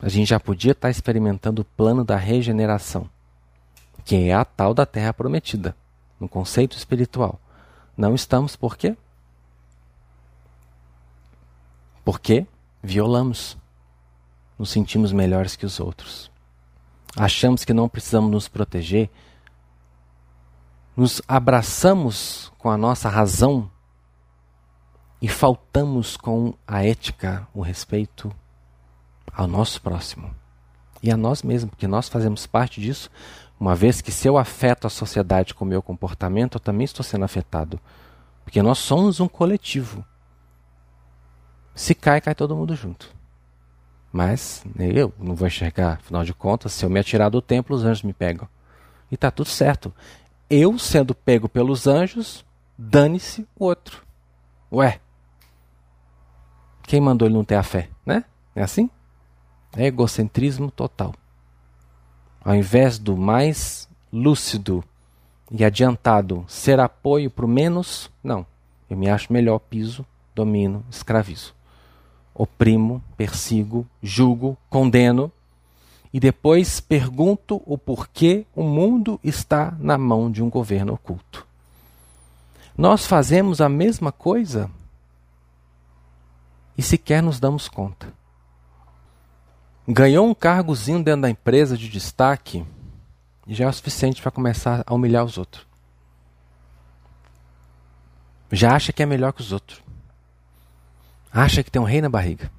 A 0.00 0.08
gente 0.08 0.28
já 0.28 0.38
podia 0.38 0.72
estar 0.72 0.90
experimentando 0.90 1.62
o 1.62 1.64
plano 1.64 2.04
da 2.04 2.16
regeneração, 2.16 3.08
que 4.04 4.28
é 4.28 4.34
a 4.34 4.44
tal 4.44 4.74
da 4.74 4.84
terra 4.84 5.14
prometida 5.14 5.74
no 6.20 6.28
conceito 6.28 6.76
espiritual. 6.76 7.40
Não 7.96 8.14
estamos 8.14 8.56
por 8.56 8.76
quê? 8.76 8.96
Porque 12.04 12.46
violamos. 12.82 13.56
Nos 14.58 14.70
sentimos 14.70 15.12
melhores 15.12 15.54
que 15.54 15.66
os 15.66 15.80
outros. 15.80 16.30
Achamos 17.14 17.64
que 17.64 17.74
não 17.74 17.88
precisamos 17.88 18.30
nos 18.30 18.48
proteger. 18.48 19.10
Nos 20.96 21.20
abraçamos 21.28 22.52
com 22.58 22.70
a 22.70 22.76
nossa 22.76 23.08
razão 23.08 23.70
e 25.20 25.28
faltamos 25.28 26.16
com 26.16 26.54
a 26.66 26.84
ética, 26.84 27.46
o 27.52 27.60
respeito 27.60 28.32
ao 29.32 29.46
nosso 29.46 29.80
próximo 29.82 30.34
e 31.02 31.10
a 31.10 31.16
nós 31.16 31.42
mesmos, 31.42 31.70
porque 31.70 31.86
nós 31.86 32.08
fazemos 32.08 32.46
parte 32.46 32.80
disso 32.80 33.10
uma 33.58 33.74
vez 33.74 34.02
que 34.02 34.12
se 34.12 34.28
eu 34.28 34.36
afeto 34.36 34.86
a 34.86 34.90
sociedade 34.90 35.54
com 35.54 35.64
o 35.64 35.68
meu 35.68 35.80
comportamento, 35.80 36.56
eu 36.56 36.60
também 36.60 36.84
estou 36.84 37.02
sendo 37.02 37.24
afetado. 37.24 37.80
Porque 38.44 38.62
nós 38.62 38.78
somos 38.78 39.18
um 39.18 39.26
coletivo. 39.26 40.04
Se 41.74 41.94
cai, 41.94 42.20
cai 42.20 42.34
todo 42.34 42.54
mundo 42.54 42.76
junto. 42.76 43.14
Mas 44.12 44.62
eu 44.78 45.12
não 45.18 45.34
vou 45.34 45.48
enxergar, 45.48 45.94
afinal 45.94 46.22
de 46.22 46.34
contas, 46.34 46.72
se 46.72 46.84
eu 46.84 46.90
me 46.90 47.00
atirar 47.00 47.30
do 47.30 47.40
templo, 47.40 47.74
os 47.74 47.84
anjos 47.84 48.02
me 48.02 48.12
pegam. 48.12 48.48
e 49.10 49.16
tá 49.16 49.30
tudo 49.30 49.48
certo. 49.48 49.92
Eu 50.48 50.78
sendo 50.78 51.14
pego 51.14 51.48
pelos 51.48 51.86
anjos, 51.86 52.44
dane-se 52.78 53.46
o 53.58 53.64
outro. 53.64 54.04
Ué, 54.72 55.00
quem 56.84 57.00
mandou 57.00 57.26
ele 57.26 57.34
não 57.34 57.44
ter 57.44 57.56
a 57.56 57.62
fé, 57.62 57.90
né? 58.04 58.24
É 58.54 58.62
assim? 58.62 58.88
É 59.76 59.86
egocentrismo 59.86 60.70
total. 60.70 61.14
Ao 62.44 62.54
invés 62.54 62.98
do 62.98 63.16
mais 63.16 63.88
lúcido 64.12 64.84
e 65.50 65.64
adiantado 65.64 66.44
ser 66.46 66.78
apoio 66.78 67.28
para 67.30 67.44
o 67.44 67.48
menos, 67.48 68.10
não. 68.22 68.46
Eu 68.88 68.96
me 68.96 69.08
acho 69.08 69.32
melhor, 69.32 69.58
piso, 69.58 70.06
domino, 70.34 70.84
escravizo. 70.88 71.54
Oprimo, 72.32 73.02
persigo, 73.16 73.84
julgo, 74.00 74.56
condeno 74.70 75.32
e 76.16 76.18
depois 76.18 76.80
pergunto 76.80 77.62
o 77.66 77.76
porquê 77.76 78.46
o 78.54 78.62
mundo 78.62 79.20
está 79.22 79.76
na 79.78 79.98
mão 79.98 80.30
de 80.30 80.42
um 80.42 80.48
governo 80.48 80.94
oculto. 80.94 81.46
Nós 82.74 83.06
fazemos 83.06 83.60
a 83.60 83.68
mesma 83.68 84.10
coisa 84.10 84.70
e 86.74 86.80
sequer 86.82 87.22
nos 87.22 87.38
damos 87.38 87.68
conta. 87.68 88.14
Ganhou 89.86 90.26
um 90.26 90.34
cargozinho 90.34 91.04
dentro 91.04 91.20
da 91.20 91.28
empresa 91.28 91.76
de 91.76 91.86
destaque 91.86 92.64
e 93.46 93.54
já 93.54 93.66
é 93.66 93.68
o 93.68 93.72
suficiente 93.74 94.22
para 94.22 94.30
começar 94.30 94.82
a 94.86 94.94
humilhar 94.94 95.22
os 95.22 95.36
outros. 95.36 95.66
Já 98.50 98.74
acha 98.74 98.90
que 98.90 99.02
é 99.02 99.06
melhor 99.06 99.34
que 99.34 99.42
os 99.42 99.52
outros. 99.52 99.82
Acha 101.30 101.62
que 101.62 101.70
tem 101.70 101.82
um 101.82 101.84
rei 101.84 102.00
na 102.00 102.08
barriga. 102.08 102.50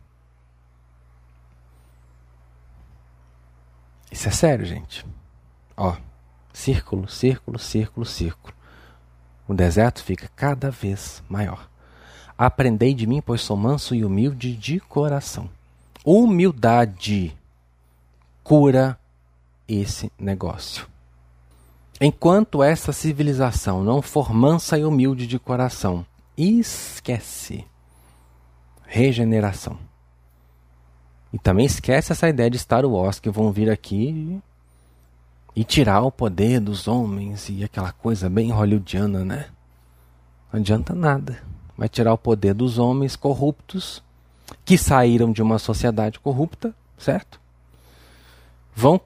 Isso 4.11 4.27
é 4.27 4.31
sério, 4.31 4.65
gente. 4.65 5.05
Ó, 5.75 5.95
círculo, 6.53 7.07
círculo, 7.07 7.59
círculo, 7.59 8.05
círculo. 8.05 8.53
O 9.47 9.53
deserto 9.53 10.03
fica 10.03 10.29
cada 10.35 10.69
vez 10.69 11.23
maior. 11.29 11.69
Aprendei 12.37 12.93
de 12.93 13.07
mim, 13.07 13.21
pois 13.21 13.41
sou 13.41 13.57
manso 13.57 13.95
e 13.95 14.03
humilde 14.03 14.55
de 14.55 14.79
coração. 14.79 15.49
Humildade 16.03 17.35
cura 18.43 18.99
esse 19.67 20.11
negócio. 20.17 20.87
Enquanto 21.99 22.61
essa 22.61 22.93
civilização 22.93 23.83
não 23.83 24.01
for 24.01 24.31
mansa 24.31 24.77
e 24.77 24.85
humilde 24.85 25.25
de 25.25 25.39
coração, 25.39 26.05
esquece 26.37 27.65
regeneração. 28.85 29.86
E 31.33 31.37
também 31.37 31.65
esquece 31.65 32.11
essa 32.11 32.29
ideia 32.29 32.49
de 32.49 32.57
Star 32.57 32.85
Wars 32.85 33.19
que 33.19 33.29
vão 33.29 33.51
vir 33.51 33.69
aqui 33.69 34.39
e 35.55 35.63
tirar 35.63 36.01
o 36.01 36.11
poder 36.11 36.59
dos 36.59 36.87
homens 36.87 37.49
e 37.49 37.63
aquela 37.63 37.91
coisa 37.91 38.29
bem 38.29 38.51
hollywoodiana, 38.51 39.25
né? 39.25 39.47
Não 40.51 40.59
adianta 40.59 40.93
nada 40.93 41.41
vai 41.77 41.87
tirar 41.87 42.13
o 42.13 42.17
poder 42.17 42.53
dos 42.53 42.79
homens 42.79 43.15
corruptos 43.15 44.03
que 44.65 44.77
saíram 44.77 45.31
de 45.31 45.41
uma 45.41 45.59
sociedade 45.59 46.19
corrupta, 46.19 46.73
certo? 46.97 47.39
Vão 48.73 48.99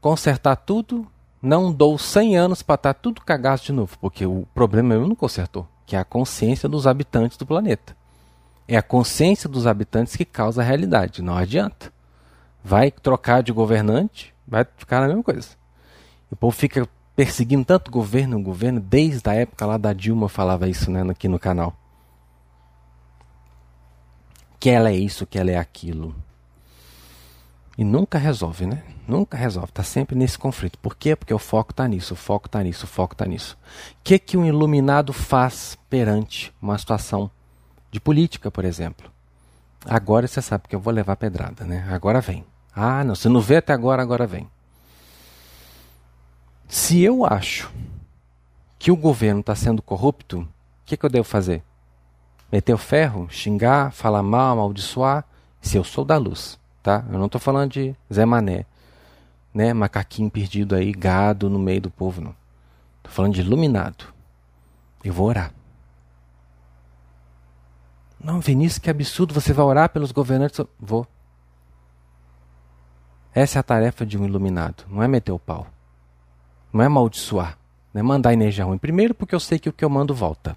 consertar 0.00 0.56
tudo. 0.56 1.06
Não 1.40 1.70
dou 1.70 1.98
100 1.98 2.36
anos 2.38 2.62
para 2.62 2.74
estar 2.74 2.94
tá 2.94 3.00
tudo 3.00 3.20
cagado 3.20 3.62
de 3.62 3.72
novo, 3.72 3.98
porque 4.00 4.24
o 4.24 4.46
problema 4.54 4.94
eu 4.94 5.06
não 5.06 5.14
consertou, 5.14 5.68
que 5.86 5.94
é 5.94 5.98
a 5.98 6.04
consciência 6.04 6.68
dos 6.68 6.86
habitantes 6.86 7.36
do 7.36 7.46
planeta. 7.46 7.94
É 8.66 8.76
a 8.76 8.82
consciência 8.82 9.48
dos 9.48 9.66
habitantes 9.66 10.16
que 10.16 10.24
causa 10.24 10.62
a 10.62 10.64
realidade, 10.64 11.22
não 11.22 11.36
adianta. 11.36 11.92
Vai 12.62 12.90
trocar 12.90 13.42
de 13.42 13.52
governante, 13.52 14.34
vai 14.46 14.66
ficar 14.76 15.00
na 15.00 15.08
mesma 15.08 15.22
coisa. 15.22 15.48
O 16.30 16.36
povo 16.36 16.56
fica 16.56 16.88
perseguindo 17.14 17.64
tanto 17.64 17.90
governo, 17.90 18.42
governo, 18.42 18.80
desde 18.80 19.28
a 19.28 19.34
época 19.34 19.66
lá 19.66 19.76
da 19.76 19.92
Dilma 19.92 20.28
falava 20.28 20.68
isso 20.68 20.90
né, 20.90 21.02
aqui 21.10 21.28
no 21.28 21.38
canal 21.38 21.76
que 24.64 24.70
ela 24.70 24.88
é 24.88 24.96
isso, 24.96 25.26
que 25.26 25.38
ela 25.38 25.50
é 25.50 25.58
aquilo. 25.58 26.16
E 27.76 27.84
nunca 27.84 28.16
resolve, 28.16 28.64
né? 28.64 28.82
Nunca 29.06 29.36
resolve. 29.36 29.68
Está 29.68 29.82
sempre 29.82 30.16
nesse 30.16 30.38
conflito. 30.38 30.78
Por 30.78 30.96
quê? 30.96 31.14
Porque 31.14 31.34
o 31.34 31.38
foco 31.38 31.72
está 31.72 31.86
nisso, 31.86 32.14
o 32.14 32.16
foco 32.16 32.46
está 32.46 32.62
nisso, 32.62 32.86
o 32.86 32.88
foco 32.88 33.12
está 33.12 33.26
nisso. 33.26 33.58
O 33.92 33.96
que, 34.02 34.18
que 34.18 34.38
um 34.38 34.46
iluminado 34.46 35.12
faz 35.12 35.76
perante 35.90 36.50
uma 36.62 36.78
situação 36.78 37.30
de 37.94 38.00
política, 38.00 38.50
por 38.50 38.64
exemplo? 38.64 39.08
Agora 39.86 40.26
você 40.26 40.42
sabe 40.42 40.66
que 40.66 40.74
eu 40.74 40.80
vou 40.80 40.92
levar 40.92 41.14
pedrada, 41.14 41.64
né? 41.64 41.86
Agora 41.92 42.20
vem. 42.20 42.44
Ah, 42.74 43.04
não, 43.04 43.14
você 43.14 43.28
não 43.28 43.40
vê 43.40 43.58
até 43.58 43.72
agora, 43.72 44.02
agora 44.02 44.26
vem. 44.26 44.48
Se 46.66 47.00
eu 47.00 47.24
acho 47.24 47.72
que 48.80 48.90
o 48.90 48.96
governo 48.96 49.38
está 49.38 49.54
sendo 49.54 49.80
corrupto, 49.80 50.40
o 50.40 50.48
que, 50.84 50.96
que 50.96 51.06
eu 51.06 51.10
devo 51.10 51.24
fazer? 51.24 51.62
meter 52.50 52.74
o 52.74 52.78
ferro, 52.78 53.28
xingar, 53.30 53.92
falar 53.92 54.22
mal, 54.22 54.52
amaldiçoar, 54.52 55.24
se 55.60 55.76
eu 55.76 55.84
sou 55.84 56.04
da 56.04 56.16
luz, 56.16 56.58
tá? 56.82 57.04
Eu 57.10 57.18
não 57.18 57.26
estou 57.26 57.40
falando 57.40 57.72
de 57.72 57.96
Zé 58.12 58.24
Mané, 58.24 58.66
né? 59.52 59.72
Macaquinho 59.72 60.30
perdido 60.30 60.74
aí, 60.74 60.92
gado 60.92 61.48
no 61.48 61.60
meio 61.60 61.80
do 61.80 61.90
povo, 61.90 62.20
não. 62.20 62.34
Estou 62.98 63.12
falando 63.12 63.34
de 63.34 63.40
iluminado. 63.40 64.04
Eu 65.02 65.12
vou 65.12 65.28
orar. 65.28 65.52
Não, 68.24 68.40
Vinícius, 68.40 68.78
que 68.78 68.88
absurdo, 68.88 69.34
você 69.34 69.52
vai 69.52 69.66
orar 69.66 69.90
pelos 69.90 70.10
governantes? 70.10 70.58
Vou. 70.80 71.06
Essa 73.34 73.58
é 73.58 73.60
a 73.60 73.62
tarefa 73.62 74.06
de 74.06 74.16
um 74.16 74.24
iluminado, 74.24 74.84
não 74.88 75.02
é 75.02 75.06
meter 75.06 75.30
o 75.30 75.38
pau. 75.38 75.66
Não 76.72 76.80
é 76.80 76.86
amaldiçoar, 76.86 77.58
não 77.92 78.00
é 78.00 78.02
mandar 78.02 78.32
energia 78.32 78.64
ruim. 78.64 78.78
Primeiro 78.78 79.14
porque 79.14 79.34
eu 79.34 79.40
sei 79.40 79.58
que 79.58 79.68
o 79.68 79.72
que 79.74 79.84
eu 79.84 79.90
mando 79.90 80.14
volta. 80.14 80.56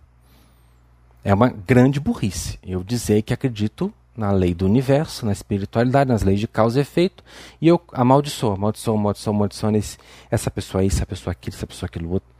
É 1.25 1.33
uma 1.33 1.49
grande 1.49 1.99
burrice 1.99 2.57
eu 2.63 2.81
dizer 2.81 3.21
que 3.21 3.33
acredito 3.33 3.93
na 4.15 4.31
lei 4.31 4.53
do 4.53 4.65
universo, 4.65 5.25
na 5.25 5.33
espiritualidade, 5.33 6.09
nas 6.09 6.23
leis 6.23 6.39
de 6.39 6.47
causa 6.47 6.79
e 6.79 6.81
efeito, 6.81 7.21
e 7.59 7.67
eu 7.67 7.81
amaldiçoo, 7.91 8.53
amaldiçoo, 8.53 8.95
amaldiçoo, 8.95 9.33
amaldiçoo 9.33 9.71
nesse, 9.71 9.97
essa 10.31 10.49
pessoa 10.49 10.81
aí, 10.81 10.87
essa 10.87 11.05
pessoa 11.05 11.33
aquilo, 11.33 11.55
essa 11.55 11.67
pessoa 11.67 11.87
aquilo 11.87 12.11
outro. 12.11 12.36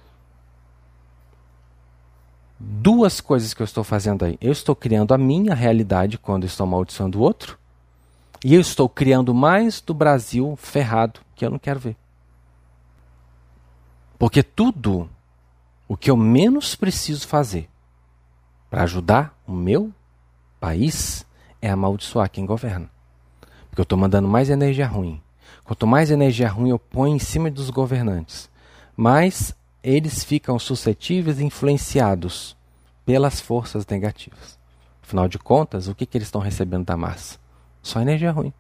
Duas 2.59 3.21
coisas 3.21 3.53
que 3.53 3.61
eu 3.61 3.65
estou 3.65 3.83
fazendo 3.83 4.25
aí. 4.25 4.37
Eu 4.41 4.51
estou 4.51 4.75
criando 4.75 5.13
a 5.13 5.17
minha 5.17 5.53
realidade 5.53 6.17
quando 6.17 6.45
estou 6.45 6.65
amaldiçoando 6.65 7.19
o 7.19 7.21
outro, 7.21 7.57
e 8.43 8.53
eu 8.53 8.61
estou 8.61 8.87
criando 8.87 9.33
mais 9.33 9.81
do 9.81 9.93
Brasil 9.93 10.55
ferrado 10.57 11.19
que 11.35 11.45
eu 11.45 11.49
não 11.49 11.59
quero 11.59 11.79
ver. 11.79 11.95
Porque 14.17 14.41
tudo 14.41 15.09
o 15.87 15.95
que 15.95 16.09
eu 16.09 16.17
menos 16.17 16.75
preciso 16.75 17.27
fazer 17.27 17.69
para 18.69 18.83
ajudar 18.83 19.37
o 19.47 19.51
meu 19.51 19.91
país 20.59 21.25
é 21.61 21.69
amaldiçoar 21.69 22.29
quem 22.29 22.45
governa. 22.45 22.89
Porque 23.69 23.81
eu 23.81 23.83
estou 23.83 23.97
mandando 23.97 24.27
mais 24.27 24.49
energia 24.49 24.87
ruim. 24.87 25.21
Quanto 25.63 25.85
mais 25.85 26.11
energia 26.11 26.49
ruim 26.49 26.69
eu 26.69 26.79
ponho 26.79 27.15
em 27.15 27.19
cima 27.19 27.51
dos 27.51 27.69
governantes, 27.69 28.49
mais 28.95 29.55
eles 29.84 30.23
ficam 30.23 30.57
suscetíveis 30.59 31.39
e 31.39 31.45
influenciados 31.45 32.55
pelas 33.05 33.39
forças 33.39 33.86
negativas. 33.88 34.57
Afinal 35.01 35.28
de 35.28 35.39
contas, 35.39 35.88
o 35.88 35.95
que, 35.95 36.05
que 36.05 36.17
eles 36.17 36.28
estão 36.28 36.41
recebendo 36.41 36.86
da 36.86 36.97
massa? 36.97 37.38
Só 37.82 38.01
energia 38.01 38.32
ruim. 38.32 38.51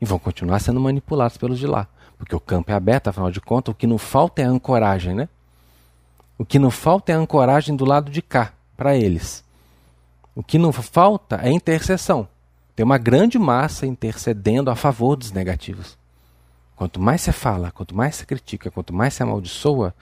E 0.00 0.04
vão 0.04 0.18
continuar 0.18 0.60
sendo 0.60 0.80
manipulados 0.80 1.36
pelos 1.36 1.58
de 1.58 1.66
lá. 1.66 1.88
Porque 2.16 2.34
o 2.34 2.40
campo 2.40 2.70
é 2.70 2.74
aberto, 2.74 3.08
afinal 3.08 3.30
de 3.30 3.40
contas, 3.40 3.72
o 3.72 3.76
que 3.76 3.86
não 3.86 3.98
falta 3.98 4.42
é 4.42 4.44
ancoragem, 4.44 5.14
né? 5.14 5.28
O 6.38 6.44
que 6.44 6.58
não 6.58 6.70
falta 6.70 7.12
é 7.12 7.14
ancoragem 7.14 7.74
do 7.74 7.84
lado 7.84 8.10
de 8.10 8.22
cá 8.22 8.52
para 8.76 8.96
eles. 8.96 9.44
O 10.34 10.42
que 10.42 10.58
não 10.58 10.72
falta 10.72 11.40
é 11.42 11.50
intercessão. 11.50 12.28
Tem 12.74 12.84
uma 12.84 12.98
grande 12.98 13.38
massa 13.38 13.86
intercedendo 13.86 14.70
a 14.70 14.76
favor 14.76 15.16
dos 15.16 15.32
negativos. 15.32 15.96
Quanto 16.76 17.00
mais 17.00 17.20
você 17.20 17.30
fala, 17.30 17.70
quanto 17.70 17.94
mais 17.94 18.16
você 18.16 18.26
critica, 18.26 18.70
quanto 18.70 18.92
mais 18.92 19.14
você 19.14 19.22
amaldiçoa, 19.22 19.94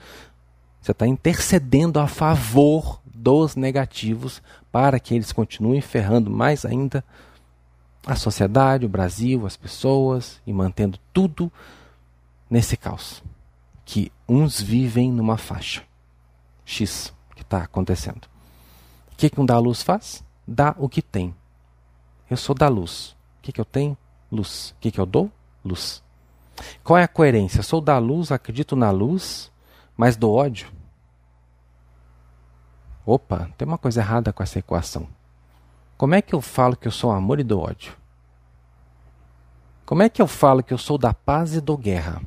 você 0.83 0.91
está 0.91 1.07
intercedendo 1.07 1.97
a 1.97 2.07
favor 2.07 2.99
dos 3.05 3.55
negativos 3.55 4.41
para 4.69 4.99
que 4.99 5.15
eles 5.15 5.31
continuem 5.31 5.79
ferrando 5.79 6.29
mais 6.29 6.65
ainda 6.65 7.05
a 8.05 8.17
sociedade, 8.17 8.85
o 8.85 8.89
Brasil, 8.89 9.45
as 9.45 9.55
pessoas 9.55 10.41
e 10.45 10.51
mantendo 10.51 10.99
tudo 11.13 11.49
nesse 12.49 12.75
caos. 12.75 13.23
Que 13.85 14.11
uns 14.27 14.61
vivem 14.61 15.09
numa 15.09 15.37
faixa 15.37 15.83
X 16.65 17.13
que 17.33 17.43
está 17.43 17.59
acontecendo. 17.59 18.27
O 19.13 19.15
que, 19.15 19.29
que 19.29 19.39
um 19.39 19.45
da 19.45 19.57
luz 19.59 19.81
faz? 19.81 20.21
Dá 20.45 20.75
o 20.77 20.89
que 20.89 21.01
tem. 21.01 21.33
Eu 22.29 22.35
sou 22.35 22.53
da 22.53 22.67
luz. 22.67 23.15
O 23.39 23.43
que, 23.43 23.53
que 23.53 23.61
eu 23.61 23.65
tenho? 23.65 23.97
Luz. 24.29 24.71
O 24.71 24.81
que, 24.81 24.91
que 24.91 24.99
eu 24.99 25.05
dou? 25.05 25.31
Luz. 25.63 26.03
Qual 26.83 26.97
é 26.97 27.03
a 27.03 27.07
coerência? 27.07 27.63
Sou 27.63 27.79
da 27.79 27.97
luz, 27.99 28.33
acredito 28.33 28.75
na 28.75 28.91
luz, 28.91 29.49
mas 29.95 30.15
do 30.15 30.31
ódio? 30.31 30.71
Opa, 33.05 33.49
tem 33.57 33.67
uma 33.67 33.77
coisa 33.77 34.01
errada 34.01 34.31
com 34.31 34.41
essa 34.41 34.59
equação. 34.59 35.07
Como 35.97 36.15
é 36.15 36.21
que 36.21 36.33
eu 36.33 36.41
falo 36.41 36.75
que 36.75 36.87
eu 36.87 36.91
sou 36.91 37.11
amor 37.11 37.39
e 37.39 37.43
do 37.43 37.59
ódio? 37.59 37.93
Como 39.85 40.01
é 40.01 40.09
que 40.09 40.21
eu 40.21 40.27
falo 40.27 40.63
que 40.63 40.73
eu 40.73 40.77
sou 40.77 40.97
da 40.97 41.13
paz 41.13 41.53
e 41.53 41.61
do 41.61 41.77
guerra? 41.77 42.21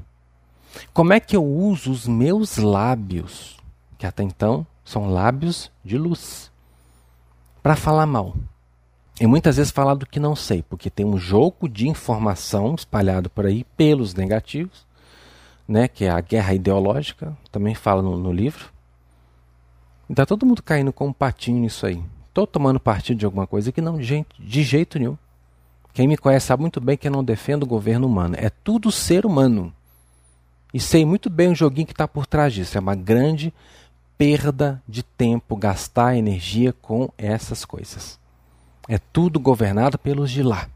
Como 0.92 1.12
é 1.12 1.20
que 1.20 1.34
eu 1.34 1.44
uso 1.44 1.90
os 1.90 2.06
meus 2.06 2.58
lábios, 2.58 3.56
que 3.98 4.06
até 4.06 4.22
então 4.22 4.66
são 4.84 5.10
lábios 5.10 5.72
de 5.84 5.96
luz, 5.96 6.52
para 7.62 7.74
falar 7.74 8.06
mal? 8.06 8.36
E 9.18 9.26
muitas 9.26 9.56
vezes 9.56 9.72
falar 9.72 9.94
do 9.94 10.06
que 10.06 10.20
não 10.20 10.36
sei, 10.36 10.62
porque 10.62 10.90
tem 10.90 11.06
um 11.06 11.16
jogo 11.16 11.68
de 11.68 11.88
informação 11.88 12.74
espalhado 12.74 13.30
por 13.30 13.46
aí 13.46 13.64
pelos 13.76 14.14
negativos, 14.14 14.85
né, 15.66 15.88
que 15.88 16.04
é 16.04 16.10
a 16.10 16.20
guerra 16.20 16.54
ideológica, 16.54 17.36
também 17.50 17.74
fala 17.74 18.02
no, 18.02 18.16
no 18.16 18.32
livro. 18.32 18.66
E 20.08 20.14
tá 20.14 20.24
todo 20.24 20.46
mundo 20.46 20.62
caindo 20.62 20.92
com 20.92 21.08
um 21.08 21.12
patinho 21.12 21.60
nisso 21.60 21.86
aí. 21.86 22.02
Estou 22.28 22.46
tomando 22.46 22.78
partido 22.78 23.18
de 23.18 23.24
alguma 23.24 23.46
coisa 23.46 23.72
que 23.72 23.80
não, 23.80 23.98
de 23.98 24.62
jeito 24.62 24.98
nenhum. 24.98 25.16
Quem 25.92 26.06
me 26.06 26.16
conhece 26.16 26.46
sabe 26.46 26.60
muito 26.60 26.80
bem 26.80 26.96
que 26.96 27.08
eu 27.08 27.12
não 27.12 27.24
defendo 27.24 27.62
o 27.62 27.66
governo 27.66 28.06
humano. 28.06 28.36
É 28.38 28.50
tudo 28.50 28.92
ser 28.92 29.24
humano. 29.24 29.72
E 30.72 30.78
sei 30.78 31.06
muito 31.06 31.30
bem 31.30 31.48
o 31.48 31.54
joguinho 31.54 31.86
que 31.86 31.94
está 31.94 32.06
por 32.06 32.26
trás 32.26 32.52
disso. 32.52 32.76
É 32.76 32.80
uma 32.80 32.94
grande 32.94 33.52
perda 34.18 34.82
de 34.86 35.02
tempo 35.02 35.56
gastar 35.56 36.16
energia 36.16 36.72
com 36.72 37.08
essas 37.16 37.64
coisas. 37.64 38.20
É 38.86 38.98
tudo 38.98 39.40
governado 39.40 39.98
pelos 39.98 40.30
de 40.30 40.42
lá. 40.42 40.68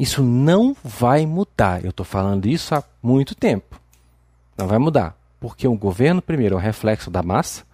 Isso 0.00 0.22
não 0.22 0.74
vai 0.82 1.26
mudar. 1.26 1.84
Eu 1.84 1.90
estou 1.90 2.06
falando 2.06 2.48
isso 2.48 2.74
há 2.74 2.82
muito 3.02 3.34
tempo. 3.34 3.78
Não 4.56 4.66
vai 4.66 4.78
mudar. 4.78 5.14
Porque 5.38 5.68
o 5.68 5.74
governo, 5.74 6.22
primeiro, 6.22 6.54
é 6.54 6.58
um 6.58 6.60
reflexo 6.60 7.10
da 7.10 7.22
massa. 7.22 7.64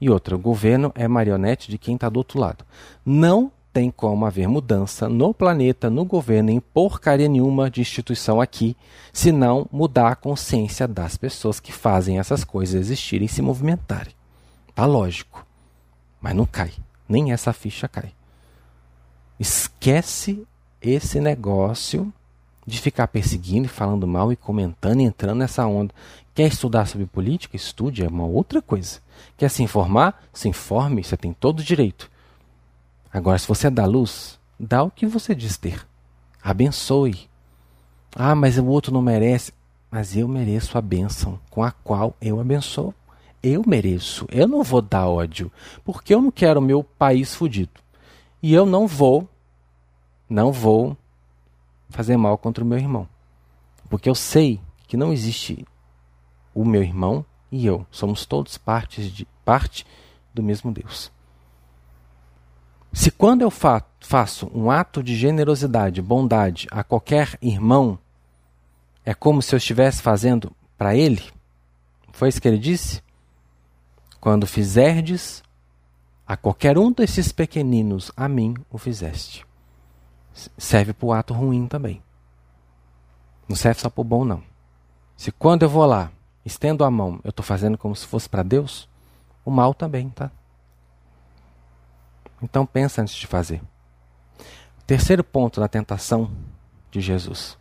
E 0.00 0.08
outra, 0.08 0.34
o 0.34 0.38
governo 0.38 0.90
é 0.94 1.06
marionete 1.06 1.70
de 1.70 1.76
quem 1.76 1.96
está 1.96 2.08
do 2.08 2.16
outro 2.16 2.40
lado. 2.40 2.64
Não 3.04 3.52
tem 3.74 3.90
como 3.90 4.24
haver 4.24 4.48
mudança 4.48 5.06
no 5.06 5.34
planeta, 5.34 5.90
no 5.90 6.02
governo, 6.02 6.48
em 6.48 6.60
porcaria 6.60 7.28
nenhuma 7.28 7.70
de 7.70 7.82
instituição 7.82 8.40
aqui, 8.40 8.74
se 9.12 9.30
não 9.30 9.68
mudar 9.70 10.08
a 10.08 10.16
consciência 10.16 10.88
das 10.88 11.18
pessoas 11.18 11.60
que 11.60 11.72
fazem 11.72 12.18
essas 12.18 12.42
coisas 12.42 12.80
existirem 12.80 13.26
e 13.26 13.28
se 13.28 13.42
movimentarem. 13.42 14.14
Tá 14.74 14.86
lógico. 14.86 15.44
Mas 16.22 16.34
não 16.34 16.46
cai. 16.46 16.72
Nem 17.06 17.32
essa 17.32 17.52
ficha 17.52 17.86
cai. 17.86 18.14
Esquece 19.38 20.46
esse 20.88 21.20
negócio 21.20 22.12
de 22.66 22.80
ficar 22.80 23.06
perseguindo 23.06 23.68
falando 23.68 24.06
mal 24.06 24.32
e 24.32 24.36
comentando 24.36 25.00
e 25.00 25.04
entrando 25.04 25.38
nessa 25.38 25.66
onda. 25.66 25.94
Quer 26.34 26.48
estudar 26.48 26.86
sobre 26.86 27.06
política? 27.06 27.56
Estude, 27.56 28.04
é 28.04 28.08
uma 28.08 28.24
outra 28.24 28.60
coisa. 28.60 29.00
Quer 29.36 29.48
se 29.48 29.62
informar? 29.62 30.22
Se 30.32 30.48
informe, 30.48 31.02
você 31.02 31.16
tem 31.16 31.32
todo 31.32 31.60
o 31.60 31.64
direito. 31.64 32.10
Agora, 33.12 33.38
se 33.38 33.48
você 33.48 33.68
é 33.68 33.70
da 33.70 33.86
luz, 33.86 34.38
dá 34.58 34.82
o 34.82 34.90
que 34.90 35.06
você 35.06 35.34
diz 35.34 35.56
ter. 35.56 35.86
Abençoe. 36.42 37.28
Ah, 38.14 38.34
mas 38.34 38.58
o 38.58 38.66
outro 38.66 38.92
não 38.92 39.00
merece. 39.00 39.52
Mas 39.90 40.16
eu 40.16 40.26
mereço 40.26 40.76
a 40.76 40.82
bênção 40.82 41.38
com 41.48 41.62
a 41.62 41.70
qual 41.70 42.14
eu 42.20 42.40
abençoo. 42.40 42.92
Eu 43.42 43.62
mereço. 43.66 44.26
Eu 44.30 44.48
não 44.48 44.62
vou 44.62 44.82
dar 44.82 45.08
ódio, 45.08 45.50
porque 45.84 46.12
eu 46.12 46.20
não 46.20 46.30
quero 46.30 46.60
o 46.60 46.62
meu 46.62 46.82
país 46.82 47.34
fudido. 47.34 47.80
E 48.42 48.52
eu 48.52 48.66
não 48.66 48.86
vou, 48.86 49.28
não 50.28 50.52
vou 50.52 50.96
fazer 51.88 52.16
mal 52.16 52.36
contra 52.36 52.62
o 52.62 52.66
meu 52.66 52.78
irmão. 52.78 53.08
Porque 53.88 54.08
eu 54.08 54.14
sei 54.14 54.60
que 54.86 54.96
não 54.96 55.12
existe 55.12 55.64
o 56.54 56.64
meu 56.64 56.82
irmão 56.82 57.24
e 57.50 57.66
eu. 57.66 57.86
Somos 57.90 58.26
todos 58.26 58.58
partes 58.58 59.10
de, 59.10 59.26
parte 59.44 59.86
do 60.34 60.42
mesmo 60.42 60.72
Deus. 60.72 61.12
Se 62.92 63.10
quando 63.10 63.42
eu 63.42 63.50
fa 63.50 63.82
faço 64.00 64.50
um 64.54 64.70
ato 64.70 65.02
de 65.02 65.16
generosidade, 65.16 66.00
bondade 66.00 66.68
a 66.70 66.84
qualquer 66.84 67.36
irmão, 67.42 67.98
é 69.04 69.12
como 69.12 69.42
se 69.42 69.54
eu 69.54 69.58
estivesse 69.58 70.00
fazendo 70.00 70.52
para 70.78 70.94
ele, 70.94 71.22
foi 72.12 72.28
isso 72.28 72.40
que 72.40 72.48
ele 72.48 72.58
disse? 72.58 73.02
Quando 74.20 74.46
fizerdes 74.46 75.42
a 76.26 76.36
qualquer 76.36 76.78
um 76.78 76.90
desses 76.90 77.30
pequeninos, 77.30 78.10
a 78.16 78.28
mim 78.28 78.54
o 78.70 78.78
fizeste. 78.78 79.45
Serve 80.58 80.92
para 80.92 81.06
o 81.06 81.12
ato 81.12 81.32
ruim 81.32 81.66
também. 81.66 82.02
Não 83.48 83.56
serve 83.56 83.80
só 83.80 83.88
para 83.88 84.00
o 84.00 84.04
bom, 84.04 84.24
não. 84.24 84.42
Se 85.16 85.32
quando 85.32 85.62
eu 85.62 85.68
vou 85.68 85.86
lá, 85.86 86.10
estendo 86.44 86.84
a 86.84 86.90
mão, 86.90 87.20
eu 87.24 87.30
estou 87.30 87.44
fazendo 87.44 87.78
como 87.78 87.96
se 87.96 88.06
fosse 88.06 88.28
para 88.28 88.42
Deus, 88.42 88.88
o 89.44 89.50
mal 89.50 89.72
também, 89.72 90.10
tá? 90.10 90.30
Então 92.42 92.66
pensa 92.66 93.00
antes 93.00 93.14
de 93.14 93.26
fazer. 93.26 93.62
Terceiro 94.86 95.24
ponto 95.24 95.58
na 95.58 95.68
tentação 95.68 96.30
de 96.90 97.00
Jesus. 97.00 97.56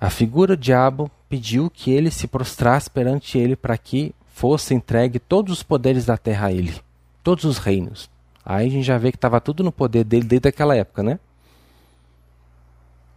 A 0.00 0.10
figura 0.10 0.56
do 0.56 0.62
diabo 0.62 1.10
pediu 1.28 1.70
que 1.70 1.90
ele 1.90 2.10
se 2.10 2.28
prostrasse 2.28 2.88
perante 2.88 3.38
ele 3.38 3.56
para 3.56 3.76
que 3.76 4.14
fosse 4.28 4.74
entregue 4.74 5.18
todos 5.18 5.52
os 5.52 5.62
poderes 5.62 6.06
da 6.06 6.16
terra 6.16 6.48
a 6.48 6.52
ele, 6.52 6.80
todos 7.24 7.44
os 7.44 7.58
reinos. 7.58 8.08
Aí 8.50 8.66
a 8.66 8.70
gente 8.70 8.84
já 8.84 8.96
vê 8.96 9.12
que 9.12 9.18
estava 9.18 9.42
tudo 9.42 9.62
no 9.62 9.70
poder 9.70 10.04
dele 10.04 10.24
desde 10.24 10.48
aquela 10.48 10.74
época, 10.74 11.02
né? 11.02 11.20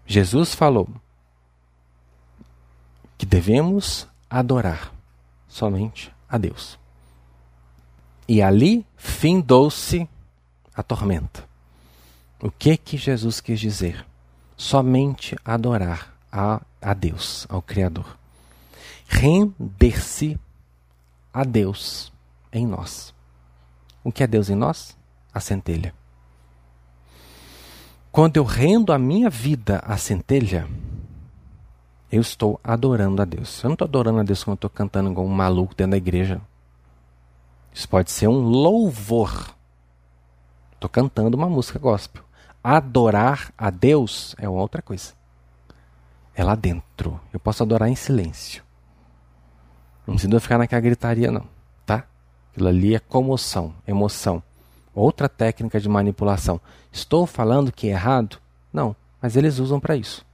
Jesus 0.05 0.53
falou 0.53 0.89
que 3.17 3.25
devemos 3.25 4.09
adorar 4.29 4.91
somente 5.47 6.13
a 6.27 6.37
Deus. 6.37 6.77
E 8.27 8.41
ali 8.41 8.85
findou-se 8.97 10.05
a 10.75 10.83
tormenta. 10.83 11.47
O 12.41 12.51
que 12.51 12.75
que 12.75 12.97
Jesus 12.97 13.39
quis 13.39 13.57
dizer? 13.57 14.05
Somente 14.57 15.37
adorar 15.45 16.13
a, 16.29 16.61
a 16.81 16.93
Deus, 16.93 17.47
ao 17.47 17.61
Criador. 17.61 18.17
Render-se 19.07 20.37
a 21.33 21.45
Deus 21.45 22.11
em 22.51 22.67
nós. 22.67 23.13
O 24.03 24.11
que 24.11 24.23
é 24.23 24.27
Deus 24.27 24.49
em 24.49 24.55
nós? 24.55 24.99
A 25.33 25.39
centelha. 25.39 25.93
Quando 28.11 28.35
eu 28.37 28.43
rendo 28.43 28.91
a 28.91 28.99
minha 28.99 29.29
vida 29.29 29.81
à 29.85 29.95
centelha, 29.95 30.67
eu 32.11 32.19
estou 32.19 32.59
adorando 32.61 33.21
a 33.21 33.25
Deus. 33.25 33.63
Eu 33.63 33.69
não 33.69 33.73
estou 33.73 33.87
adorando 33.87 34.19
a 34.19 34.23
Deus 34.23 34.43
quando 34.43 34.55
eu 34.55 34.55
estou 34.55 34.69
cantando 34.69 35.09
igual 35.09 35.25
um 35.25 35.29
maluco 35.29 35.73
dentro 35.73 35.91
da 35.91 35.97
igreja. 35.97 36.41
Isso 37.73 37.87
pode 37.87 38.11
ser 38.11 38.27
um 38.27 38.39
louvor. 38.39 39.55
Estou 40.73 40.89
cantando 40.89 41.37
uma 41.37 41.47
música 41.47 41.79
gospel. 41.79 42.21
Adorar 42.61 43.53
a 43.57 43.69
Deus 43.69 44.35
é 44.37 44.49
outra 44.49 44.81
coisa. 44.81 45.13
É 46.35 46.43
lá 46.43 46.55
dentro. 46.55 47.19
Eu 47.31 47.39
posso 47.39 47.63
adorar 47.63 47.87
em 47.87 47.95
silêncio. 47.95 48.61
Não 50.05 50.15
precisa 50.15 50.39
ficar 50.39 50.57
naquela 50.57 50.81
gritaria, 50.81 51.31
não. 51.31 51.47
Tá? 51.85 52.03
Aquilo 52.51 52.67
ali 52.67 52.93
é 52.93 52.99
comoção, 52.99 53.73
emoção. 53.87 54.43
Outra 54.93 55.29
técnica 55.29 55.79
de 55.79 55.87
manipulação. 55.87 56.59
Estou 56.91 57.25
falando 57.25 57.71
que 57.71 57.87
é 57.87 57.91
errado? 57.91 58.37
Não, 58.73 58.95
mas 59.21 59.35
eles 59.35 59.59
usam 59.59 59.79
para 59.79 59.95
isso. 59.95 60.25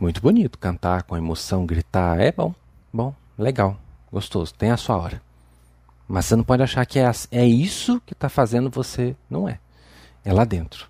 Muito 0.00 0.20
bonito 0.20 0.58
cantar 0.58 1.02
com 1.04 1.16
emoção, 1.16 1.66
gritar. 1.66 2.20
É 2.20 2.32
bom, 2.32 2.54
bom, 2.92 3.14
legal 3.36 3.76
gostoso, 4.12 4.54
tem 4.54 4.70
a 4.70 4.76
sua 4.76 4.96
hora. 4.96 5.22
Mas 6.06 6.26
você 6.26 6.36
não 6.36 6.44
pode 6.44 6.62
achar 6.62 6.84
que 6.86 6.98
é, 6.98 7.10
é 7.30 7.46
isso 7.46 8.00
que 8.06 8.14
está 8.14 8.28
fazendo 8.28 8.70
você. 8.70 9.14
Não 9.28 9.48
é. 9.48 9.60
É 10.24 10.32
lá 10.32 10.44
dentro. 10.44 10.88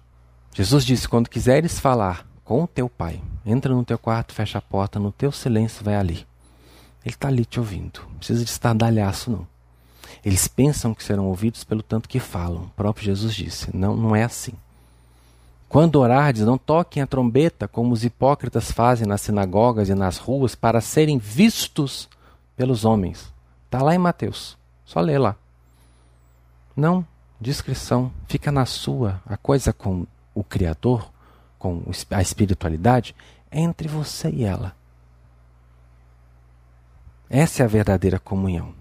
Jesus 0.55 0.85
disse: 0.85 1.09
quando 1.09 1.29
quiseres 1.29 1.79
falar 1.79 2.27
com 2.45 2.63
o 2.63 2.67
teu 2.67 2.89
pai, 2.89 3.21
entra 3.45 3.75
no 3.75 3.85
teu 3.85 3.99
quarto, 3.99 4.33
fecha 4.33 4.59
a 4.59 4.63
porta, 4.63 4.99
no 4.99 5.11
teu 5.11 5.33
silêncio 5.33 5.85
vai 5.85 5.97
ali. 5.97 6.27
Ele 7.05 7.15
está 7.15 7.29
ali 7.29 7.45
te 7.45 7.59
ouvindo. 7.59 8.01
Não 8.09 8.19
precisa 8.19 8.45
de 8.45 8.51
estardalhaço, 8.51 9.31
não. 9.31 9.47
Eles 10.29 10.47
pensam 10.47 10.93
que 10.93 11.03
serão 11.03 11.25
ouvidos 11.25 11.65
pelo 11.65 11.83
tanto 11.83 12.07
que 12.07 12.21
falam. 12.21 12.65
O 12.65 12.71
próprio 12.77 13.07
Jesus 13.07 13.35
disse: 13.35 13.75
não, 13.75 13.97
não 13.97 14.15
é 14.15 14.25
assim. 14.25 14.53
Quando 15.71 15.97
orardes, 15.97 16.43
não 16.43 16.59
toquem 16.59 17.03
a 17.03 17.07
trombeta 17.07 17.67
como 17.67 17.95
os 17.95 18.05
hipócritas 18.05 18.71
fazem 18.71 19.07
nas 19.07 19.23
sinagogas 19.23 19.89
e 19.89 19.95
nas 19.95 20.19
ruas 20.19 20.55
para 20.55 20.83
serem 20.83 21.17
vistos 21.17 22.11
pelos 22.55 22.85
homens. 22.85 23.33
Está 23.65 23.83
lá 23.83 23.95
em 23.95 23.99
Mateus. 23.99 24.59
Só 24.85 25.01
lê 25.01 25.17
lá. 25.17 25.35
Não, 26.77 27.07
discrição. 27.41 28.13
Fica 28.27 28.53
na 28.53 28.67
sua. 28.67 29.23
A 29.25 29.39
coisa 29.39 29.73
com 29.73 30.07
o 30.35 30.45
Criador, 30.45 31.11
com 31.59 31.83
a 32.11 32.21
espiritualidade, 32.21 33.17
é 33.51 33.61
entre 33.61 33.89
você 33.89 34.29
e 34.29 34.45
ela. 34.45 34.77
Essa 37.31 37.63
é 37.63 37.65
a 37.65 37.69
verdadeira 37.69 38.19
comunhão. 38.19 38.78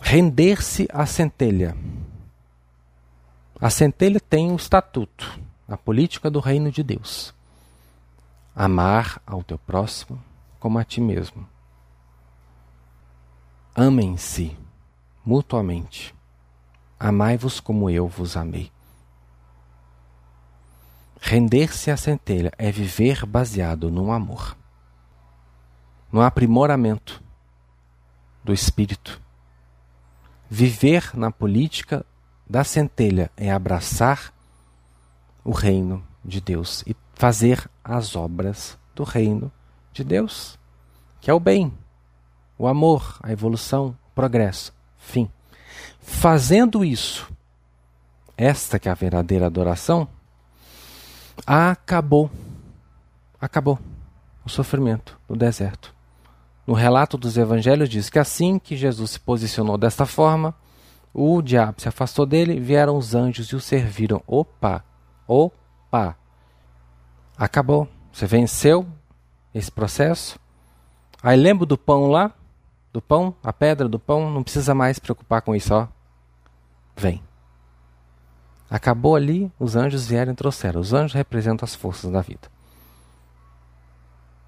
Render-se 0.00 0.88
à 0.92 1.04
centelha. 1.04 1.76
A 3.60 3.68
centelha 3.68 4.20
tem 4.20 4.50
um 4.50 4.56
estatuto, 4.56 5.38
a 5.68 5.76
política 5.76 6.30
do 6.30 6.40
reino 6.40 6.70
de 6.70 6.82
Deus. 6.82 7.34
Amar 8.54 9.20
ao 9.26 9.42
teu 9.42 9.58
próximo 9.58 10.22
como 10.58 10.78
a 10.78 10.84
ti 10.84 11.00
mesmo. 11.00 11.46
Amem-se 13.74 14.56
mutuamente. 15.24 16.14
Amai-vos 16.98 17.60
como 17.60 17.90
eu 17.90 18.08
vos 18.08 18.36
amei. 18.36 18.72
Render-se 21.20 21.90
à 21.90 21.96
centelha 21.96 22.52
é 22.56 22.72
viver 22.72 23.26
baseado 23.26 23.90
no 23.90 24.10
amor, 24.10 24.56
no 26.10 26.22
aprimoramento 26.22 27.22
do 28.42 28.52
espírito. 28.52 29.20
Viver 30.50 31.10
na 31.14 31.30
política 31.30 32.04
da 32.48 32.64
centelha 32.64 33.30
é 33.36 33.50
abraçar 33.50 34.32
o 35.44 35.50
reino 35.52 36.02
de 36.24 36.40
Deus 36.40 36.82
e 36.86 36.96
fazer 37.14 37.68
as 37.84 38.16
obras 38.16 38.78
do 38.94 39.04
reino 39.04 39.52
de 39.92 40.02
Deus, 40.02 40.58
que 41.20 41.30
é 41.30 41.34
o 41.34 41.40
bem, 41.40 41.72
o 42.56 42.66
amor, 42.66 43.18
a 43.22 43.30
evolução, 43.30 43.96
o 44.10 44.14
progresso. 44.14 44.72
Fim. 44.96 45.30
Fazendo 46.00 46.84
isso, 46.84 47.30
esta 48.36 48.78
que 48.78 48.88
é 48.88 48.92
a 48.92 48.94
verdadeira 48.94 49.46
adoração, 49.46 50.08
acabou. 51.46 52.30
Acabou 53.40 53.78
o 54.44 54.48
sofrimento 54.48 55.18
no 55.28 55.36
deserto. 55.36 55.94
No 56.68 56.74
relato 56.74 57.16
dos 57.16 57.38
evangelhos 57.38 57.88
diz 57.88 58.10
que 58.10 58.18
assim 58.18 58.58
que 58.58 58.76
Jesus 58.76 59.12
se 59.12 59.20
posicionou 59.20 59.78
desta 59.78 60.04
forma, 60.04 60.54
o 61.14 61.40
diabo 61.40 61.80
se 61.80 61.88
afastou 61.88 62.26
dele, 62.26 62.60
vieram 62.60 62.94
os 62.98 63.14
anjos 63.14 63.46
e 63.48 63.56
o 63.56 63.60
serviram. 63.60 64.22
Opa! 64.26 64.84
Opa! 65.26 66.14
Acabou. 67.38 67.88
Você 68.12 68.26
venceu 68.26 68.86
esse 69.54 69.72
processo. 69.72 70.38
Aí 71.22 71.38
lembra 71.38 71.64
do 71.64 71.78
pão 71.78 72.08
lá? 72.08 72.34
Do 72.92 73.00
pão, 73.00 73.34
a 73.42 73.50
pedra 73.50 73.88
do 73.88 73.98
pão, 73.98 74.30
não 74.30 74.42
precisa 74.42 74.74
mais 74.74 74.98
preocupar 74.98 75.40
com 75.40 75.56
isso, 75.56 75.72
ó. 75.72 75.88
Vem. 76.94 77.22
Acabou 78.68 79.16
ali, 79.16 79.50
os 79.58 79.74
anjos 79.74 80.06
vieram 80.06 80.32
e 80.32 80.36
trouxeram. 80.36 80.82
Os 80.82 80.92
anjos 80.92 81.14
representam 81.14 81.64
as 81.64 81.74
forças 81.74 82.12
da 82.12 82.20
vida. 82.20 82.46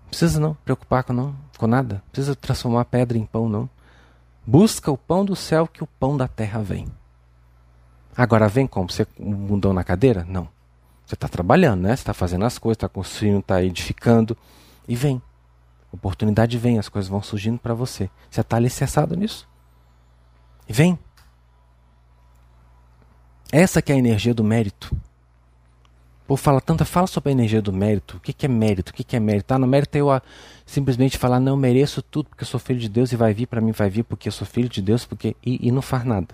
Não 0.02 0.08
precisa 0.10 0.38
não 0.38 0.52
preocupar 0.52 1.02
com, 1.02 1.14
não, 1.14 1.34
com 1.60 1.66
nada. 1.66 2.02
Precisa 2.10 2.34
transformar 2.34 2.86
pedra 2.86 3.18
em 3.18 3.26
pão, 3.26 3.46
não. 3.46 3.68
Busca 4.46 4.90
o 4.90 4.96
pão 4.96 5.26
do 5.26 5.36
céu 5.36 5.68
que 5.68 5.84
o 5.84 5.86
pão 5.86 6.16
da 6.16 6.26
terra 6.26 6.62
vem. 6.62 6.88
Agora 8.16 8.48
vem 8.48 8.66
como? 8.66 8.90
Você 8.90 9.06
mudou 9.18 9.74
na 9.74 9.84
cadeira? 9.84 10.24
Não. 10.26 10.48
Você 11.04 11.14
está 11.14 11.28
trabalhando, 11.28 11.82
né? 11.82 11.90
Você 11.90 12.00
está 12.00 12.14
fazendo 12.14 12.46
as 12.46 12.56
coisas, 12.56 12.76
está 12.76 12.88
construindo, 12.88 13.40
está 13.40 13.62
edificando. 13.62 14.34
E 14.88 14.96
vem. 14.96 15.20
Oportunidade 15.92 16.56
vem, 16.56 16.78
as 16.78 16.88
coisas 16.88 17.10
vão 17.10 17.22
surgindo 17.22 17.58
para 17.58 17.74
você. 17.74 18.08
Você 18.30 18.40
está 18.40 18.56
alicerçado 18.56 19.14
nisso. 19.14 19.46
E 20.66 20.72
vem. 20.72 20.98
Essa 23.52 23.82
que 23.82 23.92
é 23.92 23.96
a 23.96 23.98
energia 23.98 24.32
do 24.32 24.42
mérito. 24.42 24.96
Por 26.30 26.38
fala 26.38 26.60
tanta, 26.60 26.84
fala 26.84 27.08
sobre 27.08 27.30
a 27.30 27.32
energia 27.32 27.60
do 27.60 27.72
mérito. 27.72 28.18
O 28.18 28.20
que, 28.20 28.32
que 28.32 28.46
é 28.46 28.48
mérito? 28.48 28.92
O 28.92 28.94
que, 28.94 29.02
que 29.02 29.16
é 29.16 29.18
mérito? 29.18 29.52
Ah, 29.52 29.58
no 29.58 29.66
mérito 29.66 29.98
eu 29.98 30.12
a, 30.12 30.22
simplesmente 30.64 31.18
falar, 31.18 31.40
não, 31.40 31.54
eu 31.54 31.56
mereço 31.56 32.00
tudo 32.02 32.28
porque 32.28 32.44
eu 32.44 32.46
sou 32.46 32.60
filho 32.60 32.78
de 32.78 32.88
Deus 32.88 33.10
e 33.10 33.16
vai 33.16 33.34
vir 33.34 33.46
para 33.46 33.60
mim, 33.60 33.72
vai 33.72 33.90
vir 33.90 34.04
porque 34.04 34.28
eu 34.28 34.32
sou 34.32 34.46
filho 34.46 34.68
de 34.68 34.80
Deus 34.80 35.04
porque 35.04 35.34
e, 35.44 35.66
e 35.66 35.72
não 35.72 35.82
faz 35.82 36.04
nada. 36.04 36.28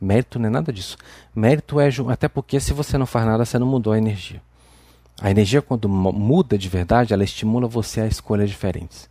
Mérito 0.00 0.38
não 0.38 0.46
é 0.46 0.50
nada 0.50 0.72
disso. 0.72 0.96
Mérito 1.36 1.78
é 1.78 1.90
até 2.10 2.26
porque 2.26 2.58
se 2.58 2.72
você 2.72 2.96
não 2.96 3.04
faz 3.04 3.26
nada, 3.26 3.44
você 3.44 3.58
não 3.58 3.66
mudou 3.66 3.92
a 3.92 3.98
energia. 3.98 4.40
A 5.20 5.30
energia 5.30 5.60
quando 5.60 5.90
muda 5.90 6.56
de 6.56 6.70
verdade, 6.70 7.12
ela 7.12 7.22
estimula 7.22 7.68
você 7.68 8.00
a 8.00 8.06
escolhas 8.06 8.48
diferentes. 8.48 9.10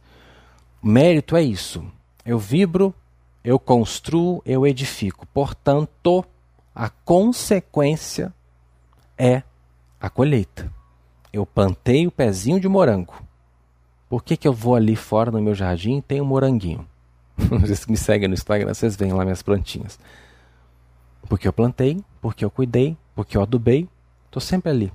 Mérito 0.82 1.36
é 1.36 1.44
isso. 1.44 1.86
Eu 2.26 2.40
vibro, 2.40 2.92
eu 3.44 3.60
construo, 3.60 4.42
eu 4.48 4.66
edifico. 4.66 5.28
Portanto, 5.28 6.26
a 6.74 6.90
consequência 6.90 8.34
é 9.16 9.44
a 10.00 10.10
colheita. 10.10 10.72
Eu 11.32 11.46
plantei 11.46 12.08
o 12.08 12.12
pezinho 12.12 12.60
de 12.60 12.68
morango. 12.68 13.22
Por 14.10 14.24
que, 14.24 14.38
que 14.38 14.48
eu 14.48 14.54
vou 14.54 14.76
ali 14.76 14.96
fora 14.96 15.32
no 15.32 15.42
meu 15.42 15.54
jardim 15.54 15.98
e 15.98 16.02
tenho 16.02 16.24
um 16.24 16.28
moranguinho? 16.28 16.88
Vocês 17.38 17.86
me 17.86 17.98
seguem 17.98 18.28
no 18.28 18.34
Instagram, 18.34 18.74
vocês 18.74 18.96
veem 18.96 19.14
lá 19.14 19.24
minhas 19.24 19.44
plantinhas. 19.44 20.00
Porque 21.30 21.48
eu 21.48 21.54
plantei, 21.54 22.04
porque 22.20 22.44
eu 22.44 22.50
cuidei, 22.50 22.98
porque 23.14 23.38
eu 23.38 23.42
adubei, 23.42 23.88
estou 24.26 24.42
sempre 24.42 24.72
ali. 24.72 24.94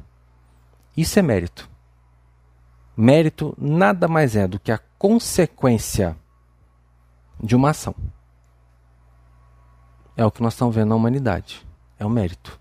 Isso 0.97 1.19
é 1.19 1.23
mérito. 1.23 1.71
Mérito 2.97 3.55
nada 3.57 4.09
mais 4.09 4.35
é 4.35 4.49
do 4.49 4.59
que 4.59 4.73
a 4.73 4.81
consequência 4.99 6.17
de 7.41 7.55
uma 7.55 7.71
ação. 7.71 7.95
É 10.17 10.25
o 10.25 10.31
que 10.31 10.43
nós 10.43 10.55
estamos 10.55 10.75
vendo 10.75 10.89
na 10.89 10.97
humanidade 10.97 11.65
é 12.03 12.07
o 12.07 12.11
mérito. 12.11 12.61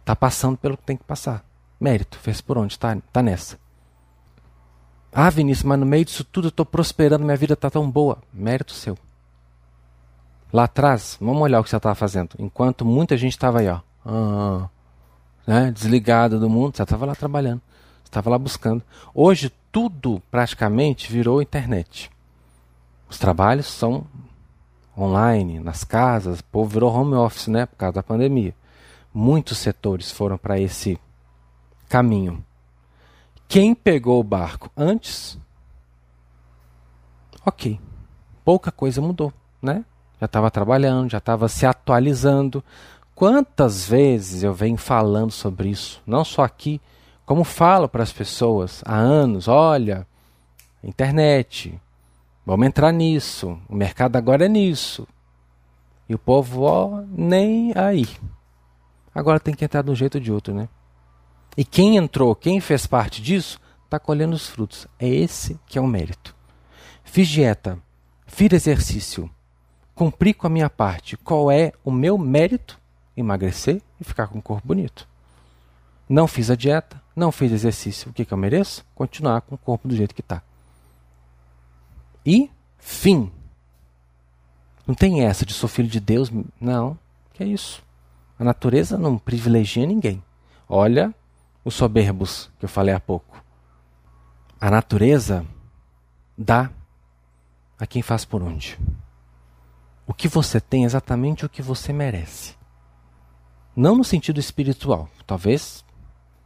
Está 0.00 0.16
passando 0.16 0.56
pelo 0.56 0.76
que 0.76 0.84
tem 0.84 0.96
que 0.96 1.04
passar. 1.04 1.44
Mérito, 1.84 2.18
fez 2.18 2.40
por 2.40 2.56
onde? 2.56 2.72
Está 2.72 2.96
tá 3.12 3.22
nessa. 3.22 3.58
Ah, 5.12 5.28
Vinícius, 5.28 5.64
mas 5.64 5.78
no 5.78 5.84
meio 5.84 6.02
disso 6.02 6.24
tudo 6.24 6.46
eu 6.46 6.48
estou 6.48 6.64
prosperando, 6.64 7.26
minha 7.26 7.36
vida 7.36 7.52
está 7.52 7.68
tão 7.68 7.90
boa. 7.90 8.22
Mérito 8.32 8.72
seu. 8.72 8.96
Lá 10.50 10.64
atrás, 10.64 11.18
vamos 11.20 11.42
olhar 11.42 11.60
o 11.60 11.62
que 11.62 11.68
você 11.68 11.76
estava 11.76 11.94
fazendo. 11.94 12.30
Enquanto 12.38 12.86
muita 12.86 13.18
gente 13.18 13.32
estava 13.32 13.60
aí, 13.60 13.68
ó, 13.68 13.80
ah, 14.06 14.66
né, 15.46 15.70
desligada 15.70 16.38
do 16.38 16.48
mundo, 16.48 16.74
você 16.74 16.82
estava 16.82 17.04
lá 17.04 17.14
trabalhando, 17.14 17.60
estava 18.02 18.30
lá 18.30 18.38
buscando. 18.38 18.82
Hoje, 19.14 19.52
tudo 19.70 20.22
praticamente 20.30 21.12
virou 21.12 21.42
internet. 21.42 22.10
Os 23.10 23.18
trabalhos 23.18 23.66
são 23.66 24.06
online, 24.96 25.60
nas 25.60 25.84
casas, 25.84 26.40
o 26.40 26.44
povo 26.44 26.70
virou 26.70 26.90
home 26.90 27.14
office, 27.14 27.48
né, 27.48 27.66
por 27.66 27.76
causa 27.76 27.96
da 27.96 28.02
pandemia. 28.02 28.54
Muitos 29.12 29.58
setores 29.58 30.10
foram 30.10 30.38
para 30.38 30.58
esse 30.58 30.98
caminho. 31.94 32.44
Quem 33.46 33.72
pegou 33.72 34.18
o 34.18 34.24
barco 34.24 34.68
antes? 34.76 35.38
Ok, 37.46 37.78
pouca 38.44 38.72
coisa 38.72 39.00
mudou, 39.00 39.32
né? 39.62 39.84
Já 40.20 40.26
estava 40.26 40.50
trabalhando, 40.50 41.08
já 41.08 41.18
estava 41.18 41.48
se 41.48 41.64
atualizando. 41.64 42.64
Quantas 43.14 43.86
vezes 43.86 44.42
eu 44.42 44.52
venho 44.52 44.76
falando 44.76 45.30
sobre 45.30 45.68
isso, 45.68 46.02
não 46.04 46.24
só 46.24 46.42
aqui, 46.42 46.80
como 47.24 47.44
falo 47.44 47.88
para 47.88 48.02
as 48.02 48.12
pessoas 48.12 48.82
há 48.84 48.96
anos: 48.96 49.46
olha, 49.46 50.04
internet, 50.82 51.80
Vamos 52.44 52.66
entrar 52.66 52.92
nisso. 52.92 53.58
O 53.68 53.74
mercado 53.74 54.16
agora 54.16 54.44
é 54.44 54.48
nisso. 54.48 55.08
E 56.06 56.14
o 56.14 56.18
povo, 56.18 56.62
ó, 56.62 57.02
nem 57.08 57.72
aí. 57.74 58.06
Agora 59.14 59.40
tem 59.40 59.54
que 59.54 59.64
entrar 59.64 59.80
de 59.80 59.90
um 59.90 59.94
jeito 59.94 60.16
ou 60.16 60.20
de 60.20 60.30
outro, 60.30 60.52
né? 60.52 60.68
E 61.56 61.64
quem 61.64 61.96
entrou, 61.96 62.34
quem 62.34 62.60
fez 62.60 62.86
parte 62.86 63.22
disso, 63.22 63.60
está 63.84 63.98
colhendo 63.98 64.34
os 64.34 64.48
frutos. 64.48 64.86
É 64.98 65.08
esse 65.08 65.58
que 65.66 65.78
é 65.78 65.80
o 65.80 65.86
mérito. 65.86 66.34
Fiz 67.04 67.28
dieta, 67.28 67.78
fiz 68.26 68.52
exercício, 68.52 69.30
cumpri 69.94 70.34
com 70.34 70.46
a 70.46 70.50
minha 70.50 70.68
parte. 70.68 71.16
Qual 71.16 71.50
é 71.50 71.72
o 71.84 71.90
meu 71.90 72.18
mérito? 72.18 72.80
Emagrecer 73.16 73.80
e 74.00 74.04
ficar 74.04 74.26
com 74.26 74.38
um 74.38 74.42
corpo 74.42 74.66
bonito. 74.66 75.06
Não 76.08 76.26
fiz 76.26 76.50
a 76.50 76.56
dieta, 76.56 77.00
não 77.14 77.30
fiz 77.30 77.52
exercício. 77.52 78.10
O 78.10 78.12
que, 78.12 78.24
que 78.24 78.34
eu 78.34 78.38
mereço? 78.38 78.84
Continuar 78.94 79.42
com 79.42 79.54
o 79.54 79.58
corpo 79.58 79.86
do 79.86 79.94
jeito 79.94 80.14
que 80.14 80.20
está 80.20 80.42
e 82.24 82.50
fim. 82.78 83.30
Não 84.86 84.94
tem 84.94 85.22
essa 85.24 85.44
de 85.44 85.52
sou 85.52 85.68
filho 85.68 85.88
de 85.88 86.00
Deus. 86.00 86.30
Não, 86.60 86.98
que 87.32 87.42
é 87.42 87.46
isso. 87.46 87.82
A 88.38 88.44
natureza 88.44 88.98
não 88.98 89.18
privilegia 89.18 89.86
ninguém. 89.86 90.22
Olha 90.68 91.14
os 91.64 91.74
soberbos 91.74 92.50
que 92.58 92.64
eu 92.64 92.68
falei 92.68 92.94
há 92.94 93.00
pouco. 93.00 93.42
A 94.60 94.70
natureza 94.70 95.44
dá 96.36 96.70
a 97.78 97.86
quem 97.86 98.02
faz 98.02 98.24
por 98.24 98.42
onde. 98.42 98.78
O 100.06 100.12
que 100.12 100.28
você 100.28 100.60
tem 100.60 100.82
é 100.82 100.86
exatamente 100.86 101.46
o 101.46 101.48
que 101.48 101.62
você 101.62 101.92
merece. 101.92 102.54
Não 103.74 103.96
no 103.96 104.04
sentido 104.04 104.38
espiritual. 104.38 105.08
Talvez 105.26 105.84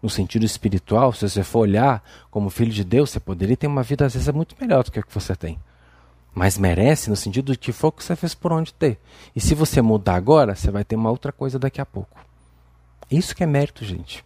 no 0.01 0.09
sentido 0.09 0.47
espiritual, 0.47 1.13
se 1.13 1.29
você 1.29 1.43
for 1.43 1.61
olhar 1.61 2.03
como 2.31 2.51
filho 2.51 2.71
de 2.71 2.85
Deus, 2.85 3.11
você 3.11 3.19
poderia 3.19 3.57
ter 3.57 3.67
uma 3.67 3.83
vida 3.83 4.07
às 4.07 4.15
vezes 4.15 4.33
muito 4.33 4.55
melhor 4.61 4.85
do 4.85 4.93
que 4.93 4.99
a 4.99 5.03
que 5.03 5.13
você 5.13 5.35
tem. 5.35 5.59
Mas 6.33 6.57
merece 6.57 7.11
no 7.11 7.17
sentido 7.17 7.53
de 7.53 7.59
que 7.59 7.73
foi 7.73 7.89
o 7.89 7.93
que 7.93 8.05
você 8.05 8.15
fez 8.15 8.33
por 8.33 8.53
onde 8.53 8.73
ter. 8.73 9.01
E 9.35 9.41
se 9.41 9.55
você 9.55 9.83
mudar 9.83 10.15
agora, 10.15 10.55
você 10.55 10.71
vai 10.71 10.85
ter 10.85 10.95
uma 10.95 11.11
outra 11.11 11.33
coisa 11.33 11.59
daqui 11.59 11.81
a 11.81 11.87
pouco. 11.87 12.17
Isso 13.11 13.35
que 13.35 13.43
é 13.43 13.47
mérito, 13.47 13.85
gente. 13.85 14.25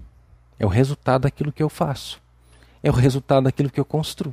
É 0.62 0.64
o 0.64 0.68
resultado 0.68 1.22
daquilo 1.22 1.50
que 1.50 1.60
eu 1.60 1.68
faço. 1.68 2.22
É 2.84 2.88
o 2.88 2.94
resultado 2.94 3.42
daquilo 3.42 3.68
que 3.68 3.80
eu 3.80 3.84
construo. 3.84 4.32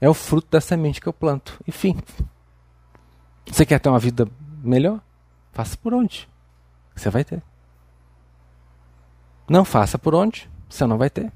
É 0.00 0.08
o 0.08 0.14
fruto 0.14 0.48
da 0.50 0.58
semente 0.58 1.02
que 1.02 1.06
eu 1.06 1.12
planto. 1.12 1.62
Enfim. 1.68 2.00
Você 3.46 3.66
quer 3.66 3.78
ter 3.78 3.90
uma 3.90 3.98
vida 3.98 4.26
melhor? 4.62 5.02
Faça 5.52 5.76
por 5.76 5.92
onde. 5.92 6.26
Você 6.96 7.10
vai 7.10 7.24
ter. 7.24 7.42
Não 9.46 9.66
faça 9.66 9.98
por 9.98 10.14
onde, 10.14 10.50
você 10.66 10.86
não 10.86 10.96
vai 10.96 11.10
ter. 11.10 11.30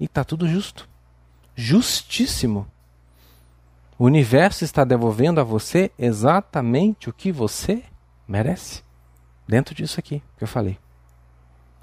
E 0.00 0.06
está 0.06 0.24
tudo 0.24 0.48
justo. 0.48 0.88
Justíssimo. 1.54 2.66
O 3.96 4.06
universo 4.06 4.64
está 4.64 4.82
devolvendo 4.82 5.40
a 5.40 5.44
você 5.44 5.92
exatamente 5.96 7.08
o 7.08 7.12
que 7.12 7.30
você 7.30 7.84
merece. 8.26 8.82
Dentro 9.46 9.72
disso 9.72 10.00
aqui 10.00 10.20
que 10.36 10.42
eu 10.42 10.48
falei. 10.48 10.80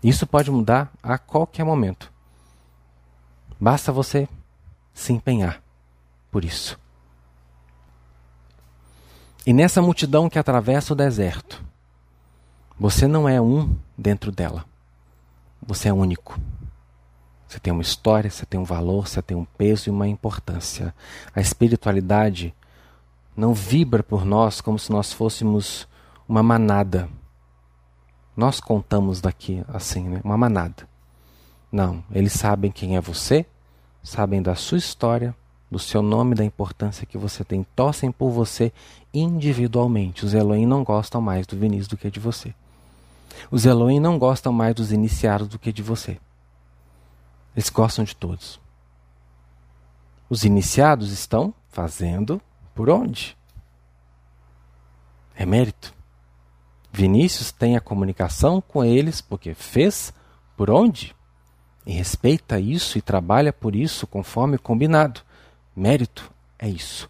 Isso 0.04 0.26
pode 0.26 0.50
mudar 0.50 0.92
a 1.04 1.18
qualquer 1.18 1.64
momento. 1.64 2.12
Basta 3.60 3.92
você 3.92 4.28
se 4.94 5.12
empenhar 5.12 5.62
por 6.32 6.46
isso. 6.46 6.80
E 9.46 9.54
nessa 9.54 9.82
multidão 9.82 10.30
que 10.30 10.40
atravessa 10.40 10.94
o 10.94 10.96
deserto, 10.96 11.64
você 12.80 13.08
não 13.08 13.28
é 13.28 13.42
um 13.42 13.76
dentro 13.98 14.32
dela. 14.32 14.66
Você 15.62 15.90
é 15.90 15.94
único. 15.94 16.40
Você 17.48 17.60
tem 17.60 17.74
uma 17.74 17.82
história, 17.82 18.30
você 18.30 18.46
tem 18.46 18.60
um 18.60 18.64
valor, 18.64 19.08
você 19.08 19.22
tem 19.22 19.36
um 19.36 19.44
peso 19.44 19.90
e 19.90 19.92
uma 19.92 20.08
importância. 20.08 20.94
A 21.36 21.42
espiritualidade 21.42 22.54
não 23.36 23.54
vibra 23.54 24.04
por 24.04 24.24
nós 24.24 24.62
como 24.62 24.78
se 24.78 24.92
nós 24.92 25.12
fôssemos 25.12 25.88
uma 26.28 26.44
manada. 26.44 27.10
Nós 28.40 28.62
contamos 28.62 29.20
daqui 29.20 29.66
assim, 29.68 30.08
né? 30.08 30.22
Uma 30.24 30.38
manada. 30.38 30.88
Não, 31.70 32.02
eles 32.10 32.32
sabem 32.32 32.72
quem 32.72 32.96
é 32.96 33.02
você, 33.02 33.46
sabem 34.02 34.42
da 34.42 34.56
sua 34.56 34.78
história, 34.78 35.36
do 35.70 35.78
seu 35.78 36.02
nome, 36.02 36.36
da 36.36 36.46
importância 36.46 37.06
que 37.06 37.18
você 37.18 37.44
tem, 37.44 37.66
torcem 37.76 38.14
por 38.14 38.32
você 38.32 38.72
individualmente. 39.14 40.24
Os 40.26 40.34
Elohim 40.34 40.66
não 40.66 40.86
gostam 40.86 41.20
mais 41.20 41.46
do 41.46 41.58
Vinícius 41.58 41.90
do 41.90 41.98
que 41.98 42.10
de 42.10 42.18
você. 42.18 42.56
Os 43.52 43.66
Elohim 43.66 44.00
não 44.00 44.18
gostam 44.18 44.54
mais 44.54 44.74
dos 44.74 44.94
iniciados 44.94 45.50
do 45.50 45.60
que 45.60 45.74
de 45.74 45.84
você. 45.84 46.18
Eles 47.54 47.70
gostam 47.70 48.06
de 48.06 48.16
todos. 48.16 48.58
Os 50.30 50.46
iniciados 50.46 51.12
estão 51.12 51.54
fazendo 51.68 52.42
por 52.74 52.90
onde? 52.90 53.38
É 55.36 55.46
mérito. 55.46 55.99
Vinícius 56.92 57.52
tem 57.52 57.76
a 57.76 57.82
comunicação 57.82 58.62
com 58.62 58.84
eles 58.84 59.22
porque 59.22 59.54
fez 59.54 60.14
por 60.58 60.70
onde? 60.70 61.16
E 61.86 61.92
respeita 61.94 62.60
isso 62.60 62.98
e 62.98 63.02
trabalha 63.02 63.54
por 63.54 63.76
isso 63.76 64.06
conforme 64.06 64.58
combinado. 64.58 65.22
Mérito 65.76 66.32
é 66.58 66.68
isso. 66.68 67.10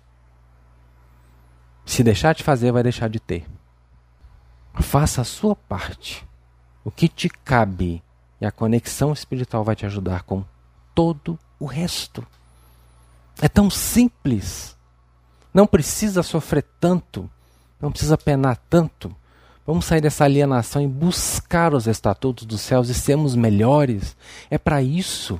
Se 1.85 2.03
deixar 2.03 2.35
de 2.35 2.43
fazer, 2.43 2.71
vai 2.71 2.83
deixar 2.83 3.09
de 3.09 3.19
ter. 3.19 3.47
Faça 4.75 5.21
a 5.21 5.25
sua 5.25 5.55
parte. 5.55 6.25
O 6.83 6.91
que 6.91 7.07
te 7.07 7.27
cabe 7.27 8.03
e 8.39 8.45
a 8.45 8.51
conexão 8.51 9.11
espiritual 9.11 9.63
vai 9.63 9.75
te 9.75 9.85
ajudar 9.85 10.23
com 10.23 10.45
todo 10.93 11.37
o 11.59 11.65
resto. 11.65 12.25
É 13.41 13.49
tão 13.49 13.69
simples. 13.69 14.77
Não 15.53 15.65
precisa 15.65 16.21
sofrer 16.21 16.65
tanto. 16.79 17.29
Não 17.81 17.91
precisa 17.91 18.17
penar 18.17 18.57
tanto. 18.69 19.15
Vamos 19.69 19.85
sair 19.85 20.01
dessa 20.01 20.23
alienação 20.23 20.81
e 20.81 20.87
buscar 20.87 21.75
os 21.75 21.85
estatutos 21.85 22.43
dos 22.43 22.59
céus 22.59 22.89
e 22.89 22.93
sermos 22.95 23.35
melhores. 23.35 24.17
É 24.49 24.57
para 24.57 24.81
isso 24.81 25.39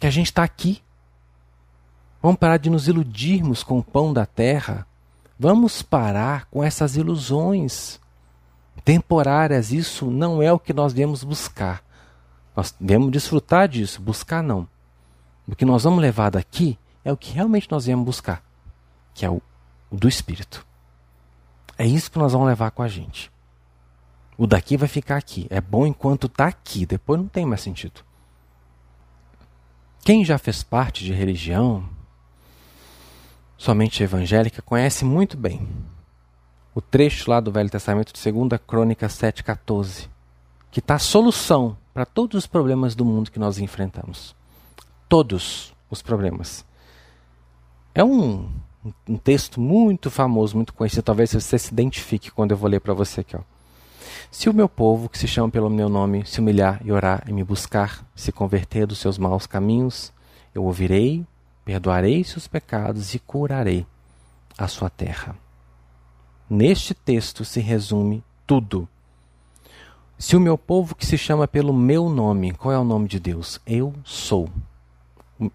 que 0.00 0.06
a 0.08 0.10
gente 0.10 0.26
está 0.26 0.42
aqui. 0.42 0.82
Vamos 2.20 2.38
parar 2.38 2.56
de 2.56 2.68
nos 2.68 2.88
iludirmos 2.88 3.62
com 3.62 3.78
o 3.78 3.84
pão 3.84 4.12
da 4.12 4.26
terra. 4.26 4.84
Vamos 5.38 5.80
parar 5.80 6.46
com 6.46 6.60
essas 6.60 6.96
ilusões 6.96 8.00
temporárias. 8.84 9.70
Isso 9.70 10.10
não 10.10 10.42
é 10.42 10.52
o 10.52 10.58
que 10.58 10.72
nós 10.72 10.92
viemos 10.92 11.22
buscar. 11.22 11.84
Nós 12.56 12.74
devemos 12.80 13.12
desfrutar 13.12 13.68
disso, 13.68 14.02
buscar 14.02 14.42
não. 14.42 14.66
O 15.46 15.54
que 15.54 15.64
nós 15.64 15.84
vamos 15.84 16.00
levar 16.00 16.32
daqui 16.32 16.76
é 17.04 17.12
o 17.12 17.16
que 17.16 17.32
realmente 17.32 17.70
nós 17.70 17.86
viemos 17.86 18.04
buscar, 18.04 18.42
que 19.14 19.24
é 19.24 19.30
o 19.30 19.40
do 19.88 20.08
Espírito. 20.08 20.66
É 21.78 21.86
isso 21.86 22.10
que 22.10 22.18
nós 22.18 22.32
vamos 22.32 22.48
levar 22.48 22.72
com 22.72 22.82
a 22.82 22.88
gente. 22.88 23.31
O 24.42 24.46
daqui 24.48 24.76
vai 24.76 24.88
ficar 24.88 25.18
aqui. 25.18 25.46
É 25.50 25.60
bom 25.60 25.86
enquanto 25.86 26.26
está 26.26 26.48
aqui, 26.48 26.84
depois 26.84 27.20
não 27.20 27.28
tem 27.28 27.46
mais 27.46 27.60
sentido. 27.60 28.00
Quem 30.00 30.24
já 30.24 30.36
fez 30.36 30.64
parte 30.64 31.04
de 31.04 31.12
religião, 31.12 31.88
somente 33.56 34.02
evangélica, 34.02 34.60
conhece 34.60 35.04
muito 35.04 35.36
bem 35.36 35.68
o 36.74 36.80
trecho 36.80 37.30
lá 37.30 37.38
do 37.38 37.52
Velho 37.52 37.70
Testamento 37.70 38.12
de 38.12 38.32
2 38.32 38.60
Crônica 38.66 39.06
7,14, 39.06 40.08
que 40.72 40.80
está 40.80 40.96
a 40.96 40.98
solução 40.98 41.78
para 41.94 42.04
todos 42.04 42.36
os 42.36 42.46
problemas 42.48 42.96
do 42.96 43.04
mundo 43.04 43.30
que 43.30 43.38
nós 43.38 43.60
enfrentamos. 43.60 44.34
Todos 45.08 45.72
os 45.88 46.02
problemas. 46.02 46.66
É 47.94 48.02
um, 48.02 48.50
um 49.08 49.16
texto 49.16 49.60
muito 49.60 50.10
famoso, 50.10 50.56
muito 50.56 50.74
conhecido, 50.74 51.04
talvez 51.04 51.32
você 51.32 51.56
se 51.56 51.72
identifique 51.72 52.32
quando 52.32 52.50
eu 52.50 52.56
vou 52.56 52.68
ler 52.68 52.80
para 52.80 52.92
você 52.92 53.20
aqui. 53.20 53.36
Ó. 53.36 53.51
Se 54.32 54.48
o 54.48 54.54
meu 54.54 54.66
povo, 54.66 55.10
que 55.10 55.18
se 55.18 55.28
chama 55.28 55.50
pelo 55.50 55.68
meu 55.68 55.90
nome, 55.90 56.24
se 56.24 56.40
humilhar 56.40 56.80
e 56.82 56.90
orar 56.90 57.22
e 57.28 57.32
me 57.34 57.44
buscar, 57.44 58.02
se 58.16 58.32
converter 58.32 58.86
dos 58.86 58.98
seus 58.98 59.18
maus 59.18 59.46
caminhos, 59.46 60.10
eu 60.54 60.64
ouvirei 60.64 61.24
perdoarei 61.66 62.24
seus 62.24 62.48
pecados 62.48 63.14
e 63.14 63.18
curarei 63.18 63.86
a 64.56 64.66
sua 64.66 64.88
terra. 64.88 65.36
Neste 66.48 66.94
texto 66.94 67.44
se 67.44 67.60
resume 67.60 68.24
tudo. 68.46 68.88
Se 70.18 70.34
o 70.34 70.40
meu 70.40 70.56
povo 70.56 70.94
que 70.94 71.04
se 71.04 71.18
chama 71.18 71.46
pelo 71.46 71.74
meu 71.74 72.08
nome, 72.08 72.52
qual 72.52 72.72
é 72.72 72.78
o 72.78 72.84
nome 72.84 73.08
de 73.08 73.20
Deus? 73.20 73.60
Eu 73.66 73.94
sou. 74.02 74.48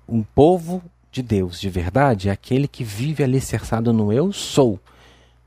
Um 0.08 0.22
povo 0.22 0.84
de 1.12 1.24
Deus 1.24 1.60
de 1.60 1.70
verdade 1.70 2.30
é 2.30 2.32
aquele 2.32 2.68
que 2.68 2.84
vive 2.84 3.24
alicerçado 3.24 3.92
no 3.92 4.14
eu 4.14 4.32
sou. 4.32 4.80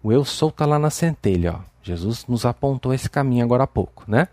O 0.03 0.12
eu 0.12 0.24
sou 0.24 0.48
está 0.48 0.66
lá 0.66 0.78
na 0.78 0.90
centelha. 0.90 1.55
Ó. 1.55 1.61
Jesus 1.82 2.26
nos 2.26 2.44
apontou 2.44 2.92
esse 2.92 3.09
caminho 3.09 3.44
agora 3.44 3.64
há 3.64 3.66
pouco, 3.66 4.05
né? 4.07 4.28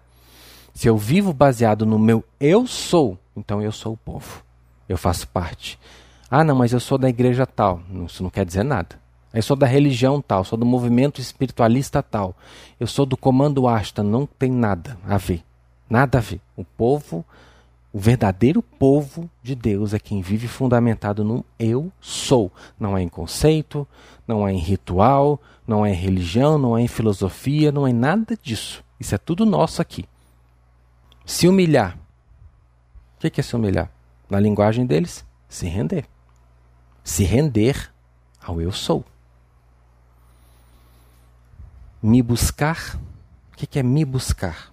Se 0.74 0.88
eu 0.88 0.97
vivo 0.97 1.34
baseado 1.34 1.86
no 1.86 1.97
meu 1.97 2.24
eu 2.39 2.68
sou, 2.68 3.18
então 3.36 3.61
eu 3.61 3.72
sou 3.72 3.93
o 3.93 3.97
povo. 3.97 4.43
Eu 4.88 4.97
faço 4.97 5.28
parte. 5.28 5.80
Ah, 6.30 6.43
não, 6.43 6.55
mas 6.55 6.74
eu 6.74 6.80
sou 6.80 6.97
da 6.97 7.09
igreja 7.09 7.45
tal. 7.45 7.82
Isso 8.05 8.22
não 8.22 8.30
quer 8.30 8.45
dizer 8.45 8.63
nada. 8.63 8.99
Eu 9.34 9.41
sou 9.41 9.55
da 9.55 9.65
religião 9.65 10.22
tal, 10.22 10.43
sou 10.43 10.57
do 10.57 10.65
movimento 10.65 11.22
espiritualista 11.22 12.01
tal. 12.01 12.36
Eu 12.80 12.88
sou 12.88 13.05
do 13.05 13.18
comando 13.18 13.68
Asta. 13.68 14.03
Não 14.03 14.26
tem 14.26 14.51
nada 14.51 14.97
a 15.07 15.18
ver. 15.18 15.43
Nada 15.89 16.18
a 16.18 16.22
ver. 16.22 16.41
O 16.55 16.63
povo, 16.63 17.26
o 17.91 17.99
verdadeiro 17.99 18.61
povo 18.61 19.29
de 19.41 19.55
Deus 19.55 19.93
é 19.93 19.99
quem 19.99 20.21
vive 20.21 20.47
fundamentado 20.47 21.23
no 21.23 21.43
eu 21.57 21.91
sou. 21.99 22.51
Não 22.79 22.97
é 22.97 23.01
em 23.01 23.09
conceito, 23.09 23.88
não 24.27 24.47
é 24.47 24.51
em 24.51 24.59
ritual, 24.59 25.41
não 25.65 25.85
é 25.85 25.91
em 25.91 25.95
religião, 25.95 26.57
não 26.57 26.77
é 26.77 26.81
em 26.81 26.88
filosofia, 26.88 27.71
não 27.71 27.88
é 27.88 27.93
nada 27.93 28.38
disso. 28.41 28.83
Isso 28.99 29.15
é 29.15 29.17
tudo 29.17 29.45
nosso 29.45 29.81
aqui. 29.81 30.05
Se 31.25 31.47
humilhar. 31.47 31.97
O 33.17 33.29
que 33.29 33.39
é 33.39 33.43
se 33.43 33.55
humilhar? 33.55 33.91
Na 34.29 34.39
linguagem 34.39 34.85
deles, 34.85 35.25
se 35.49 35.67
render 35.67 36.05
se 37.07 37.23
render 37.23 37.89
ao 38.41 38.61
eu 38.61 38.69
sou. 38.69 39.05
Me 42.03 42.21
buscar, 42.21 42.99
o 43.53 43.55
que 43.55 43.79
é 43.79 43.81
me 43.81 44.03
buscar? 44.03 44.71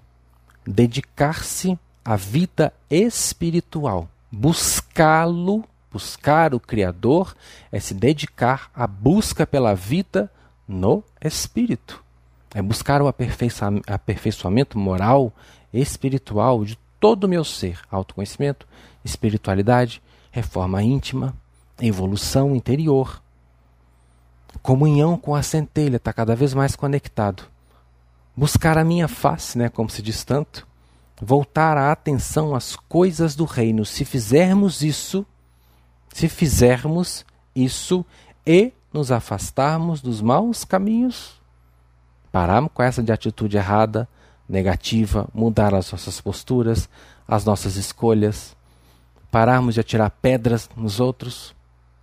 Dedicar-se 0.67 1.79
à 2.05 2.17
vida 2.17 2.73
espiritual. 2.91 4.09
Buscá-lo, 4.31 5.65
buscar 5.91 6.55
o 6.55 6.61
Criador, 6.61 7.35
é 7.73 7.81
se 7.81 7.95
dedicar 7.95 8.71
à 8.75 8.87
busca 8.87 9.47
pela 9.47 9.75
vida 9.75 10.31
no 10.67 11.03
Espírito. 11.21 12.03
É 12.55 12.61
buscar 12.61 13.01
o 13.01 13.09
aperfeiçoamento 13.09 14.79
moral, 14.79 15.33
espiritual 15.73 16.65
de 16.65 16.79
todo 17.01 17.25
o 17.25 17.29
meu 17.29 17.45
ser. 17.45 17.81
Autoconhecimento, 17.91 18.67
espiritualidade, 19.05 20.03
reforma 20.31 20.83
íntima, 20.83 21.35
evolução 21.81 22.55
interior, 22.55 23.23
comunhão 24.63 25.17
com 25.17 25.35
a 25.35 25.43
centelha, 25.43 25.97
está 25.97 26.13
cada 26.13 26.35
vez 26.35 26.55
mais 26.55 26.77
conectado. 26.77 27.45
Buscar 28.37 28.79
a 28.79 28.85
minha 28.85 29.07
face, 29.07 29.59
né, 29.59 29.69
como 29.69 29.91
se 29.91 30.03
diz 30.03 30.25
tanto, 30.25 30.67
voltar 31.21 31.77
a 31.77 31.93
atenção 31.93 32.55
às 32.55 32.77
coisas 32.77 33.35
do 33.35 33.45
reino. 33.45 33.85
Se 33.85 34.05
fizermos 34.05 34.83
isso, 34.83 35.25
se 36.13 36.29
fizermos 36.29 37.25
isso 37.55 38.05
e 38.47 38.73
nos 38.93 39.11
afastarmos 39.11 40.01
dos 40.01 40.21
maus 40.21 40.65
caminhos, 40.65 41.41
pararmos 42.31 42.71
com 42.73 42.83
essa 42.83 43.03
de 43.03 43.13
atitude 43.13 43.57
errada, 43.57 44.09
negativa, 44.49 45.29
mudar 45.33 45.75
as 45.75 45.91
nossas 45.91 46.21
posturas, 46.21 46.89
as 47.27 47.45
nossas 47.45 47.77
escolhas, 47.77 48.57
pararmos 49.31 49.75
de 49.75 49.81
atirar 49.81 50.11
pedras 50.11 50.69
nos 50.77 51.01
outros, 51.01 51.55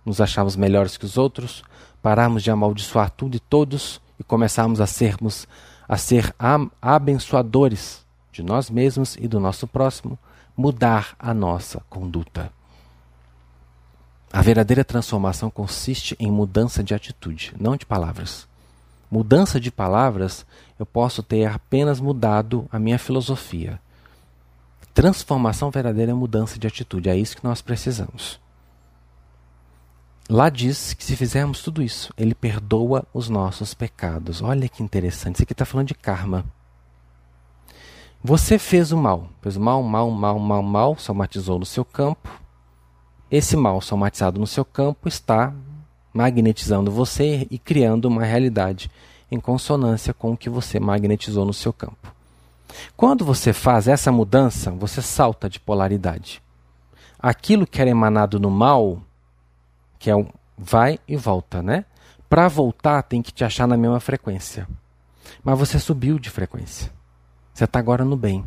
nos 0.04 0.20
acharmos 0.20 0.56
melhores 0.56 0.96
que 0.96 1.04
os 1.04 1.16
outros, 1.16 1.62
pararmos 2.02 2.42
de 2.42 2.50
amaldiçoar 2.50 3.10
tudo 3.10 3.36
e 3.36 3.40
todos 3.40 4.00
e 4.18 4.24
começarmos 4.24 4.80
a 4.80 4.86
sermos 4.86 5.46
a 5.88 5.96
ser 5.96 6.34
abençoadores 6.80 8.01
de 8.32 8.42
nós 8.42 8.70
mesmos 8.70 9.16
e 9.20 9.28
do 9.28 9.38
nosso 9.38 9.66
próximo, 9.66 10.18
mudar 10.56 11.14
a 11.18 11.32
nossa 11.34 11.80
conduta. 11.88 12.50
A 14.32 14.40
verdadeira 14.40 14.82
transformação 14.82 15.50
consiste 15.50 16.16
em 16.18 16.30
mudança 16.30 16.82
de 16.82 16.94
atitude, 16.94 17.54
não 17.60 17.76
de 17.76 17.84
palavras. 17.84 18.48
Mudança 19.10 19.60
de 19.60 19.70
palavras, 19.70 20.46
eu 20.78 20.86
posso 20.86 21.22
ter 21.22 21.44
apenas 21.44 22.00
mudado 22.00 22.66
a 22.72 22.78
minha 22.78 22.98
filosofia. 22.98 23.78
Transformação 24.94 25.70
verdadeira 25.70 26.12
é 26.12 26.14
mudança 26.14 26.58
de 26.58 26.66
atitude. 26.66 27.10
É 27.10 27.16
isso 27.16 27.36
que 27.36 27.44
nós 27.44 27.60
precisamos. 27.60 28.40
Lá 30.30 30.48
diz 30.48 30.94
que 30.94 31.04
se 31.04 31.14
fizermos 31.14 31.62
tudo 31.62 31.82
isso, 31.82 32.12
Ele 32.16 32.34
perdoa 32.34 33.04
os 33.12 33.28
nossos 33.28 33.74
pecados. 33.74 34.40
Olha 34.40 34.68
que 34.68 34.82
interessante. 34.82 35.36
Isso 35.36 35.42
aqui 35.42 35.52
está 35.52 35.66
falando 35.66 35.88
de 35.88 35.94
karma. 35.94 36.44
Você 38.24 38.56
fez 38.56 38.92
o 38.92 38.96
mal, 38.96 39.28
fez 39.40 39.56
o 39.56 39.60
mal, 39.60 39.82
mal, 39.82 40.08
mal, 40.08 40.38
mal, 40.38 40.62
mal, 40.62 40.96
somatizou 40.96 41.58
no 41.58 41.66
seu 41.66 41.84
campo. 41.84 42.30
Esse 43.28 43.56
mal 43.56 43.80
somatizado 43.80 44.38
no 44.38 44.46
seu 44.46 44.64
campo 44.64 45.08
está 45.08 45.52
magnetizando 46.14 46.88
você 46.88 47.48
e 47.50 47.58
criando 47.58 48.04
uma 48.04 48.22
realidade 48.22 48.88
em 49.28 49.40
consonância 49.40 50.14
com 50.14 50.32
o 50.32 50.36
que 50.36 50.48
você 50.48 50.78
magnetizou 50.78 51.44
no 51.44 51.52
seu 51.52 51.72
campo. 51.72 52.14
Quando 52.96 53.24
você 53.24 53.52
faz 53.52 53.88
essa 53.88 54.12
mudança, 54.12 54.70
você 54.70 55.02
salta 55.02 55.50
de 55.50 55.58
polaridade. 55.58 56.40
Aquilo 57.18 57.66
que 57.66 57.80
era 57.80 57.90
emanado 57.90 58.38
no 58.38 58.50
mal, 58.52 59.02
que 59.98 60.08
é 60.08 60.14
um 60.14 60.28
vai 60.56 61.00
e 61.08 61.16
volta, 61.16 61.60
né? 61.60 61.84
Para 62.28 62.46
voltar, 62.46 63.02
tem 63.02 63.20
que 63.20 63.32
te 63.32 63.42
achar 63.42 63.66
na 63.66 63.76
mesma 63.76 63.98
frequência. 63.98 64.68
Mas 65.42 65.58
você 65.58 65.80
subiu 65.80 66.20
de 66.20 66.30
frequência. 66.30 67.01
Você 67.52 67.64
está 67.64 67.78
agora 67.78 68.04
no 68.04 68.16
bem. 68.16 68.44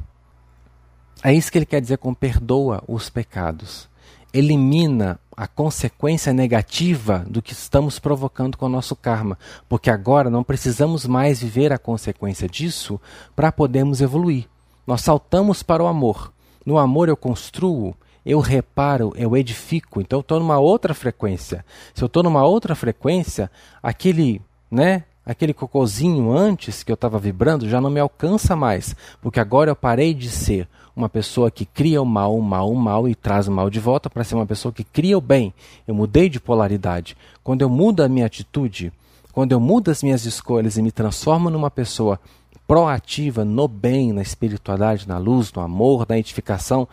É 1.24 1.34
isso 1.34 1.52
que 1.52 1.58
ele 1.58 1.66
quer 1.66 1.82
dizer 1.82 1.98
com 1.98 2.14
perdoa 2.14 2.84
os 2.88 3.10
pecados. 3.10 3.88
Elimina 4.34 5.20
a 5.36 5.48
consequência 5.48 6.34
negativa 6.34 7.26
do 7.28 7.42
que 7.42 7.54
estamos 7.54 8.00
provocando 8.00 8.58
com 8.58 8.66
o 8.66 8.70
nosso 8.70 8.96
karma. 8.96 9.38
Porque 9.70 9.90
agora 9.90 10.30
não 10.30 10.44
precisamos 10.44 11.06
mais 11.06 11.42
viver 11.42 11.72
a 11.72 11.78
consequência 11.78 12.48
disso 12.48 13.00
para 13.36 13.52
podermos 13.52 14.02
evoluir. 14.02 14.48
Nós 14.86 15.02
saltamos 15.02 15.64
para 15.64 15.84
o 15.84 15.88
amor. 15.88 16.34
No 16.66 16.78
amor 16.78 17.10
eu 17.10 17.18
construo, 17.18 17.96
eu 18.26 18.40
reparo, 18.40 19.14
eu 19.16 19.38
edifico. 19.38 20.02
Então 20.02 20.18
eu 20.18 20.22
estou 20.22 20.40
numa 20.40 20.58
outra 20.58 20.94
frequência. 20.94 21.66
Se 21.94 22.04
eu 22.04 22.08
estou 22.08 22.24
numa 22.24 22.44
outra 22.44 22.76
frequência, 22.76 23.52
aquele, 23.82 24.42
né, 24.70 25.04
aquele 25.26 25.54
cocôzinho 25.54 26.32
antes 26.32 26.84
que 26.84 26.92
eu 26.92 26.96
estava 26.96 27.18
vibrando 27.18 27.68
já 27.68 27.82
não 27.82 27.90
me 27.90 28.00
alcança 28.00 28.56
mais, 28.56 28.96
porque 29.22 29.40
agora 29.40 29.72
eu 29.72 29.76
parei 29.76 30.14
de 30.14 30.30
ser 30.30 30.68
uma 30.96 31.10
pessoa 31.10 31.50
que 31.50 31.66
cria 31.66 32.02
o 32.02 32.06
mal, 32.06 32.38
o 32.38 32.42
mal, 32.42 32.72
o 32.72 32.76
mal 32.76 33.08
e 33.08 33.16
traz 33.16 33.48
o 33.48 33.52
mal 33.52 33.70
de 33.70 33.80
volta 33.80 34.10
para 34.10 34.24
ser 34.24 34.36
uma 34.36 34.46
pessoa 34.46 34.72
que 34.72 34.84
cria 34.84 35.18
o 35.18 35.22
bem. 35.22 35.54
Eu 35.86 35.94
mudei 35.94 36.30
de 36.30 36.40
polaridade. 36.40 37.18
Quando 37.44 37.64
eu 37.64 37.70
mudo 37.70 38.02
a 38.02 38.08
minha 38.08 38.26
atitude, 38.26 38.94
quando 39.34 39.52
eu 39.52 39.60
mudo 39.60 39.92
as 39.92 40.02
minhas 40.02 40.26
escolhas 40.26 40.78
e 40.78 40.82
me 40.82 40.92
transformo 40.92 41.50
numa 41.50 41.70
pessoa 41.70 42.18
proativa 42.66 43.44
no 43.44 43.68
bem, 43.68 44.14
na 44.14 44.22
espiritualidade, 44.22 45.08
na 45.08 45.18
luz, 45.18 45.52
no 45.52 45.62
amor, 45.62 46.06
na 46.08 46.18
edificação 46.18 46.88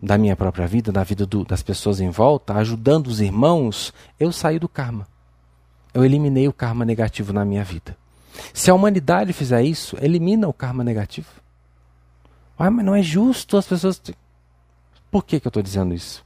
da 0.00 0.16
minha 0.16 0.36
própria 0.36 0.66
vida, 0.66 0.92
da 0.92 1.02
vida 1.02 1.26
do, 1.26 1.44
das 1.44 1.62
pessoas 1.62 2.00
em 2.00 2.10
volta, 2.10 2.54
ajudando 2.54 3.08
os 3.08 3.20
irmãos, 3.20 3.92
eu 4.20 4.30
saio 4.30 4.60
do 4.60 4.68
karma 4.68 5.06
eu 5.96 6.04
eliminei 6.04 6.46
o 6.46 6.52
karma 6.52 6.84
negativo 6.84 7.32
na 7.32 7.42
minha 7.42 7.64
vida. 7.64 7.96
Se 8.52 8.70
a 8.70 8.74
humanidade 8.74 9.32
fizer 9.32 9.62
isso, 9.62 9.96
elimina 9.98 10.46
o 10.46 10.52
karma 10.52 10.84
negativo. 10.84 11.28
Ah, 12.58 12.70
mas 12.70 12.84
não 12.84 12.94
é 12.94 13.02
justo 13.02 13.56
as 13.56 13.66
pessoas. 13.66 14.02
Por 15.10 15.24
que, 15.24 15.40
que 15.40 15.46
eu 15.46 15.48
estou 15.48 15.62
dizendo 15.62 15.94
isso? 15.94 16.22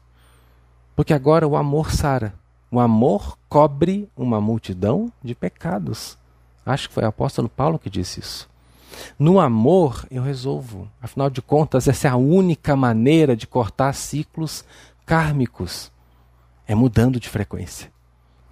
Porque 0.96 1.14
agora 1.14 1.46
o 1.46 1.56
amor 1.56 1.92
sara. 1.92 2.34
O 2.68 2.80
amor 2.80 3.38
cobre 3.48 4.10
uma 4.16 4.40
multidão 4.40 5.12
de 5.22 5.36
pecados. 5.36 6.18
Acho 6.66 6.88
que 6.88 6.94
foi 6.94 7.04
o 7.04 7.08
apóstolo 7.08 7.48
Paulo 7.48 7.78
que 7.78 7.88
disse 7.88 8.18
isso. 8.18 8.50
No 9.16 9.38
amor 9.38 10.04
eu 10.10 10.24
resolvo. 10.24 10.90
Afinal 11.00 11.30
de 11.30 11.40
contas, 11.40 11.86
essa 11.86 12.08
é 12.08 12.10
a 12.10 12.16
única 12.16 12.74
maneira 12.74 13.36
de 13.36 13.46
cortar 13.46 13.92
ciclos 13.92 14.64
kármicos. 15.06 15.92
É 16.66 16.74
mudando 16.74 17.20
de 17.20 17.28
frequência. 17.28 17.88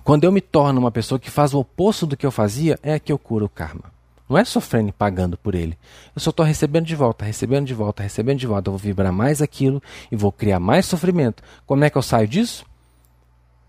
Quando 0.09 0.25
eu 0.25 0.33
me 0.33 0.41
torno 0.41 0.81
uma 0.81 0.91
pessoa 0.91 1.19
que 1.19 1.31
faz 1.31 1.53
o 1.53 1.59
oposto 1.59 2.07
do 2.07 2.17
que 2.17 2.25
eu 2.25 2.31
fazia, 2.31 2.79
é 2.83 2.99
que 2.99 3.13
eu 3.13 3.19
curo 3.19 3.45
o 3.45 3.49
karma. 3.49 3.93
Não 4.27 4.39
é 4.39 4.45
sofrendo 4.47 4.89
e 4.89 4.93
pagando 4.93 5.37
por 5.37 5.55
ele. 5.55 5.77
Eu 6.17 6.23
só 6.23 6.31
estou 6.31 6.47
recebendo 6.47 6.87
de 6.87 6.97
volta, 6.97 7.27
recebendo 7.27 7.67
de 7.67 7.75
volta, 7.75 8.03
recebendo 8.03 8.39
de 8.39 8.47
volta. 8.47 8.69
Eu 8.69 8.73
vou 8.73 8.79
vibrar 8.79 9.13
mais 9.13 9.43
aquilo 9.43 9.83
e 10.11 10.17
vou 10.17 10.33
criar 10.33 10.59
mais 10.61 10.87
sofrimento. 10.87 11.43
Como 11.67 11.85
é 11.85 11.91
que 11.91 11.99
eu 11.99 12.01
saio 12.01 12.27
disso? 12.27 12.65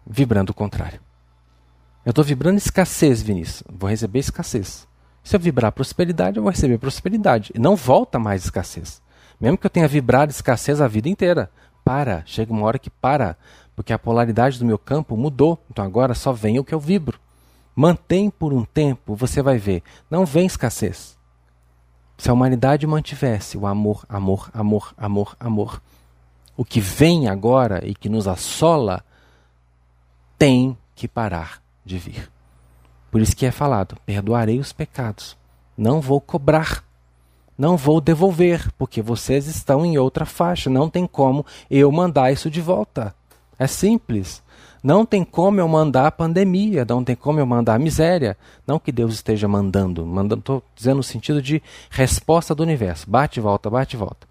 Vibrando 0.07 0.51
o 0.51 0.53
contrário. 0.53 1.01
Eu 2.05 2.11
estou 2.11 2.23
vibrando 2.23 2.57
escassez, 2.57 3.21
Vinícius. 3.21 3.61
Vou 3.69 3.89
receber 3.89 4.19
escassez. 4.19 4.87
Se 5.21 5.35
eu 5.35 5.41
vibrar 5.41 5.73
prosperidade, 5.73 6.37
eu 6.37 6.43
vou 6.43 6.53
receber 6.53 6.77
prosperidade. 6.77 7.51
E 7.53 7.59
não 7.59 7.75
volta 7.75 8.17
mais 8.17 8.45
escassez. 8.45 9.01
Mesmo 9.41 9.57
que 9.57 9.65
eu 9.65 9.69
tenha 9.69 9.89
vibrado 9.89 10.31
escassez 10.31 10.79
a 10.79 10.87
vida 10.87 11.09
inteira. 11.09 11.51
Para. 11.83 12.23
Chega 12.25 12.53
uma 12.53 12.65
hora 12.65 12.79
que 12.79 12.89
para 12.89 13.35
porque 13.79 13.93
a 13.93 13.97
polaridade 13.97 14.59
do 14.59 14.65
meu 14.65 14.77
campo 14.77 15.15
mudou, 15.15 15.57
então 15.71 15.85
agora 15.85 16.13
só 16.13 16.33
vem 16.33 16.59
o 16.59 16.65
que 16.65 16.73
eu 16.73 16.81
vibro. 16.81 17.17
Mantém 17.73 18.29
por 18.29 18.51
um 18.51 18.65
tempo, 18.65 19.15
você 19.15 19.41
vai 19.41 19.57
ver, 19.57 19.81
não 20.11 20.25
vem 20.25 20.45
escassez. 20.45 21.17
Se 22.17 22.29
a 22.29 22.33
humanidade 22.33 22.85
mantivesse 22.85 23.57
o 23.57 23.65
amor, 23.65 24.05
amor, 24.09 24.51
amor, 24.53 24.93
amor, 24.97 25.37
amor, 25.39 25.81
o 26.57 26.65
que 26.65 26.81
vem 26.81 27.29
agora 27.29 27.79
e 27.87 27.95
que 27.95 28.09
nos 28.09 28.27
assola 28.27 29.01
tem 30.37 30.77
que 30.93 31.07
parar 31.07 31.63
de 31.85 31.97
vir. 31.97 32.29
Por 33.09 33.21
isso 33.21 33.33
que 33.33 33.45
é 33.45 33.51
falado: 33.51 33.95
perdoarei 34.05 34.59
os 34.59 34.73
pecados, 34.73 35.37
não 35.77 36.01
vou 36.01 36.19
cobrar, 36.19 36.83
não 37.57 37.77
vou 37.77 38.01
devolver, 38.01 38.73
porque 38.77 39.01
vocês 39.01 39.47
estão 39.47 39.85
em 39.85 39.97
outra 39.97 40.25
faixa, 40.25 40.69
não 40.69 40.89
tem 40.89 41.07
como 41.07 41.45
eu 41.71 41.89
mandar 41.89 42.29
isso 42.29 42.51
de 42.51 42.59
volta. 42.59 43.15
É 43.59 43.67
simples. 43.67 44.41
Não 44.81 45.05
tem 45.05 45.25
como 45.25 45.59
eu 45.59 45.67
mandar 45.67 46.07
a 46.07 46.11
pandemia, 46.11 46.85
não 46.87 47.03
tem 47.03 47.15
como 47.15 47.39
eu 47.39 47.45
mandar 47.45 47.75
a 47.75 47.79
miséria. 47.79 48.37
Não 48.65 48.79
que 48.79 48.91
Deus 48.91 49.15
esteja 49.15 49.47
mandando, 49.47 50.05
mandando, 50.05 50.39
estou 50.39 50.63
dizendo 50.73 50.97
no 50.97 51.03
sentido 51.03 51.41
de 51.41 51.61
resposta 51.89 52.55
do 52.55 52.63
universo. 52.63 53.09
Bate 53.09 53.39
e 53.39 53.43
volta, 53.43 53.69
bate 53.69 53.97
e 53.97 53.99
volta. 53.99 54.29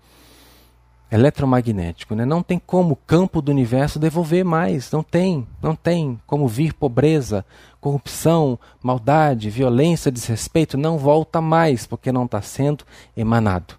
Eletromagnético, 1.10 2.14
né? 2.14 2.24
Não 2.24 2.42
tem 2.42 2.58
como 2.58 2.92
o 2.92 2.96
campo 2.96 3.40
do 3.42 3.50
universo 3.50 3.98
devolver 3.98 4.44
mais. 4.44 4.90
Não 4.90 5.02
tem, 5.02 5.46
não 5.62 5.74
tem 5.74 6.18
como 6.26 6.48
vir 6.48 6.72
pobreza, 6.72 7.44
corrupção, 7.80 8.58
maldade, 8.82 9.50
violência, 9.50 10.12
desrespeito. 10.12 10.78
Não 10.78 10.96
volta 10.96 11.40
mais, 11.40 11.86
porque 11.86 12.10
não 12.10 12.24
está 12.24 12.40
sendo 12.40 12.84
emanado. 13.14 13.74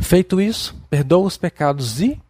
Feito 0.00 0.40
isso, 0.40 0.76
perdoa 0.88 1.26
os 1.26 1.36
pecados 1.36 2.00
e 2.00 2.20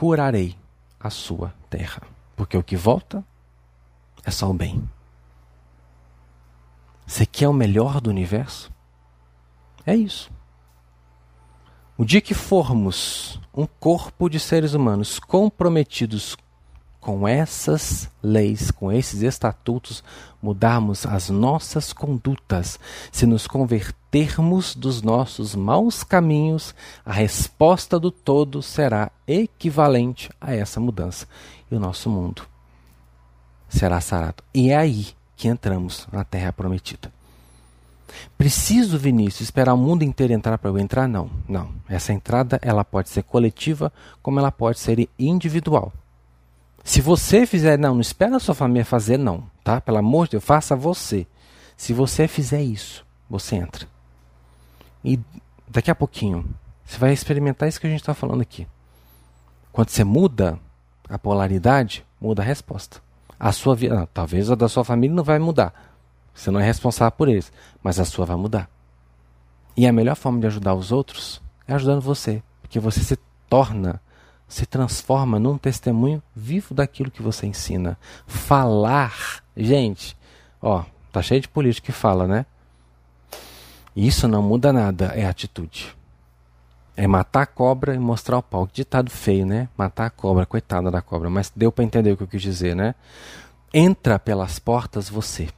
curarei 0.00 0.56
a 0.98 1.10
sua 1.10 1.52
terra. 1.68 2.00
Porque 2.34 2.56
o 2.56 2.62
que 2.62 2.74
volta 2.74 3.22
é 4.24 4.30
só 4.30 4.48
o 4.48 4.54
bem. 4.54 4.88
Você 7.06 7.26
quer 7.26 7.48
o 7.48 7.52
melhor 7.52 8.00
do 8.00 8.08
universo? 8.08 8.72
É 9.84 9.94
isso. 9.94 10.32
O 11.98 12.04
dia 12.06 12.22
que 12.22 12.32
formos 12.32 13.38
um 13.52 13.66
corpo 13.66 14.30
de 14.30 14.40
seres 14.40 14.72
humanos 14.72 15.18
comprometidos 15.18 16.34
com 17.00 17.26
essas 17.26 18.10
leis, 18.22 18.70
com 18.70 18.92
esses 18.92 19.22
estatutos, 19.22 20.04
mudarmos 20.42 21.06
as 21.06 21.30
nossas 21.30 21.92
condutas, 21.92 22.78
se 23.10 23.26
nos 23.26 23.46
convertermos 23.46 24.74
dos 24.74 25.00
nossos 25.00 25.54
maus 25.54 26.04
caminhos, 26.04 26.74
a 27.04 27.12
resposta 27.12 27.98
do 27.98 28.10
todo 28.10 28.62
será 28.62 29.10
equivalente 29.26 30.30
a 30.40 30.54
essa 30.54 30.78
mudança. 30.78 31.26
E 31.70 31.74
o 31.74 31.80
nosso 31.80 32.10
mundo 32.10 32.42
será 33.68 34.00
sarado. 34.00 34.42
E 34.52 34.70
é 34.70 34.76
aí 34.76 35.08
que 35.36 35.48
entramos 35.48 36.06
na 36.12 36.22
Terra 36.24 36.52
Prometida. 36.52 37.10
Preciso, 38.36 38.98
Vinícius, 38.98 39.42
esperar 39.42 39.72
o 39.72 39.78
mundo 39.78 40.02
inteiro 40.02 40.32
entrar 40.32 40.58
para 40.58 40.68
eu 40.68 40.78
entrar? 40.78 41.08
Não, 41.08 41.30
não. 41.48 41.70
Essa 41.88 42.12
entrada 42.12 42.58
ela 42.60 42.84
pode 42.84 43.08
ser 43.08 43.22
coletiva, 43.22 43.92
como 44.20 44.40
ela 44.40 44.50
pode 44.50 44.80
ser 44.80 45.08
individual. 45.18 45.92
Se 46.82 47.00
você 47.00 47.46
fizer, 47.46 47.78
não, 47.78 47.94
não 47.94 48.00
espera 48.00 48.36
a 48.36 48.40
sua 48.40 48.54
família 48.54 48.84
fazer, 48.84 49.18
não, 49.18 49.44
tá? 49.62 49.80
Pelo 49.80 49.98
amor 49.98 50.26
de 50.26 50.32
Deus, 50.32 50.44
faça 50.44 50.74
você. 50.74 51.26
Se 51.76 51.92
você 51.92 52.26
fizer 52.26 52.62
isso, 52.62 53.06
você 53.28 53.56
entra. 53.56 53.86
E 55.04 55.18
daqui 55.68 55.90
a 55.90 55.94
pouquinho, 55.94 56.44
você 56.84 56.98
vai 56.98 57.12
experimentar 57.12 57.68
isso 57.68 57.80
que 57.80 57.86
a 57.86 57.90
gente 57.90 58.00
está 58.00 58.14
falando 58.14 58.40
aqui. 58.40 58.66
Quando 59.72 59.90
você 59.90 60.04
muda 60.04 60.58
a 61.08 61.18
polaridade, 61.18 62.04
muda 62.20 62.42
a 62.42 62.44
resposta. 62.44 63.00
A 63.38 63.52
sua 63.52 63.74
vida, 63.74 64.08
talvez 64.12 64.50
a 64.50 64.54
da 64.54 64.68
sua 64.68 64.84
família 64.84 65.14
não 65.14 65.24
vai 65.24 65.38
mudar. 65.38 65.72
Você 66.34 66.50
não 66.50 66.60
é 66.60 66.64
responsável 66.64 67.12
por 67.12 67.28
eles, 67.28 67.52
mas 67.82 67.98
a 67.98 68.04
sua 68.04 68.26
vai 68.26 68.36
mudar. 68.36 68.68
E 69.76 69.86
a 69.86 69.92
melhor 69.92 70.16
forma 70.16 70.40
de 70.40 70.46
ajudar 70.46 70.74
os 70.74 70.92
outros 70.92 71.40
é 71.66 71.74
ajudando 71.74 72.00
você, 72.00 72.42
porque 72.60 72.80
você 72.80 73.00
se 73.00 73.16
torna 73.48 74.00
se 74.50 74.66
transforma 74.66 75.38
num 75.38 75.56
testemunho 75.56 76.20
vivo 76.34 76.74
daquilo 76.74 77.10
que 77.10 77.22
você 77.22 77.46
ensina. 77.46 77.96
Falar, 78.26 79.42
gente, 79.56 80.16
ó, 80.60 80.84
tá 81.12 81.22
cheio 81.22 81.40
de 81.40 81.48
político 81.48 81.86
que 81.86 81.92
fala, 81.92 82.26
né? 82.26 82.44
Isso 83.94 84.26
não 84.26 84.42
muda 84.42 84.72
nada, 84.72 85.06
é 85.14 85.24
atitude. 85.24 85.96
É 86.96 87.06
matar 87.06 87.42
a 87.42 87.46
cobra 87.46 87.94
e 87.94 87.98
mostrar 87.98 88.38
o 88.38 88.42
pau. 88.42 88.68
Ditado 88.70 89.08
feio, 89.08 89.46
né? 89.46 89.68
Matar 89.78 90.06
a 90.06 90.10
cobra, 90.10 90.44
coitada 90.44 90.90
da 90.90 91.00
cobra. 91.00 91.30
Mas 91.30 91.52
deu 91.54 91.70
para 91.70 91.84
entender 91.84 92.12
o 92.12 92.16
que 92.16 92.24
eu 92.24 92.28
quis 92.28 92.42
dizer, 92.42 92.74
né? 92.74 92.94
Entra 93.72 94.18
pelas 94.18 94.58
portas 94.58 95.08
você. 95.08 95.48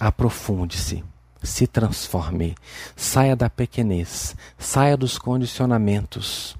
Aprofunde-se. 0.00 1.04
Se 1.42 1.66
transforme. 1.66 2.56
Saia 2.96 3.36
da 3.36 3.48
pequenez. 3.48 4.34
Saia 4.58 4.96
dos 4.96 5.18
condicionamentos. 5.18 6.57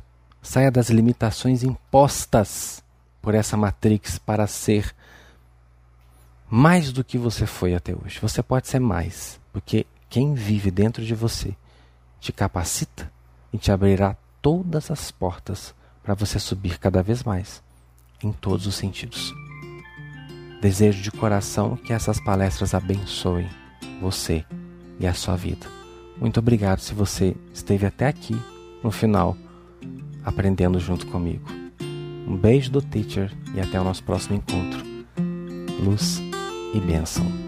Saia 0.49 0.71
das 0.71 0.89
limitações 0.89 1.63
impostas 1.63 2.83
por 3.21 3.35
essa 3.35 3.55
matrix 3.55 4.19
para 4.19 4.47
ser 4.47 4.95
mais 6.49 6.91
do 6.91 7.05
que 7.05 7.19
você 7.19 7.45
foi 7.45 7.75
até 7.75 7.95
hoje. 7.95 8.19
Você 8.19 8.43
pode 8.43 8.67
ser 8.67 8.79
mais, 8.79 9.39
porque 9.53 9.85
quem 10.09 10.33
vive 10.33 10.71
dentro 10.71 11.05
de 11.05 11.15
você 11.15 11.55
te 12.19 12.33
capacita 12.33 13.13
e 13.53 13.59
te 13.59 13.71
abrirá 13.71 14.17
todas 14.41 14.91
as 14.91 15.11
portas 15.11 15.75
para 16.03 16.15
você 16.15 16.39
subir 16.39 16.79
cada 16.79 17.03
vez 17.03 17.23
mais, 17.23 17.63
em 18.25 18.33
todos 18.33 18.67
os 18.67 18.75
sentidos. 18.75 19.35
Desejo 20.63 21.03
de 21.03 21.11
coração 21.11 21.77
que 21.77 21.93
essas 21.93 22.19
palestras 22.25 22.73
abençoem 22.73 23.51
você 24.01 24.47
e 24.99 25.07
a 25.07 25.13
sua 25.13 25.37
vida. 25.37 25.67
Muito 26.17 26.41
obrigado 26.41 26.79
se 26.79 26.95
você 26.95 27.37
esteve 27.53 27.85
até 27.85 28.07
aqui 28.07 28.35
no 28.83 28.91
final 28.91 29.37
aprendendo 30.25 30.79
junto 30.79 31.07
comigo. 31.07 31.49
Um 32.27 32.37
beijo 32.37 32.71
do 32.71 32.83
teacher 32.83 33.33
e 33.55 33.61
até 33.61 33.81
o 33.81 33.85
nosso 33.85 34.03
próximo 34.05 34.37
encontro. 34.37 34.85
Luz 35.83 36.21
e 36.75 36.81
bênção. 36.81 37.48